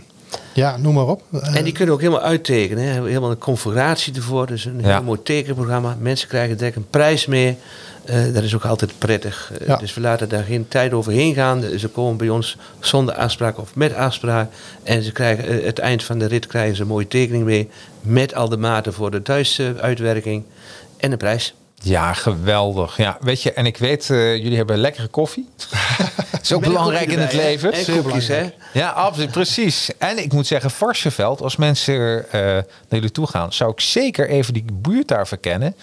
ja, 0.52 0.76
noem 0.76 0.94
maar 0.94 1.06
op. 1.06 1.22
Eh, 1.32 1.56
En 1.56 1.64
die 1.64 1.72
kunnen 1.72 1.94
ook 1.94 2.00
helemaal 2.00 2.22
uittekenen. 2.22 2.84
Hè. 2.84 2.90
Helemaal 3.06 3.30
een 3.30 3.38
configuratie 3.38 4.14
ervoor. 4.14 4.46
Dus 4.46 4.64
een 4.64 4.80
Ja. 4.80 4.94
heel 4.94 5.02
mooi 5.02 5.22
tekenprogramma. 5.22 5.96
Mensen 5.98 6.28
krijgen 6.28 6.56
direct 6.56 6.76
een 6.76 6.90
prijs 6.90 7.26
mee. 7.26 7.58
Eh, 8.10 8.34
dat 8.34 8.42
is 8.42 8.54
ook 8.54 8.64
altijd 8.64 8.92
prettig. 8.98 9.52
Eh, 9.60 9.66
Ja. 9.66 9.76
Dus 9.76 9.94
we 9.94 10.00
laten 10.00 10.28
daar 10.28 10.44
geen 10.44 10.68
tijd 10.68 10.92
overheen 10.92 11.34
gaan. 11.34 11.62
Ze 11.78 11.88
komen 11.88 12.16
bij 12.16 12.28
ons 12.28 12.56
zonder 12.80 13.14
afspraak 13.14 13.58
of 13.58 13.74
met 13.74 13.94
afspraak. 13.94 14.50
En 14.82 15.02
ze 15.02 15.12
krijgen, 15.12 15.48
eh, 15.48 15.64
het 15.64 15.78
eind 15.78 16.04
van 16.04 16.18
de 16.18 16.26
rit 16.26 16.46
krijgen 16.46 16.76
ze 16.76 16.82
een 16.82 16.88
mooie 16.88 17.08
tekening 17.08 17.44
mee. 17.44 17.68
Met 18.00 18.34
al 18.34 18.48
de 18.48 18.56
maten 18.56 18.92
voor 18.92 19.10
de 19.10 19.22
thuisuitwerking. 19.22 20.44
En 20.96 21.12
een 21.12 21.18
prijs. 21.18 21.54
Ja, 21.82 22.12
geweldig. 22.12 22.96
Ja, 22.96 23.16
weet 23.20 23.42
je, 23.42 23.52
en 23.52 23.66
ik 23.66 23.76
weet, 23.76 24.10
eh, 24.10 24.36
jullie 24.36 24.56
hebben 24.56 24.78
lekkere 24.78 25.06
koffie. 25.06 25.48
is 26.42 26.52
ook 26.52 26.62
belangrijk 26.64 27.12
in 27.12 27.18
het 27.18 27.32
leven. 27.32 27.72
En 27.72 27.84
koekjes, 28.02 28.28
hè. 28.28 28.50
Ja, 28.72 28.88
absoluut, 28.88 29.30
precies. 29.30 29.90
En 29.98 30.18
ik 30.18 30.32
moet 30.32 30.46
zeggen, 30.46 30.70
Varsenveld, 30.70 31.40
als 31.40 31.56
mensen 31.56 32.30
eh, 32.32 32.40
naar 32.40 32.64
jullie 32.88 33.10
toe 33.10 33.26
gaan, 33.26 33.52
zou 33.52 33.70
ik 33.70 33.80
zeker 33.80 34.28
even 34.28 34.54
die 34.54 34.64
buurt 34.72 35.08
daar 35.08 35.26
verkennen. 35.26 35.74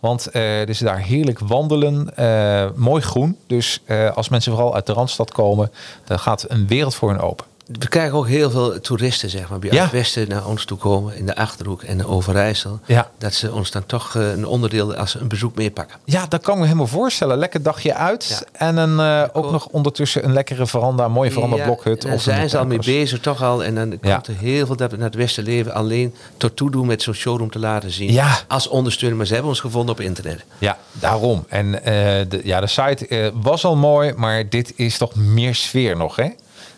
Want 0.00 0.26
eh 0.26 0.60
er 0.60 0.68
is 0.68 0.78
daar 0.78 0.98
heerlijk 0.98 1.38
wandelen, 1.38 2.16
eh, 2.16 2.66
mooi 2.74 3.02
groen. 3.02 3.36
Dus 3.46 3.80
eh, 3.84 4.16
als 4.16 4.28
mensen 4.28 4.52
vooral 4.52 4.74
uit 4.74 4.86
de 4.86 4.92
Randstad 4.92 5.32
komen, 5.32 5.70
dan 6.04 6.18
gaat 6.18 6.44
een 6.48 6.66
wereld 6.66 6.94
voor 6.94 7.10
hen 7.10 7.20
open. 7.20 7.46
We 7.66 7.88
krijgen 7.88 8.16
ook 8.18 8.26
heel 8.26 8.50
veel 8.50 8.80
toeristen, 8.80 9.30
zeg 9.30 9.48
maar, 9.48 9.58
Ja. 9.60 9.70
uit 9.70 9.80
het 9.80 9.90
westen 9.90 10.28
naar 10.28 10.46
ons 10.46 10.64
toe 10.64 10.78
komen, 10.78 11.16
in 11.16 11.26
de 11.26 11.36
Achterhoek 11.36 11.82
en 11.82 11.98
de 11.98 12.06
Overijssel. 12.06 12.80
Ja. 12.84 13.10
Dat 13.18 13.34
ze 13.34 13.52
ons 13.52 13.70
dan 13.70 13.86
toch 13.86 14.14
eh, 14.16 14.30
een 14.30 14.46
onderdeel 14.46 14.94
als 14.94 15.14
een 15.14 15.28
bezoek 15.28 15.54
meepakken. 15.54 15.96
Ja, 16.04 16.26
dat 16.26 16.42
kan 16.42 16.52
ik 16.54 16.58
me 16.60 16.66
helemaal 16.66 16.86
voorstellen. 16.86 17.38
Lekker 17.38 17.62
dagje 17.62 17.94
uit. 17.94 18.26
Ja. 18.28 18.66
En 18.66 18.76
een, 18.76 19.00
eh, 19.00 19.28
ook 19.32 19.50
nog 19.50 19.66
ondertussen 19.66 20.24
een 20.24 20.32
lekkere 20.32 20.66
veranda, 20.66 21.04
een 21.04 21.12
mooie 21.12 21.30
veranda 21.30 21.64
blokhut. 21.64 22.02
Daar 22.02 22.20
zijn 22.20 22.50
ze 22.50 22.58
al 22.58 22.66
mee 22.66 22.78
bezig, 22.78 23.20
toch 23.20 23.42
al. 23.42 23.64
En 23.64 23.74
dan 23.74 23.98
komt 24.00 24.26
er 24.26 24.36
heel 24.36 24.66
veel 24.66 24.76
dat 24.76 24.90
we 24.90 24.96
naar 24.96 25.06
het 25.06 25.14
westen 25.14 25.44
leven 25.44 25.74
alleen 25.74 26.14
tot 26.36 26.56
toe 26.56 26.70
doen 26.70 26.86
met 26.86 27.02
zo'n 27.02 27.14
showroom 27.14 27.50
te 27.50 27.58
laten 27.58 27.90
zien. 27.90 28.12
Ja. 28.12 28.38
Als 28.48 28.68
ondersteuner, 28.68 29.16
maar 29.18 29.26
ze 29.26 29.32
hebben 29.32 29.50
ons 29.50 29.60
gevonden 29.60 29.94
op 29.94 30.00
internet. 30.00 30.44
Ja, 30.58 30.78
daarom. 30.92 31.44
En 31.48 31.84
eh, 31.84 31.92
de, 32.28 32.40
ja, 32.44 32.60
de 32.60 32.66
site 32.66 33.32
was 33.34 33.64
al 33.64 33.76
mooi, 33.76 34.12
maar 34.16 34.48
dit 34.48 34.72
is 34.76 34.98
toch 34.98 35.14
meer 35.14 35.54
sfeer 35.54 35.96
nog, 35.96 36.16
hè? 36.16 36.28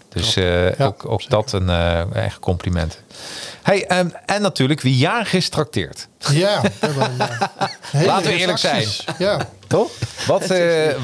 Dus 0.09 0.37
eh, 0.37 0.77
Ja, 0.79 0.87
ook, 0.87 1.07
ook 1.07 1.29
dat 1.29 1.53
een 1.53 1.69
eh 1.69 2.15
echt 2.15 2.39
compliment. 2.39 2.99
Hey, 3.63 3.87
ehm, 3.87 4.09
en 4.27 4.43
natuurlijk, 4.43 4.81
wie 4.81 4.97
jarig 4.97 5.33
is, 5.33 5.49
trakteert. 5.49 6.09
Ja, 6.33 6.61
we 6.63 6.69
hebben 6.81 7.03
een, 7.11 7.21
eh, 8.01 8.07
Laten 8.07 8.31
we 8.31 8.37
eerlijk 8.37 8.65
acties. 8.65 9.05
Ja, 9.19 9.39
Toch? 9.67 9.91
Wat, 10.27 10.43
eh, 10.51 10.61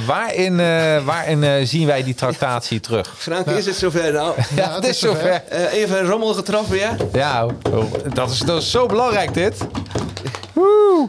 waarin 0.07 0.61
eh, 0.61 1.05
waarin 1.05 1.45
eh, 1.45 1.53
zien 1.67 1.87
wij 1.87 2.03
die 2.03 2.15
tractatie 2.15 2.81
terug? 2.81 3.15
Frank, 3.19 3.47
is 3.47 3.67
het 3.67 3.77
zover 3.77 4.13
nou? 4.13 4.35
Ja, 4.57 4.75
het 4.75 4.87
is 4.87 4.99
zover. 4.99 5.43
Eh, 5.49 5.73
even 5.73 5.99
een 5.99 6.07
rommel 6.07 6.35
getroffen, 6.35 6.77
ja? 6.77 6.97
Ja, 7.13 7.45
oh, 7.71 7.93
dat, 8.15 8.31
is, 8.31 8.39
dat 8.39 8.63
is 8.63 8.71
zo 8.71 8.87
belangrijk, 8.87 9.35
dit. 9.35 9.57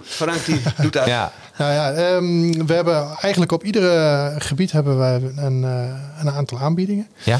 Frank 0.04 0.46
die 0.46 0.62
doet 0.82 0.93
dat. 0.93 1.06
Ja, 1.06 1.32
nou 1.58 1.74
ja, 1.74 1.91
ehm, 1.91 2.66
we 2.66 2.74
hebben 2.74 3.08
eigenlijk 3.22 3.52
op 3.52 3.64
iedere 3.64 4.34
gebied 4.38 4.72
hebben 4.72 5.00
we 5.00 5.32
een, 5.41 5.64
eh, 5.64 6.22
een 6.22 6.32
aantal 6.32 6.60
aanbiedingen. 6.60 7.08
ja. 7.24 7.39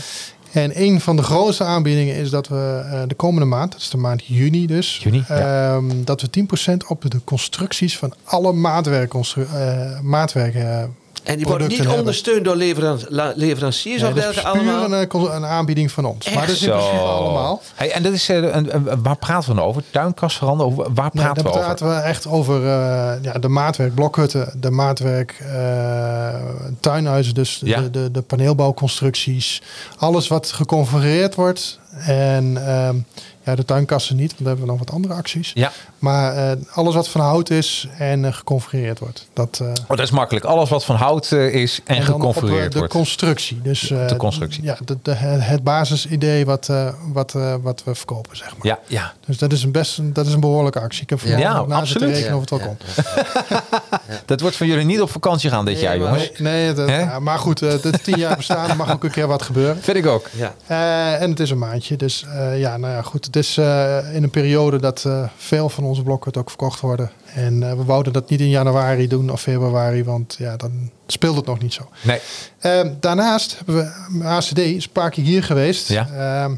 En 0.56 0.82
een 0.82 1.02
van 1.02 1.16
de 1.16 1.24
grootste 1.24 1.64
aanbiedingen 1.64 2.16
is 2.16 2.30
dat 2.30 2.48
we 2.48 2.82
eh, 2.92 3.02
de 3.08 3.16
komende 3.16 3.46
maand, 3.46 3.72
dat 3.72 3.82
is 3.82 3.90
de 3.90 3.98
maand 3.98 4.26
juni 4.26 4.68
dus, 4.68 5.00
Juni, 5.04 5.24
ja. 5.28 5.76
ehm, 5.76 6.04
dat 6.04 6.22
we 6.22 6.30
10% 6.30 6.88
op 6.88 7.12
de 7.12 7.22
constructies 7.24 7.98
van 7.98 8.14
alle 8.24 8.54
maatwerk, 8.54 9.14
uh, 9.14 10.00
maatwerken 10.02 10.96
En 11.26 11.38
die 11.38 11.46
worden 11.46 11.68
niet 11.68 11.88
ondersteund 11.88 12.46
door 12.46 12.56
leveran- 12.56 13.00
leveranciers 13.36 14.02
Nee, 14.02 14.10
of 14.10 14.16
dat 14.16 14.24
welke 14.24 14.38
is 14.40 14.52
puur 14.52 14.72
allemaal? 14.72 14.92
een, 14.94 15.36
een 15.36 15.46
aanbieding 15.46 15.92
van 15.92 16.06
ons. 16.06 16.30
maar 16.34 16.46
dat 16.48 16.56
is 16.56 16.64
in 16.64 16.70
principe 16.70 16.98
allemaal. 16.98 17.62
Hey, 17.76 17.92
en 17.92 18.04
dat 18.04 18.14
is, 18.14 18.30
eh, 18.30 18.36
een, 18.36 18.76
een- 18.76 19.04
waar 19.04 19.18
praten 19.18 19.50
we 19.50 19.56
dan 19.56 19.66
over? 19.66 19.84
Tuinkast 19.92 20.38
veranderen? 20.38 20.94
Waar 20.94 21.12
praten 21.12 21.44
dan 21.44 21.44
we 21.44 21.50
over? 21.50 21.62
praten 21.62 21.88
we 21.90 21.94
echt 21.96 22.28
over 22.28 22.56
eh, 22.58 23.14
ja, 23.22 23.34
de 23.40 23.48
maatwerk 23.48 23.96
blokhutten, 23.96 24.54
de 24.60 24.72
maatwerk 24.72 25.36
eh, 25.54 26.36
tuinhuizen, 26.80 27.34
dus 27.34 27.62
Ja. 27.64 27.82
de, 27.82 27.90
de, 27.92 28.12
de 28.12 28.22
paneelbouwconstructies. 28.22 29.62
Alles 29.98 30.28
wat 30.28 30.52
geconfigureerd 30.52 31.36
wordt. 31.36 31.80
En 32.06 32.68
ehm, 32.68 32.96
Ja, 33.46 33.56
de 33.56 33.66
tuinkassen 33.66 34.16
niet, 34.16 34.28
want 34.32 34.38
dan 34.38 34.48
hebben 34.48 34.66
we 34.66 34.72
nog 34.72 34.80
wat 34.80 34.92
andere 34.92 35.14
acties. 35.14 35.52
Ja. 35.54 35.72
Maar 36.00 36.36
eh, 36.36 36.52
alles 36.74 36.96
wat 36.96 37.08
van 37.10 37.22
hout 37.22 37.50
is 37.50 37.88
en 37.98 38.26
eh, 38.26 38.34
geconfigureerd 38.34 39.00
wordt. 39.00 39.28
Dat, 39.34 39.60
eh, 39.62 39.68
Oh, 39.68 39.74
dat 39.88 40.00
is 40.00 40.12
makkelijk. 40.12 40.46
Alles 40.46 40.70
wat 40.70 40.86
van 40.86 40.96
hout 40.96 41.32
eh, 41.32 41.54
is 41.54 41.80
en, 41.86 41.96
en 41.96 42.06
dan 42.06 42.14
op, 42.14 42.20
geconfigureerd 42.20 42.72
de 42.72 42.78
wordt. 42.78 42.94
constructie. 42.94 43.62
Dus, 43.62 43.92
eh, 43.92 44.08
de 44.08 44.16
constructie. 44.16 44.64
Ja, 44.64 44.78
de, 44.86 44.98
de- 45.02 45.14
het 45.16 45.64
basisidee 45.64 46.46
wat, 46.46 46.70
eh, 46.70 46.88
wat, 47.14 47.36
eh, 47.36 47.56
wat 47.62 47.84
we 47.84 47.96
verkopen, 47.96 48.38
zeg 48.38 48.58
maar. 48.58 48.68
Ja, 48.68 48.80
ja. 48.88 49.14
Dus 49.26 49.38
dat 49.38 49.52
is 49.52 49.64
een 49.64 49.72
best 49.72 49.98
een, 49.98 50.14
dat 50.14 50.26
is 50.26 50.34
een 50.34 50.40
behoorlijke 50.40 50.80
actie. 50.80 51.02
Ik 51.02 51.10
heb 51.10 51.20
Ja, 51.22 51.54
nog 51.56 51.68
na 51.68 51.86
zitten 51.86 52.08
absoluut. 52.08 52.10
rekenen 52.16 52.34
of 52.36 52.42
het 52.42 52.50
wel 52.50 52.60
komt. 52.60 52.84
Dat 54.26 54.42
wordt 54.42 54.56
van 54.56 54.68
jullie 54.68 54.86
niet 54.86 55.02
op 55.02 55.10
vakantie 55.10 55.50
gaan 55.50 55.66
dit 55.66 55.80
jaar, 55.80 55.98
jongens. 55.98 56.32
Nee, 56.38 56.54
nee 56.54 56.74
dat- 56.74 56.90
Hè? 56.90 57.00
ja, 57.00 57.20
maar 57.20 57.40
goed, 57.40 57.60
het 57.60 58.04
tien 58.04 58.18
jaar 58.18 58.38
bestaan, 58.38 58.70
er 58.70 58.76
mag 58.76 58.92
ook 58.92 59.04
een 59.04 59.12
keer 59.12 59.28
wat 59.28 59.42
gebeuren. 59.42 59.82
Vind 59.82 59.98
ik 59.98 60.06
ook. 60.06 60.30
Ja. 60.32 60.54
Eh, 60.68 61.22
en 61.22 61.30
het 61.30 61.40
is 61.40 61.50
een 61.50 61.58
maandje. 61.58 61.96
Dus 61.96 62.26
eh, 62.34 62.60
ja, 62.60 62.78
nou 62.78 62.94
ja, 62.94 63.02
goed. 63.02 63.34
Het 63.36 63.44
is 63.44 63.58
eh, 63.58 64.14
in 64.14 64.24
een 64.24 64.30
periode 64.30 64.80
dat 64.80 65.04
eh, 65.06 65.28
veel 65.38 65.70
van 65.70 65.84
onze 65.84 66.04
blokken 66.04 66.28
het 66.28 66.40
ook 66.40 66.50
verkocht 66.50 66.80
worden. 66.80 67.12
En 67.34 67.64
eh, 67.64 67.78
we 67.78 67.84
wouden 67.84 68.14
dat 68.14 68.30
niet 68.30 68.40
in 68.40 68.50
januari 68.50 69.08
doen 69.08 69.32
of 69.32 69.42
februari, 69.42 70.04
want 70.04 70.36
ja, 70.40 70.58
dan 70.58 70.90
speelt 71.08 71.36
het 71.36 71.46
nog 71.46 71.62
niet 71.62 71.74
zo. 71.74 71.90
Nee. 72.02 72.20
Ehm, 72.60 72.94
daarnaast 73.00 73.58
hebben 73.58 73.94
we 74.12 74.24
ACD, 74.24 74.58
is 74.58 74.84
een 74.84 74.92
paar 74.92 75.10
keer 75.10 75.24
hier 75.24 75.44
geweest. 75.44 75.90
Ja. 75.90 76.08
Ehm, 76.08 76.56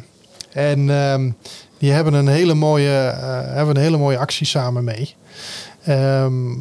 en 0.52 0.90
ehm, 0.90 1.32
die 1.78 1.92
hebben 1.92 2.14
een 2.14 2.28
hele 2.28 2.54
mooie, 2.54 3.16
hebben 3.54 3.76
een 3.76 3.82
hele 3.82 3.98
mooie 3.98 4.18
actie 4.18 4.48
samen 4.48 4.84
mee. 4.84 5.16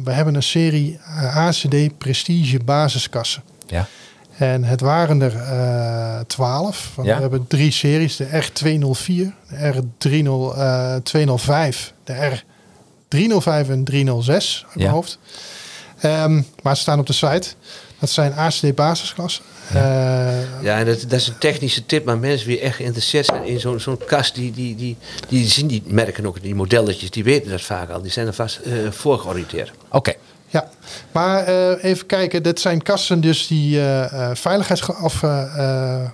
We 0.03 0.11
hebben 0.11 0.35
een 0.35 0.43
serie 0.43 0.99
ACD 1.33 1.97
Prestige 1.97 2.59
basiskassen. 2.65 3.43
Ja. 3.67 3.87
En 4.37 4.63
het 4.63 4.81
waren 4.81 5.21
er 5.21 5.35
eh 5.35 6.19
12. 6.27 6.91
Ja. 7.03 7.15
We 7.15 7.21
hebben 7.21 7.47
drie 7.47 7.71
series. 7.71 8.15
De 8.15 8.25
R204, 8.25 9.33
de 9.49 9.83
R205, 11.03 11.93
de 12.03 12.39
R305 13.09 13.69
en 13.69 13.83
306 13.83 14.63
uit 14.65 14.75
mijn 14.75 14.87
Ja. 14.87 14.93
hoofd. 14.93 15.19
Ehm, 15.99 16.41
maar 16.63 16.75
ze 16.75 16.81
staan 16.81 16.99
op 16.99 17.05
de 17.07 17.13
site. 17.13 17.47
Dat 17.99 18.09
zijn 18.09 18.33
ACD 18.33 18.75
basisklassen. 18.75 19.43
Eh, 19.73 20.61
Ja, 20.61 20.77
en 20.79 20.85
dat, 20.85 21.01
dat 21.01 21.19
is 21.19 21.27
een 21.27 21.37
technische 21.37 21.85
tip, 21.85 22.05
maar 22.05 22.17
mensen 22.17 22.47
die 22.47 22.59
echt 22.59 22.75
geïnteresseerd 22.75 23.25
zijn 23.25 23.45
in 23.45 23.59
zo'n 23.59 23.79
zo'n 23.79 23.97
kast, 24.05 24.35
die, 24.35 24.51
die, 24.51 24.75
die, 24.75 24.97
die 25.27 25.47
zien 25.47 25.67
die 25.67 25.83
merken 25.85 26.25
ook, 26.25 26.41
die 26.41 26.55
modelletjes, 26.55 27.11
die 27.11 27.23
weten 27.23 27.51
dat 27.51 27.61
vaak 27.61 27.89
al. 27.89 28.01
Die 28.01 28.11
zijn 28.11 28.27
er 28.27 28.33
vast 28.33 28.57
eh 28.57 28.73
voorgeoriënteerd. 28.91 29.71
Oké. 29.91 30.13
Ja, 30.47 30.69
maar 31.11 31.43
eh, 31.43 31.83
even 31.83 32.05
kijken. 32.05 32.43
Dit 32.43 32.59
zijn 32.59 32.81
kassen 32.81 33.21
dus 33.21 33.47
die 33.47 33.79
eh 33.79 34.29
eh, 34.29 34.35
veiligheids... 34.35 34.85
Of, 35.01 35.23
eh, 35.23 36.09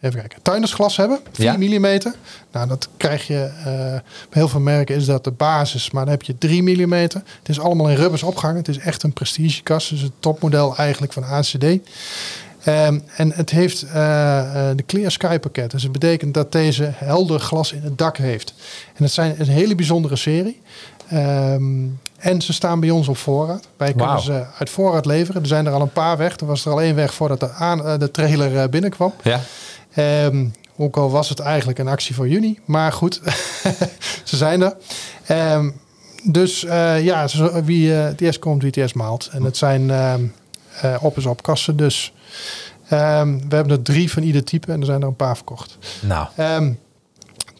even 0.00 0.18
kijken. 0.18 0.42
Tuindersglas 0.42 0.96
hebben. 0.96 1.20
4 1.32 1.44
Ja. 1.44 1.78
mm. 1.78 2.14
Nou, 2.52 2.68
dat 2.68 2.88
krijg 2.96 3.26
je... 3.26 3.50
bij 3.64 4.02
heel 4.30 4.48
veel 4.48 4.60
merken 4.60 4.96
is 4.96 5.06
dat 5.06 5.24
de 5.24 5.30
basis. 5.30 5.90
Maar 5.90 6.02
dan 6.04 6.12
heb 6.12 6.22
je 6.22 6.38
3 6.38 6.62
mm. 6.62 6.92
Het 6.92 7.22
is 7.46 7.60
allemaal 7.60 7.88
in 7.88 7.96
rubbers 7.96 8.22
opgehangen. 8.22 8.58
Het 8.58 8.68
is 8.68 8.78
echt 8.78 9.02
een 9.02 9.12
prestigekast. 9.12 9.88
Dus 9.90 10.00
het 10.00 10.12
topmodel 10.18 10.76
eigenlijk 10.76 11.12
van 11.12 11.24
ACD. 11.24 11.64
Ehm, 12.64 12.98
en 13.16 13.32
het 13.32 13.50
heeft 13.50 13.82
eh, 13.82 14.70
eh, 14.70 14.76
de 14.76 14.84
Clear 14.86 15.10
Sky 15.10 15.38
pakket. 15.38 15.70
Dus 15.70 15.82
het 15.82 15.92
betekent 15.92 16.34
dat 16.34 16.52
deze 16.52 16.90
helder 16.94 17.40
glas 17.40 17.72
in 17.72 17.82
het 17.82 17.98
dak 17.98 18.16
heeft. 18.16 18.54
En 18.94 19.02
het 19.02 19.12
zijn 19.12 19.34
een 19.38 19.48
hele 19.48 19.74
bijzondere 19.74 20.16
serie. 20.16 20.60
Ehm, 21.08 21.86
en 22.18 22.42
ze 22.42 22.52
staan 22.52 22.80
bij 22.80 22.90
ons 22.90 23.08
op 23.08 23.16
voorraad. 23.16 23.68
Wij 23.76 23.92
kunnen 23.92 24.20
ze 24.20 24.44
uit 24.58 24.70
voorraad 24.70 25.06
leveren. 25.06 25.42
Er 25.42 25.48
zijn 25.48 25.66
er 25.66 25.72
al 25.72 25.80
een 25.80 25.92
paar 25.92 26.16
weg. 26.16 26.36
Er 26.36 26.46
was 26.46 26.64
er 26.64 26.72
al 26.72 26.82
één 26.82 26.94
weg 26.94 27.14
voordat 27.14 27.40
de, 27.40 27.50
aan, 27.50 27.86
eh, 27.86 27.98
de 27.98 28.10
trailer 28.10 28.68
binnenkwam. 28.68 29.12
Ja. 29.22 29.40
Ehm, 29.94 30.46
ook 30.76 30.96
al 30.96 31.10
was 31.10 31.28
het 31.28 31.40
eigenlijk 31.40 31.78
een 31.78 31.88
actie 31.88 32.14
voor 32.14 32.28
juni. 32.28 32.58
Maar 32.64 32.92
goed, 32.92 33.20
ze 34.24 34.36
zijn 34.36 34.62
er. 34.62 34.76
Dus 36.24 36.60
ja, 37.00 37.26
wie 37.64 37.90
het 37.90 38.20
eerst 38.20 38.38
komt, 38.38 38.62
wie 38.62 38.72
eerst 38.72 38.94
maalt. 38.94 39.28
En 39.32 39.42
het 39.42 39.56
zijn 39.56 39.90
eh, 40.80 40.96
op 41.00 41.16
is 41.16 41.26
op 41.26 41.42
kassen. 41.42 41.76
Dus 41.76 42.12
ehm, 42.88 43.38
we 43.48 43.54
hebben 43.54 43.76
er 43.76 43.82
drie 43.82 44.12
van 44.12 44.22
ieder 44.22 44.44
type 44.44 44.72
en 44.72 44.80
er 44.80 44.86
zijn 44.86 45.00
er 45.00 45.08
een 45.08 45.16
paar 45.16 45.36
verkocht. 45.36 45.78
Nou. 46.00 46.26
Ehm, 46.36 46.72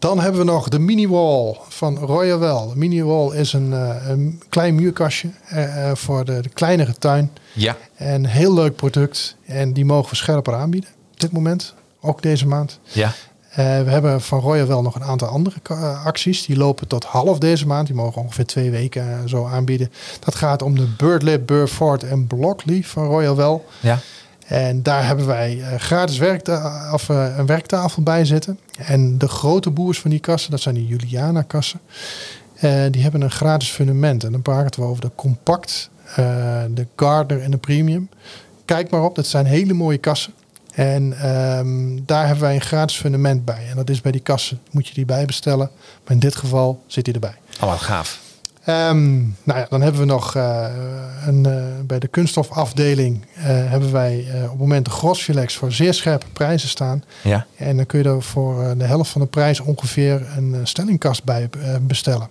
dan 0.02 0.20
hebben 0.20 0.40
we 0.40 0.46
nog 0.46 0.68
de 0.68 0.78
mini 0.78 1.08
wall 1.08 1.56
van 1.68 1.98
Royal 1.98 2.38
Well. 2.38 2.68
De 2.68 2.76
mini 2.76 3.02
wall 3.02 3.36
is 3.36 3.52
een, 3.52 3.72
eh, 3.72 4.08
een 4.08 4.42
klein 4.48 4.74
muurkastje 4.74 5.28
eh, 5.48 5.90
eh, 5.90 5.96
voor 5.96 6.24
de, 6.24 6.40
de 6.40 6.48
kleinere 6.48 6.94
tuin. 6.98 7.30
Ja. 7.52 7.76
En 7.94 8.26
heel 8.26 8.54
leuk 8.54 8.76
product. 8.76 9.36
En 9.46 9.72
die 9.72 9.84
mogen 9.84 10.10
we 10.10 10.16
scherper 10.16 10.54
aanbieden 10.54 10.90
op 11.12 11.20
dit 11.20 11.32
moment. 11.32 11.74
Ook 12.00 12.22
deze 12.22 12.46
maand. 12.46 12.78
Ja. 12.82 13.12
We 13.54 13.90
hebben 13.90 14.20
van 14.20 14.40
Royal 14.40 14.66
wel 14.66 14.82
nog 14.82 14.94
een 14.94 15.04
aantal 15.04 15.28
andere 15.28 15.56
acties. 16.04 16.46
Die 16.46 16.56
lopen 16.56 16.86
tot 16.86 17.04
half 17.04 17.38
deze 17.38 17.66
maand. 17.66 17.86
Die 17.86 17.96
mogen 17.96 18.22
ongeveer 18.22 18.46
twee 18.46 18.70
weken 18.70 19.28
zo 19.28 19.46
aanbieden. 19.46 19.92
Dat 20.20 20.34
gaat 20.34 20.62
om 20.62 20.76
de 20.76 20.86
Birdlip, 20.96 21.46
Burford 21.46 22.04
en 22.04 22.26
Blockley 22.26 22.82
van 22.84 23.06
Royal 23.06 23.36
wel. 23.36 23.64
Ja. 23.80 23.98
En 24.46 24.82
daar 24.82 25.06
hebben 25.06 25.26
wij 25.26 25.60
eh, 25.62 25.78
gratis 25.78 26.20
of, 26.92 27.08
eh, 27.08 27.36
een 27.36 27.46
werktafel 27.46 28.02
bij 28.02 28.24
zitten. 28.24 28.58
En 28.78 29.18
de 29.18 29.28
grote 29.28 29.70
boers 29.70 30.00
van 30.00 30.10
die 30.10 30.20
kassen, 30.20 30.50
dat 30.50 30.60
zijn 30.60 30.74
de 30.74 30.86
Juliana-kassen. 30.86 31.80
eh, 32.54 32.82
die 32.90 33.02
hebben 33.02 33.20
een 33.22 33.30
gratis 33.30 33.68
fundament. 33.70 34.24
En 34.24 34.32
dan 34.32 34.42
praten 34.42 34.80
we 34.80 34.86
over 34.86 35.02
de 35.02 35.10
compact, 35.14 35.90
eh, 36.06 36.16
de 36.70 36.86
Gardner 36.96 37.42
en 37.42 37.50
de 37.50 37.56
Premium. 37.56 38.08
Kijk 38.64 38.90
maar 38.90 39.02
op, 39.02 39.14
dat 39.14 39.26
zijn 39.26 39.46
hele 39.46 39.72
mooie 39.72 39.98
kassen. 39.98 40.32
En 40.74 41.12
ehm, 41.18 41.98
daar 42.06 42.24
hebben 42.26 42.44
wij 42.44 42.54
een 42.54 42.60
gratis 42.60 42.96
fundament 42.96 43.44
bij. 43.44 43.66
En 43.70 43.76
dat 43.76 43.90
is 43.90 44.00
bij 44.00 44.12
die 44.12 44.20
kassen, 44.20 44.60
moet 44.70 44.88
je 44.88 44.94
die 44.94 45.04
bij 45.04 45.24
bestellen. 45.24 45.70
Maar 46.04 46.12
in 46.12 46.18
dit 46.18 46.36
geval 46.36 46.82
zit 46.86 47.04
die 47.04 47.14
erbij. 47.14 47.34
Oh, 47.60 47.68
wat 47.68 47.80
gaaf. 47.80 48.20
Ehm, 48.64 49.18
nou 49.20 49.58
ja, 49.58 49.66
dan 49.68 49.80
hebben 49.82 50.00
we 50.00 50.06
nog 50.06 50.34
eh, 50.34 50.66
een, 51.26 51.46
eh, 51.46 51.62
bij 51.86 51.98
de 51.98 52.08
kunststofafdeling 52.08 53.26
eh, 53.34 53.44
hebben 53.44 53.92
wij 53.92 54.26
op 54.44 54.50
het 54.50 54.58
moment 54.58 54.84
de 54.84 54.90
Grosfilex 54.90 55.56
voor 55.56 55.72
zeer 55.72 55.94
scherpe 55.94 56.26
prijzen 56.32 56.68
staan. 56.68 57.04
Ja. 57.22 57.46
En 57.56 57.76
dan 57.76 57.86
kun 57.86 57.98
je 57.98 58.08
er 58.08 58.22
voor 58.22 58.74
de 58.76 58.84
helft 58.84 59.10
van 59.10 59.20
de 59.20 59.26
prijs 59.26 59.60
ongeveer 59.60 60.26
een 60.36 60.56
stellingkast 60.62 61.24
bij 61.24 61.50
bestellen. 61.80 62.28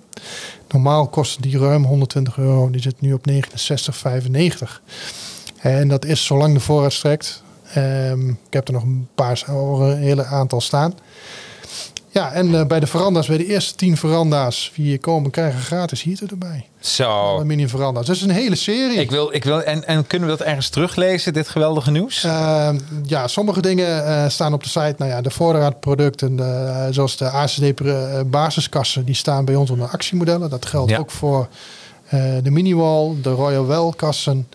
Normaal 0.69 1.07
kost 1.07 1.41
die 1.41 1.57
ruim 1.59 1.85
120 1.85 2.37
euro, 2.37 2.69
die 2.69 2.81
zit 2.81 3.01
nu 3.01 3.13
op 3.13 3.25
69,95. 3.25 4.81
En 5.57 5.87
dat 5.87 6.05
is 6.05 6.25
zolang 6.25 6.53
de 6.53 6.59
voorraad 6.59 6.93
strekt. 6.93 7.43
Ehm, 7.73 8.29
ik 8.29 8.53
heb 8.53 8.67
er 8.67 8.73
nog 8.73 8.83
een 8.83 9.07
paar, 9.15 9.43
een 9.47 9.97
hele 9.97 10.25
aantal 10.25 10.61
staan. 10.61 10.93
Ja, 12.13 12.31
en 12.31 12.55
eh, 12.55 12.65
bij 12.65 12.79
de 12.79 12.87
veranda's, 12.87 13.27
bij 13.27 13.37
de 13.37 13.45
eerste 13.45 13.75
10 13.75 13.97
veranda's 13.97 14.71
die 14.75 14.85
hier 14.85 14.99
komen, 14.99 15.31
krijgen 15.31 15.59
gratis 15.59 16.03
heater 16.03 16.27
erbij. 16.29 16.65
Zo. 16.79 17.09
Aluminium 17.09 17.69
veranda's. 17.69 18.05
Dat 18.05 18.15
is 18.15 18.21
een 18.21 18.29
hele 18.29 18.55
serie. 18.55 18.99
Ik 18.99 19.11
wil, 19.11 19.33
ik 19.33 19.43
wil, 19.43 19.61
en, 19.63 19.87
en 19.87 20.07
kunnen 20.07 20.29
we 20.29 20.37
dat 20.37 20.47
ergens 20.47 20.69
teruglezen, 20.69 21.33
dit 21.33 21.47
geweldige 21.49 21.91
nieuws? 21.91 22.23
Ehm, 22.23 22.77
ja, 23.05 23.27
sommige 23.27 23.61
dingen 23.61 24.05
eh, 24.05 24.29
staan 24.29 24.53
op 24.53 24.63
de 24.63 24.69
site. 24.69 24.95
Nou 24.97 25.11
ja, 25.11 25.21
de 25.21 25.29
voorraadproducten, 25.29 26.39
eh, 26.39 26.85
zoals 26.89 27.17
de 27.17 27.29
ACD 27.29 27.73
basiskassen, 28.29 29.05
die 29.05 29.15
staan 29.15 29.45
bij 29.45 29.55
ons 29.55 29.69
onder 29.69 29.87
actiemodellen. 29.87 30.49
Dat 30.49 30.65
geldt 30.65 30.91
Ja. 30.91 30.97
ook 30.97 31.11
voor 31.11 31.47
de 32.43 32.51
Miniwall, 32.51 33.15
de 33.21 33.29
Royal 33.29 33.65
Well 33.67 33.91
kassen, 33.95 34.47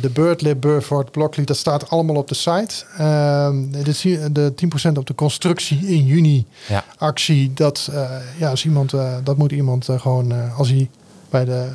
de 0.00 0.10
Birdlip, 0.12 0.60
Burford, 0.60 1.10
Blockley. 1.10 1.44
Dat 1.44 1.56
staat 1.56 1.90
allemaal 1.90 2.16
op 2.16 2.28
de 2.28 2.34
site. 2.34 2.84
Ehm, 2.98 3.70
de, 3.84 3.92
zie- 3.92 4.32
de 4.32 4.54
10% 4.54 4.98
op 4.98 5.06
de 5.06 5.14
constructie 5.14 5.78
in 5.86 6.04
juni 6.06 6.46
Ja. 6.68 6.84
actie. 6.96 7.52
Dat, 7.54 7.88
eh, 7.92 8.10
ja, 8.38 8.50
als 8.50 8.64
iemand, 8.64 8.92
eh, 8.92 9.14
dat 9.24 9.36
moet 9.36 9.52
iemand 9.52 9.88
eh, 9.88 10.00
gewoon, 10.00 10.32
eh, 10.32 10.58
als 10.58 10.68
hij 10.68 10.90
bij 11.30 11.44
de 11.44 11.66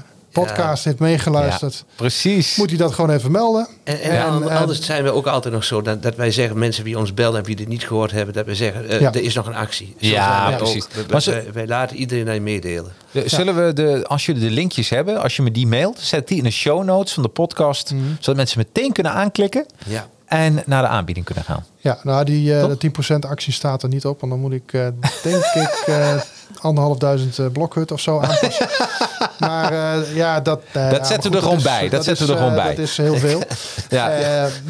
podcast 0.46 0.84
heeft 0.84 1.00
meegeluisterd, 1.00 1.84
Precies. 1.96 2.56
moet 2.56 2.70
hij 2.70 2.78
dat 2.78 2.94
gewoon 2.94 3.10
even 3.10 3.32
melden. 3.32 3.68
En, 3.84 4.02
en 4.02 4.12
En, 4.12 4.24
an- 4.26 4.50
eh, 4.50 4.62
anders 4.62 4.82
zijn 4.82 5.04
we 5.04 5.12
ook 5.12 5.28
altijd 5.28 5.54
nog 5.54 5.64
zo 5.64 5.82
dat, 5.82 6.04
dat 6.04 6.16
wij 6.16 6.32
zeggen, 6.32 6.58
mensen 6.58 6.84
die 6.84 6.98
ons 6.98 7.14
bellen 7.14 7.40
en 7.40 7.46
wie 7.46 7.56
dit 7.56 7.68
niet 7.68 7.84
gehoord 7.88 8.12
hebben, 8.12 8.34
dat 8.34 8.46
wij 8.46 8.56
zeggen, 8.56 8.90
eh, 8.90 9.00
Ja. 9.00 9.14
er 9.14 9.22
is 9.24 9.34
nog 9.36 9.48
een 9.48 9.56
actie. 9.56 9.96
Zo 10.02 10.08
Ja, 10.08 10.50
we 10.50 10.56
precies. 10.56 10.88
We- 10.94 11.06
we- 11.08 11.32
wij, 11.32 11.46
wij 11.54 11.68
laten 11.68 11.98
iedereen 11.98 12.34
je 12.34 12.42
meedelen. 12.42 12.92
De- 13.12 13.24
Zullen 13.30 13.66
we 13.66 13.74
de, 13.74 14.04
als 14.08 14.26
jullie 14.26 14.42
de 14.42 14.52
linkjes 14.52 14.90
hebben, 14.90 15.22
als 15.22 15.36
je 15.36 15.42
me 15.42 15.52
die 15.52 15.68
mailt, 15.68 16.00
zet 16.00 16.28
die 16.28 16.38
in 16.38 16.44
de 16.44 16.50
show 16.52 16.84
notes 16.84 17.14
van 17.14 17.24
de 17.24 17.30
podcast, 17.30 17.92
Mhm. 17.94 18.04
zodat 18.20 18.36
mensen 18.36 18.58
meteen 18.58 18.92
kunnen 18.92 19.12
aanklikken 19.12 19.66
Ja. 19.86 20.08
en 20.26 20.64
naar 20.66 20.82
de 20.82 20.88
aanbieding 20.88 21.26
kunnen 21.26 21.44
gaan. 21.44 21.66
Ja, 21.78 22.00
nou 22.04 22.24
die 22.26 22.54
eh, 22.54 22.60
Toch? 22.62 22.70
de 22.70 22.78
10% 22.78 23.26
actie 23.26 23.54
staat 23.54 23.84
er 23.84 23.90
niet 23.90 24.06
op. 24.06 24.20
Want 24.20 24.32
dan 24.32 24.42
moet 24.42 24.52
ik, 24.54 24.74
eh, 24.74 24.88
denk 25.24 25.44
ik, 25.66 25.84
eh 25.86 26.16
anderhalfduizend 26.62 27.40
eh, 27.40 27.46
blokhut 27.52 27.92
of 27.92 28.00
zo 28.02 28.20
aanpassen. 28.20 28.68
maar 29.40 29.72
eh, 29.72 30.16
ja, 30.16 30.40
dat... 30.42 30.62
eh, 30.72 30.90
Dat 30.92 31.08
zetten 31.08 31.32
we 31.32 31.38
er 31.38 31.44
gewoon 31.44 31.62
bij. 31.64 31.90
Dat 31.90 32.04
zetten 32.04 32.26
we 32.28 32.32
er 32.32 32.38
gewoon 32.38 32.56
bij. 32.56 32.76
Dat 32.76 32.78
is 32.86 32.98
heel 32.98 33.16
veel. 33.18 33.42
Ja. 33.90 34.08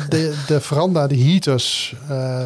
De, 0.09 0.35
de 0.47 0.61
veranda, 0.61 1.07
de 1.07 1.17
heaters. 1.19 1.95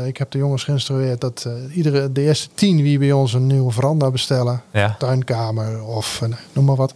ik 0.06 0.18
heb 0.18 0.32
de 0.32 0.38
jongens 0.38 0.64
geïnstrueerd 0.64 1.22
dat 1.22 1.48
iedere, 1.74 2.12
de 2.12 2.22
eerste 2.22 2.48
tien 2.54 2.82
wie 2.82 3.00
bij 3.00 3.12
ons 3.12 3.34
een 3.34 3.48
nieuwe 3.48 3.72
veranda 3.72 4.12
bestellen. 4.12 4.62
Ja. 4.72 4.96
Tuinkamer 5.00 5.84
of 5.84 6.22
eh, 6.22 6.30
noem 6.54 6.66
maar 6.66 6.76
wat. 6.76 6.94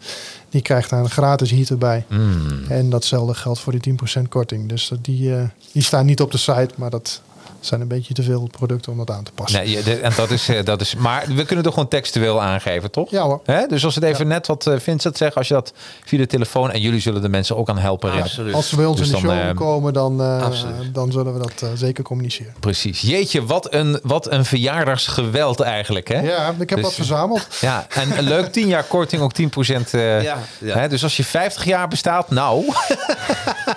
Die 0.50 0.62
krijgt 0.62 0.89
daar 0.89 1.00
een 1.00 1.10
gratis 1.10 1.52
heater 1.52 1.78
bij. 1.78 2.06
Mm. 2.10 2.64
En 2.70 2.89
datzelfde 2.89 3.34
geldt 3.34 3.60
voor 3.60 3.80
die 3.80 3.96
10% 4.20 4.22
korting. 4.30 4.70
Dus 4.70 4.88
dat 4.88 5.04
die, 5.04 5.34
die 5.72 5.82
staan 5.84 6.06
niet 6.06 6.22
op 6.22 6.32
de 6.32 6.38
site, 6.38 6.70
maar 6.76 6.89
dat 6.89 7.22
zijn 7.66 7.82
een 7.82 7.88
beetje 7.88 8.13
te 8.13 8.24
veel 8.24 8.47
producten 8.51 8.91
om 8.91 8.97
dat 8.97 9.11
aan 9.11 9.24
te 9.24 9.32
passen. 9.32 9.63
Nee, 9.63 9.99
en 10.01 10.11
dat 10.16 10.32
is, 10.32 10.49
eh, 10.49 10.63
dat 10.63 10.82
is, 10.82 10.95
maar 10.95 11.24
we 11.28 11.45
kunnen 11.45 11.66
het 11.66 11.74
gewoon 11.74 11.89
textueel 11.89 12.41
aangeven, 12.41 12.91
toch? 12.91 13.11
Ja 13.11 13.22
hoor. 13.24 13.41
Hè? 13.45 13.68
Dus 13.68 13.86
als 13.86 13.95
het 13.95 14.03
even 14.03 14.28
net 14.28 14.47
wat 14.47 14.68
eh, 14.68 14.74
Vincent 14.80 15.18
zegt, 15.18 15.36
als 15.36 15.47
je 15.47 15.53
dat 15.53 15.74
via 16.05 16.18
de 16.18 16.28
telefoon 16.28 16.72
en 16.72 16.82
jullie 16.82 16.99
zullen 16.99 17.22
de 17.22 17.30
mensen 17.30 17.57
ook 17.57 17.70
aan 17.70 17.78
helpen. 17.78 18.11
Riad. 18.11 18.24
Absoluut. 18.24 18.53
Als 18.53 18.70
ze 18.70 18.76
bij 18.76 18.86
ons 18.86 18.97
Dus 18.99 19.07
in 19.09 19.16
de 19.16 19.22
dan, 19.22 19.36
show 19.36 19.49
eh, 19.49 19.55
komen, 19.55 19.93
dan, 19.93 20.22
eh, 20.22 20.49
dan 20.91 21.11
zullen 21.11 21.34
we 21.34 21.39
dat 21.39 21.70
zeker 21.76 22.03
communiceren. 22.03 22.53
Precies. 22.59 23.01
Jeetje, 23.01 23.45
wat 23.45 23.74
een, 23.74 23.99
wat 24.03 24.32
een 24.32 24.45
verjaardagsgeweld 24.45 25.59
eigenlijk, 25.59 26.07
hè? 26.07 26.20
Ja, 26.20 26.49
ik 26.59 26.70
heb 26.70 26.78
Dus- 26.78 26.82
wat 26.82 26.93
verzameld. 26.93 27.47
Ja, 27.61 27.86
en 27.89 28.18
een 28.18 28.24
leuk 28.24 28.51
10 28.51 28.68
jaar 28.68 28.84
korting, 28.84 29.22
ook 29.22 29.34
10%. 29.34 29.93
eh 29.93 30.24
Ja, 30.24 30.38
ja. 30.57 30.78
Hè? 30.78 30.88
Dus 30.89 31.03
als 31.03 31.18
je 31.18 31.24
50 31.24 31.66
jaar 31.66 31.88
bestaat, 31.88 32.30
nou. 32.30 32.66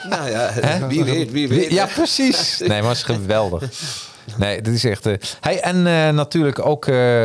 Nou 0.09 0.31
ja, 0.31 0.51
wie 0.89 1.05
weet, 1.05 1.31
wie 1.33 1.49
weet. 1.49 1.71
Ja, 1.71 1.87
precies. 1.87 2.59
Nee, 2.59 2.69
maar 2.69 2.89
het 2.89 2.97
is 2.99 3.03
geweldig. 3.03 3.63
Nee, 4.37 4.63
dit 4.63 4.75
is 4.75 4.85
echt. 4.85 5.07
eh 5.07 5.15
hey, 5.41 5.61
en 5.61 5.87
eh, 5.87 6.09
natuurlijk 6.09 6.67
ook 6.67 6.87
eh, 6.87 7.25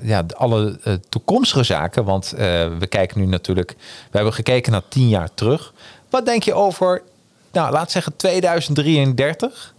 ja, 0.00 0.24
alle 0.36 0.78
toekomstige 1.08 1.62
zaken. 1.62 2.04
Want 2.04 2.34
we 2.78 2.86
kijken 2.88 3.20
nu 3.20 3.26
natuurlijk. 3.26 3.74
We 3.78 4.16
hebben 4.16 4.34
gekeken 4.34 4.72
naar 4.72 4.88
10 4.88 5.08
jaar 5.08 5.34
terug. 5.34 5.72
Wat 6.10 6.26
denk 6.26 6.42
je 6.42 6.54
over, 6.54 7.02
nou, 7.52 7.72
laat 7.72 7.90
zeggen 7.90 8.16
2033? 8.16 9.74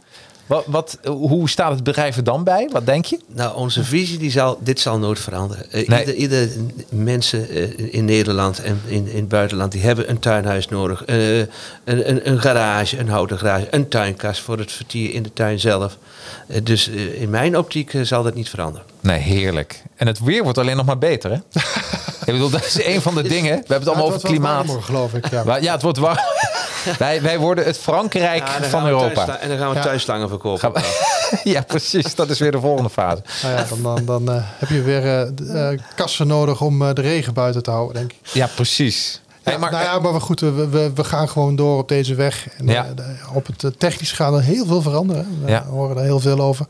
Wat, 0.51 0.63
wat, 0.67 0.97
hoe 1.05 1.49
staat 1.49 1.71
het 1.71 1.83
bedrijf 1.83 2.17
er 2.17 2.23
dan 2.23 2.43
bij? 2.43 2.69
Wat 2.71 2.85
denk 2.85 3.05
je? 3.05 3.19
Nou, 3.27 3.55
onze 3.55 3.83
visie, 3.83 4.17
die 4.17 4.31
zal, 4.31 4.57
dit 4.61 4.79
zal 4.79 4.97
nooit 4.97 5.19
veranderen. 5.19 5.71
Eh, 5.71 5.87
Nee. 5.87 5.99
ieder, 5.99 6.15
ieder 6.15 6.49
mensen 6.89 7.49
eh, 7.49 7.93
in 7.93 8.05
Nederland 8.05 8.61
en 8.61 8.81
in, 8.85 9.07
in 9.07 9.15
het 9.15 9.27
buitenland, 9.27 9.71
die 9.71 9.81
hebben 9.81 10.09
een 10.09 10.19
tuinhuis 10.19 10.67
nodig. 10.67 11.03
Eh, 11.05 11.37
een, 11.39 11.47
een, 11.83 12.29
een 12.29 12.39
garage, 12.41 12.97
een 12.99 13.09
houten 13.09 13.37
garage, 13.37 13.67
een 13.71 13.87
tuinkast 13.87 14.41
voor 14.41 14.57
het 14.57 14.71
vertier 14.71 15.13
in 15.13 15.23
de 15.23 15.33
tuin 15.33 15.59
zelf. 15.59 15.97
Dus 16.63 16.87
in 17.13 17.29
mijn 17.29 17.57
optiek 17.57 17.93
zal 18.01 18.23
dat 18.23 18.33
niet 18.33 18.49
veranderen. 18.49 18.87
Nee, 18.99 19.19
heerlijk. 19.19 19.83
En 19.95 20.07
het 20.07 20.19
weer 20.19 20.43
wordt 20.43 20.57
alleen 20.57 20.75
nog 20.77 20.85
maar 20.85 20.97
beter, 20.97 21.31
hè? 21.31 21.37
Ik 22.25 22.33
bedoel, 22.37 22.49
dat 22.49 22.65
is 22.65 22.85
een 22.85 23.01
van 23.01 23.15
de 23.15 23.21
dingen. 23.35 23.51
We 23.51 23.73
hebben 23.73 23.77
het 23.79 23.87
allemaal 23.87 24.05
Ja, 24.07 24.13
over 24.13 24.13
het 24.13 24.21
wel 24.23 24.31
klimaat. 24.31 24.65
warmer, 24.65 24.83
geloof 24.83 25.13
ik. 25.13 25.29
Ja. 25.29 25.43
Maar 25.43 25.63
Ja, 25.63 25.71
het 25.73 25.81
wordt 25.81 25.97
warm. 25.97 26.17
wij, 26.97 27.21
wij 27.21 27.39
worden 27.39 27.65
het 27.65 27.77
Frankrijk 27.77 28.47
Ja, 28.47 28.53
van 28.53 28.63
gaan 28.79 28.87
Europa. 28.87 29.37
En 29.39 29.49
dan 29.49 29.57
gaan 29.57 29.69
we 29.69 29.75
Ja. 29.75 29.81
tuinslangen 29.81 30.29
verkopen. 30.29 30.59
Gaan 30.59 30.71
we- 30.73 31.39
ja, 31.49 31.61
precies. 31.61 32.15
Dat 32.15 32.29
is 32.29 32.39
weer 32.39 32.51
de 32.51 32.59
volgende 32.59 32.89
fase. 32.89 33.21
Nou 33.43 33.55
ja, 33.55 33.65
dan 33.69 33.81
dan, 33.83 34.05
dan 34.05 34.35
eh, 34.35 34.41
heb 34.43 34.69
je 34.69 34.81
weer 34.81 35.03
eh, 35.05 35.71
eh, 35.71 35.79
kassen 35.95 36.27
nodig 36.27 36.61
om 36.61 36.81
eh, 36.87 36.93
de 36.93 37.01
regen 37.01 37.33
buiten 37.33 37.63
te 37.63 37.71
houden, 37.71 37.95
denk 37.95 38.11
ik. 38.11 38.17
Ja, 38.33 38.47
precies. 38.55 39.21
Ja, 39.43 39.49
Hey, 39.51 39.59
maar, 39.59 39.71
nou 39.71 39.83
ja, 39.83 39.99
maar 39.99 40.13
we, 40.13 40.19
goed, 40.19 40.39
we, 40.39 40.51
we, 40.69 40.91
we 40.95 41.03
gaan 41.03 41.29
gewoon 41.29 41.55
door 41.55 41.77
op 41.77 41.87
deze 41.87 42.15
weg. 42.15 42.47
En, 42.57 42.67
Ja. 42.67 42.83
eh, 42.85 42.89
de- 42.95 43.15
op 43.33 43.47
het 43.47 43.79
technisch 43.79 44.11
gaat 44.11 44.33
er 44.33 44.41
heel 44.41 44.65
veel 44.65 44.81
veranderen. 44.81 45.41
We 45.43 45.49
Ja. 45.51 45.63
horen 45.65 45.97
er 45.97 46.03
heel 46.03 46.19
veel 46.19 46.39
over. 46.39 46.65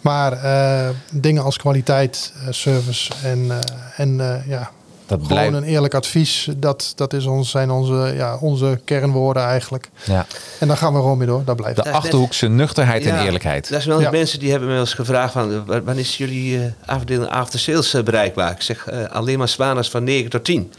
Maar 0.00 0.32
eh, 0.32 0.88
dingen 1.12 1.42
als 1.42 1.56
kwaliteit, 1.56 2.32
service 2.50 3.12
en, 3.22 3.46
eh, 3.50 3.56
en 3.96 4.20
eh, 4.20 4.48
ja, 4.48 4.70
dat 5.06 5.18
gewoon 5.22 5.28
blijft. 5.28 5.54
een 5.54 5.62
eerlijk 5.64 5.94
advies. 5.94 6.48
Dat, 6.56 6.92
dat 6.96 7.12
is 7.12 7.26
ons, 7.26 7.50
zijn 7.50 7.70
onze, 7.70 8.12
ja, 8.16 8.36
onze 8.40 8.80
kernwoorden 8.84 9.42
eigenlijk. 9.42 9.88
Ja. 10.04 10.26
En 10.58 10.68
dan 10.68 10.76
gaan 10.76 10.92
we 10.92 10.98
gewoon 10.98 11.18
mee 11.18 11.26
door. 11.26 11.42
Dat 11.44 11.56
blijft. 11.56 11.82
De 11.84 11.90
achterhoekse 11.90 12.48
nuchterheid 12.48 13.06
en 13.06 13.14
Ja, 13.14 13.24
eerlijkheid. 13.24 13.68
Dat 13.70 13.78
is 13.78 13.86
wel 13.86 14.00
Ja. 14.00 14.10
mensen 14.10 14.38
die 14.38 14.50
hebben 14.50 14.68
me 14.68 14.74
wel 14.74 14.82
eens 14.84 14.94
gevraagd 14.94 15.32
van 15.32 15.52
eh, 15.52 15.58
wa- 15.66 15.82
wanneer 15.82 16.04
is 16.04 16.16
jullie 16.16 16.58
eh, 16.58 16.64
afdeling 16.86 17.28
after 17.30 17.58
sales 17.58 17.94
eh, 17.94 18.02
bereikbaar? 18.02 18.50
Ik 18.50 18.62
zeg 18.62 18.86
alleen 19.10 19.38
maar 19.38 19.48
Swaners 19.48 19.90
van 19.90 20.04
9 20.04 20.30
tot 20.30 20.44
10. 20.44 20.72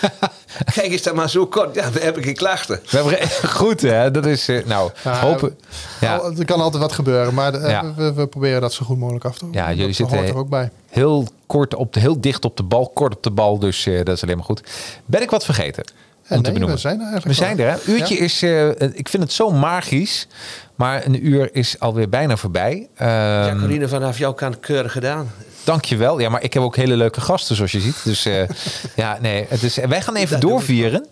Kijk, 0.74 0.86
is 0.92 1.02
dat 1.02 1.14
maar 1.14 1.30
zo 1.30 1.46
kort? 1.46 1.74
Ja, 1.74 1.90
we 1.90 2.00
hebben 2.00 2.22
geen 2.22 2.34
klachten. 2.34 2.80
We 2.90 2.96
hebben 2.98 3.18
goed, 3.60 3.80
hè? 3.80 4.10
Dat 4.10 4.26
is, 4.26 4.48
eh, 4.48 4.64
nou, 4.66 4.90
hopen. 5.02 5.58
Ja, 6.00 6.16
Al- 6.16 6.32
Er 6.38 6.44
kan 6.44 6.60
altijd 6.60 6.82
wat 6.82 6.92
gebeuren, 6.92 7.34
maar 7.34 7.54
eh, 7.54 7.70
Ja. 7.70 7.94
we, 7.96 8.12
we 8.12 8.26
proberen 8.26 8.60
dat 8.60 8.72
zo 8.72 8.84
goed 8.84 8.98
mogelijk 8.98 9.24
af 9.24 9.38
te 9.38 9.44
doen. 9.44 9.52
Ja, 9.54 9.68
jullie 9.70 9.86
dat 9.86 9.94
zitten- 9.96 10.18
er 10.26 10.36
ook 10.36 10.48
bij. 10.48 10.70
heel 10.90 11.28
kort 11.46 11.74
op 11.74 11.92
de, 11.92 12.00
heel 12.00 12.20
dicht 12.20 12.44
op 12.44 12.56
de 12.56 12.62
bal, 12.62 12.88
kort 12.88 13.16
op 13.16 13.22
de 13.22 13.30
bal, 13.30 13.58
dus 13.58 13.86
eh, 13.86 13.96
dat 14.04 14.16
is 14.16 14.22
alleen 14.22 14.36
maar 14.36 14.44
goed. 14.44 14.60
Ben 15.06 15.22
ik 15.22 15.30
wat 15.30 15.44
vergeten? 15.44 15.84
Om 15.84 15.92
En 16.36 16.36
te 16.36 16.42
nee, 16.42 16.52
benoemen. 16.52 16.74
we 16.74 16.80
zijn 16.80 16.94
er 17.00 17.04
We 17.04 17.10
eigenlijk 17.10 17.38
zijn 17.38 17.56
wel. 17.56 17.66
er, 17.66 17.72
hè? 17.84 17.92
Uurtje 17.92 18.14
Ja. 18.14 18.20
is, 18.20 18.42
eh, 18.42 18.68
ik 18.98 19.08
vind 19.08 19.22
het 19.22 19.32
zo 19.32 19.50
magisch, 19.50 20.26
maar 20.74 21.06
een 21.06 21.26
uur 21.26 21.54
is 21.54 21.76
alweer 21.80 22.08
bijna 22.08 22.36
voorbij. 22.36 22.88
Ehm 22.96 23.10
Jacqueline, 23.44 23.88
vanaf 23.88 24.18
jouw 24.18 24.32
kant 24.32 24.60
keurig 24.60 24.92
gedaan. 24.92 25.30
Dankjewel. 25.66 26.18
Ja, 26.18 26.28
maar 26.28 26.42
ik 26.42 26.54
heb 26.54 26.62
ook 26.62 26.76
hele 26.76 26.96
leuke 26.96 27.20
gasten, 27.20 27.56
zoals 27.56 27.72
je 27.72 27.80
ziet. 27.80 28.04
Dus 28.04 28.26
eh, 28.26 28.48
ja, 28.96 29.18
nee. 29.20 29.46
Het 29.48 29.62
is, 29.62 29.76
wij 29.76 30.02
gaan 30.02 30.16
even 30.16 30.40
doorvieren. 30.40 31.06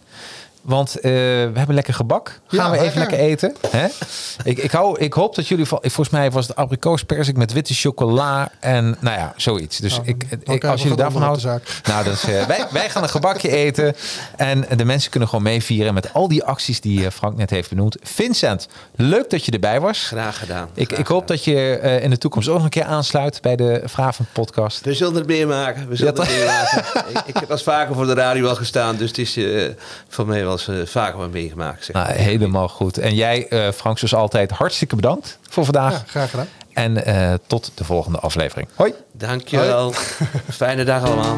Want 0.65 0.97
eh, 0.97 1.03
we 1.03 1.53
hebben 1.55 1.75
lekker 1.75 1.95
gebak. 1.95 2.41
Gaan 2.47 2.65
Ja, 2.65 2.71
we 2.71 2.79
even 2.85 2.99
lekker. 2.99 3.19
lekker 3.19 3.19
eten. 3.19 3.57
Hè? 3.71 3.87
Ik, 4.45 4.59
ik, 4.59 4.71
hou, 4.71 4.99
ik 4.99 5.13
hoop 5.13 5.35
dat 5.35 5.49
jullie... 5.49 5.67
van- 5.67 5.79
Volgens 5.83 6.09
mij 6.11 6.31
was 6.31 6.47
het 6.49 6.57
abrikoospersik 6.57 7.37
met 7.37 7.53
witte 7.53 7.75
chocola. 7.75 8.51
En 8.61 8.97
nou 9.01 9.19
ja, 9.19 9.33
zoiets. 9.37 9.79
Dus 9.79 9.97
Nou, 9.97 10.17
ik, 10.45 10.65
als 10.65 10.83
jullie 10.83 10.97
daarvan 10.97 11.23
houden... 11.23 11.61
de 11.83 11.91
Nou, 11.91 12.07
eh, 12.09 12.47
wij, 12.47 12.67
wij 12.71 12.91
gaan 12.91 13.03
een 13.03 13.09
gebakje 13.09 13.51
eten. 13.51 13.95
En 14.37 14.65
de 14.77 14.85
mensen 14.85 15.11
kunnen 15.11 15.29
gewoon 15.29 15.45
meevieren 15.45 15.95
met 15.95 16.13
al 16.13 16.29
die 16.29 16.45
acties 16.45 16.81
die 16.81 17.05
eh, 17.05 17.11
Frank 17.11 17.37
net 17.37 17.51
heeft 17.51 17.69
benoemd. 17.69 17.97
Vincent, 18.03 18.69
leuk 18.97 19.31
dat 19.31 19.45
je 19.45 19.53
erbij 19.53 19.81
was. 19.81 20.07
Graag 20.07 20.39
gedaan. 20.39 20.69
Ik, 20.75 20.87
Graag 20.89 20.99
ik 21.01 21.07
hoop 21.07 21.21
gedaan. 21.21 21.37
dat 21.37 21.45
je 21.45 21.79
eh, 21.79 22.03
in 22.03 22.11
de 22.11 22.19
toekomst 22.19 22.49
ook 22.49 22.55
nog 22.55 22.65
een 22.65 22.71
keer 22.71 22.85
aansluit 22.85 23.43
bij 23.43 23.57
de 23.57 23.83
Vraven 23.85 24.27
podcast. 24.33 24.85
We 24.85 24.95
zullen 24.95 25.15
het 25.15 25.27
meemaken. 25.27 25.89
We 25.89 25.97
zullen 25.97 26.15
Ja, 26.15 26.21
het 26.23 26.31
meemaken. 26.31 26.85
ik, 27.09 27.23
ik 27.27 27.37
heb 27.37 27.51
eens 27.51 27.63
vaker 27.63 27.95
voor 27.95 28.07
de 28.07 28.15
radio 28.15 28.47
al 28.49 28.55
gestaan, 28.57 28.97
dus 28.97 29.09
het 29.09 29.19
is 29.19 29.37
eh, 29.37 29.69
voor 30.09 30.27
mij 30.27 30.45
wel 30.45 30.54
eens 30.55 30.69
eh, 30.69 30.87
vaker 30.87 31.19
wel 31.19 31.29
meegemaakt. 31.29 31.85
Zeg. 31.85 31.97
Nou, 31.97 32.13
helemaal 32.13 32.69
goed. 32.69 32.99
En 32.99 33.15
jij, 33.15 33.49
eh, 33.49 33.71
Frank, 33.73 33.99
zoals 33.99 34.15
altijd, 34.15 34.51
hartstikke 34.51 34.97
bedankt 34.97 35.39
voor 35.49 35.65
vandaag. 35.65 35.93
Ja, 35.93 36.03
graag 36.07 36.31
gedaan. 36.31 36.49
En 36.73 37.05
eh, 37.05 37.35
tot 37.47 37.71
de 37.75 37.85
volgende 37.85 38.19
aflevering. 38.19 38.69
Hoi. 38.75 38.95
Dankjewel. 39.13 39.93
Fijne 40.51 40.85
dag 40.85 41.03
allemaal. 41.05 41.37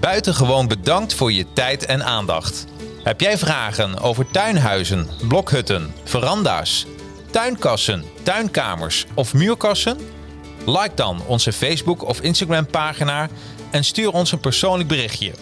Buitengewoon 0.00 0.68
bedankt 0.68 1.14
voor 1.14 1.32
je 1.32 1.46
tijd 1.52 1.86
en 1.86 2.04
aandacht. 2.04 2.64
Heb 3.02 3.20
jij 3.20 3.38
vragen 3.38 3.98
over 3.98 4.30
tuinhuizen, 4.30 5.08
blokhutten, 5.28 5.94
veranda's, 6.04 6.86
tuinkassen, 7.36 8.04
tuinkamers 8.22 9.06
of 9.14 9.34
muurkassen? 9.34 9.98
Like 10.66 10.94
dan 10.94 11.22
onze 11.26 11.52
Facebook 11.52 12.02
of 12.02 12.20
Instagram 12.20 12.66
pagina 12.66 13.28
en 13.70 13.84
stuur 13.84 14.12
ons 14.12 14.32
een 14.32 14.40
persoonlijk 14.40 14.88
berichtje. 14.88 15.32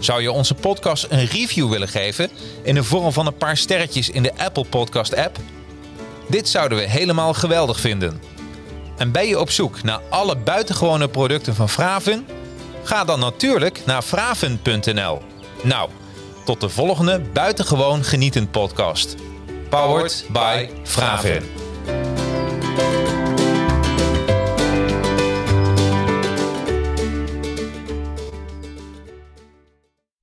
Zou 0.00 0.22
je 0.22 0.32
onze 0.32 0.54
podcast 0.54 1.06
een 1.08 1.26
review 1.26 1.70
willen 1.70 1.88
geven 1.88 2.30
in 2.62 2.74
de 2.74 2.84
vorm 2.84 3.12
van 3.12 3.26
een 3.26 3.36
paar 3.36 3.56
sterretjes 3.56 4.10
in 4.10 4.22
de 4.22 4.32
Apple 4.36 4.64
Podcast 4.64 5.16
app? 5.16 5.38
Dit 6.28 6.48
zouden 6.48 6.78
we 6.78 6.84
helemaal 6.84 7.34
geweldig 7.34 7.80
vinden. 7.80 8.22
En 8.96 9.12
ben 9.12 9.26
je 9.26 9.40
op 9.40 9.50
zoek 9.50 9.82
naar 9.82 10.00
alle 10.08 10.36
buitengewone 10.36 11.08
producten 11.08 11.54
van 11.54 11.68
Fraven? 11.68 12.26
Ga 12.82 13.04
dan 13.04 13.20
natuurlijk 13.20 13.82
naar 13.86 14.02
fraven.nl. 14.02 15.22
Nou, 15.62 15.90
tot 16.44 16.60
de 16.60 16.68
volgende 16.68 17.20
buitengewoon 17.32 18.04
genietend 18.04 18.50
podcast. 18.50 19.14
Powered 19.70 20.12
by 20.30 20.66
Fraven. 20.84 21.65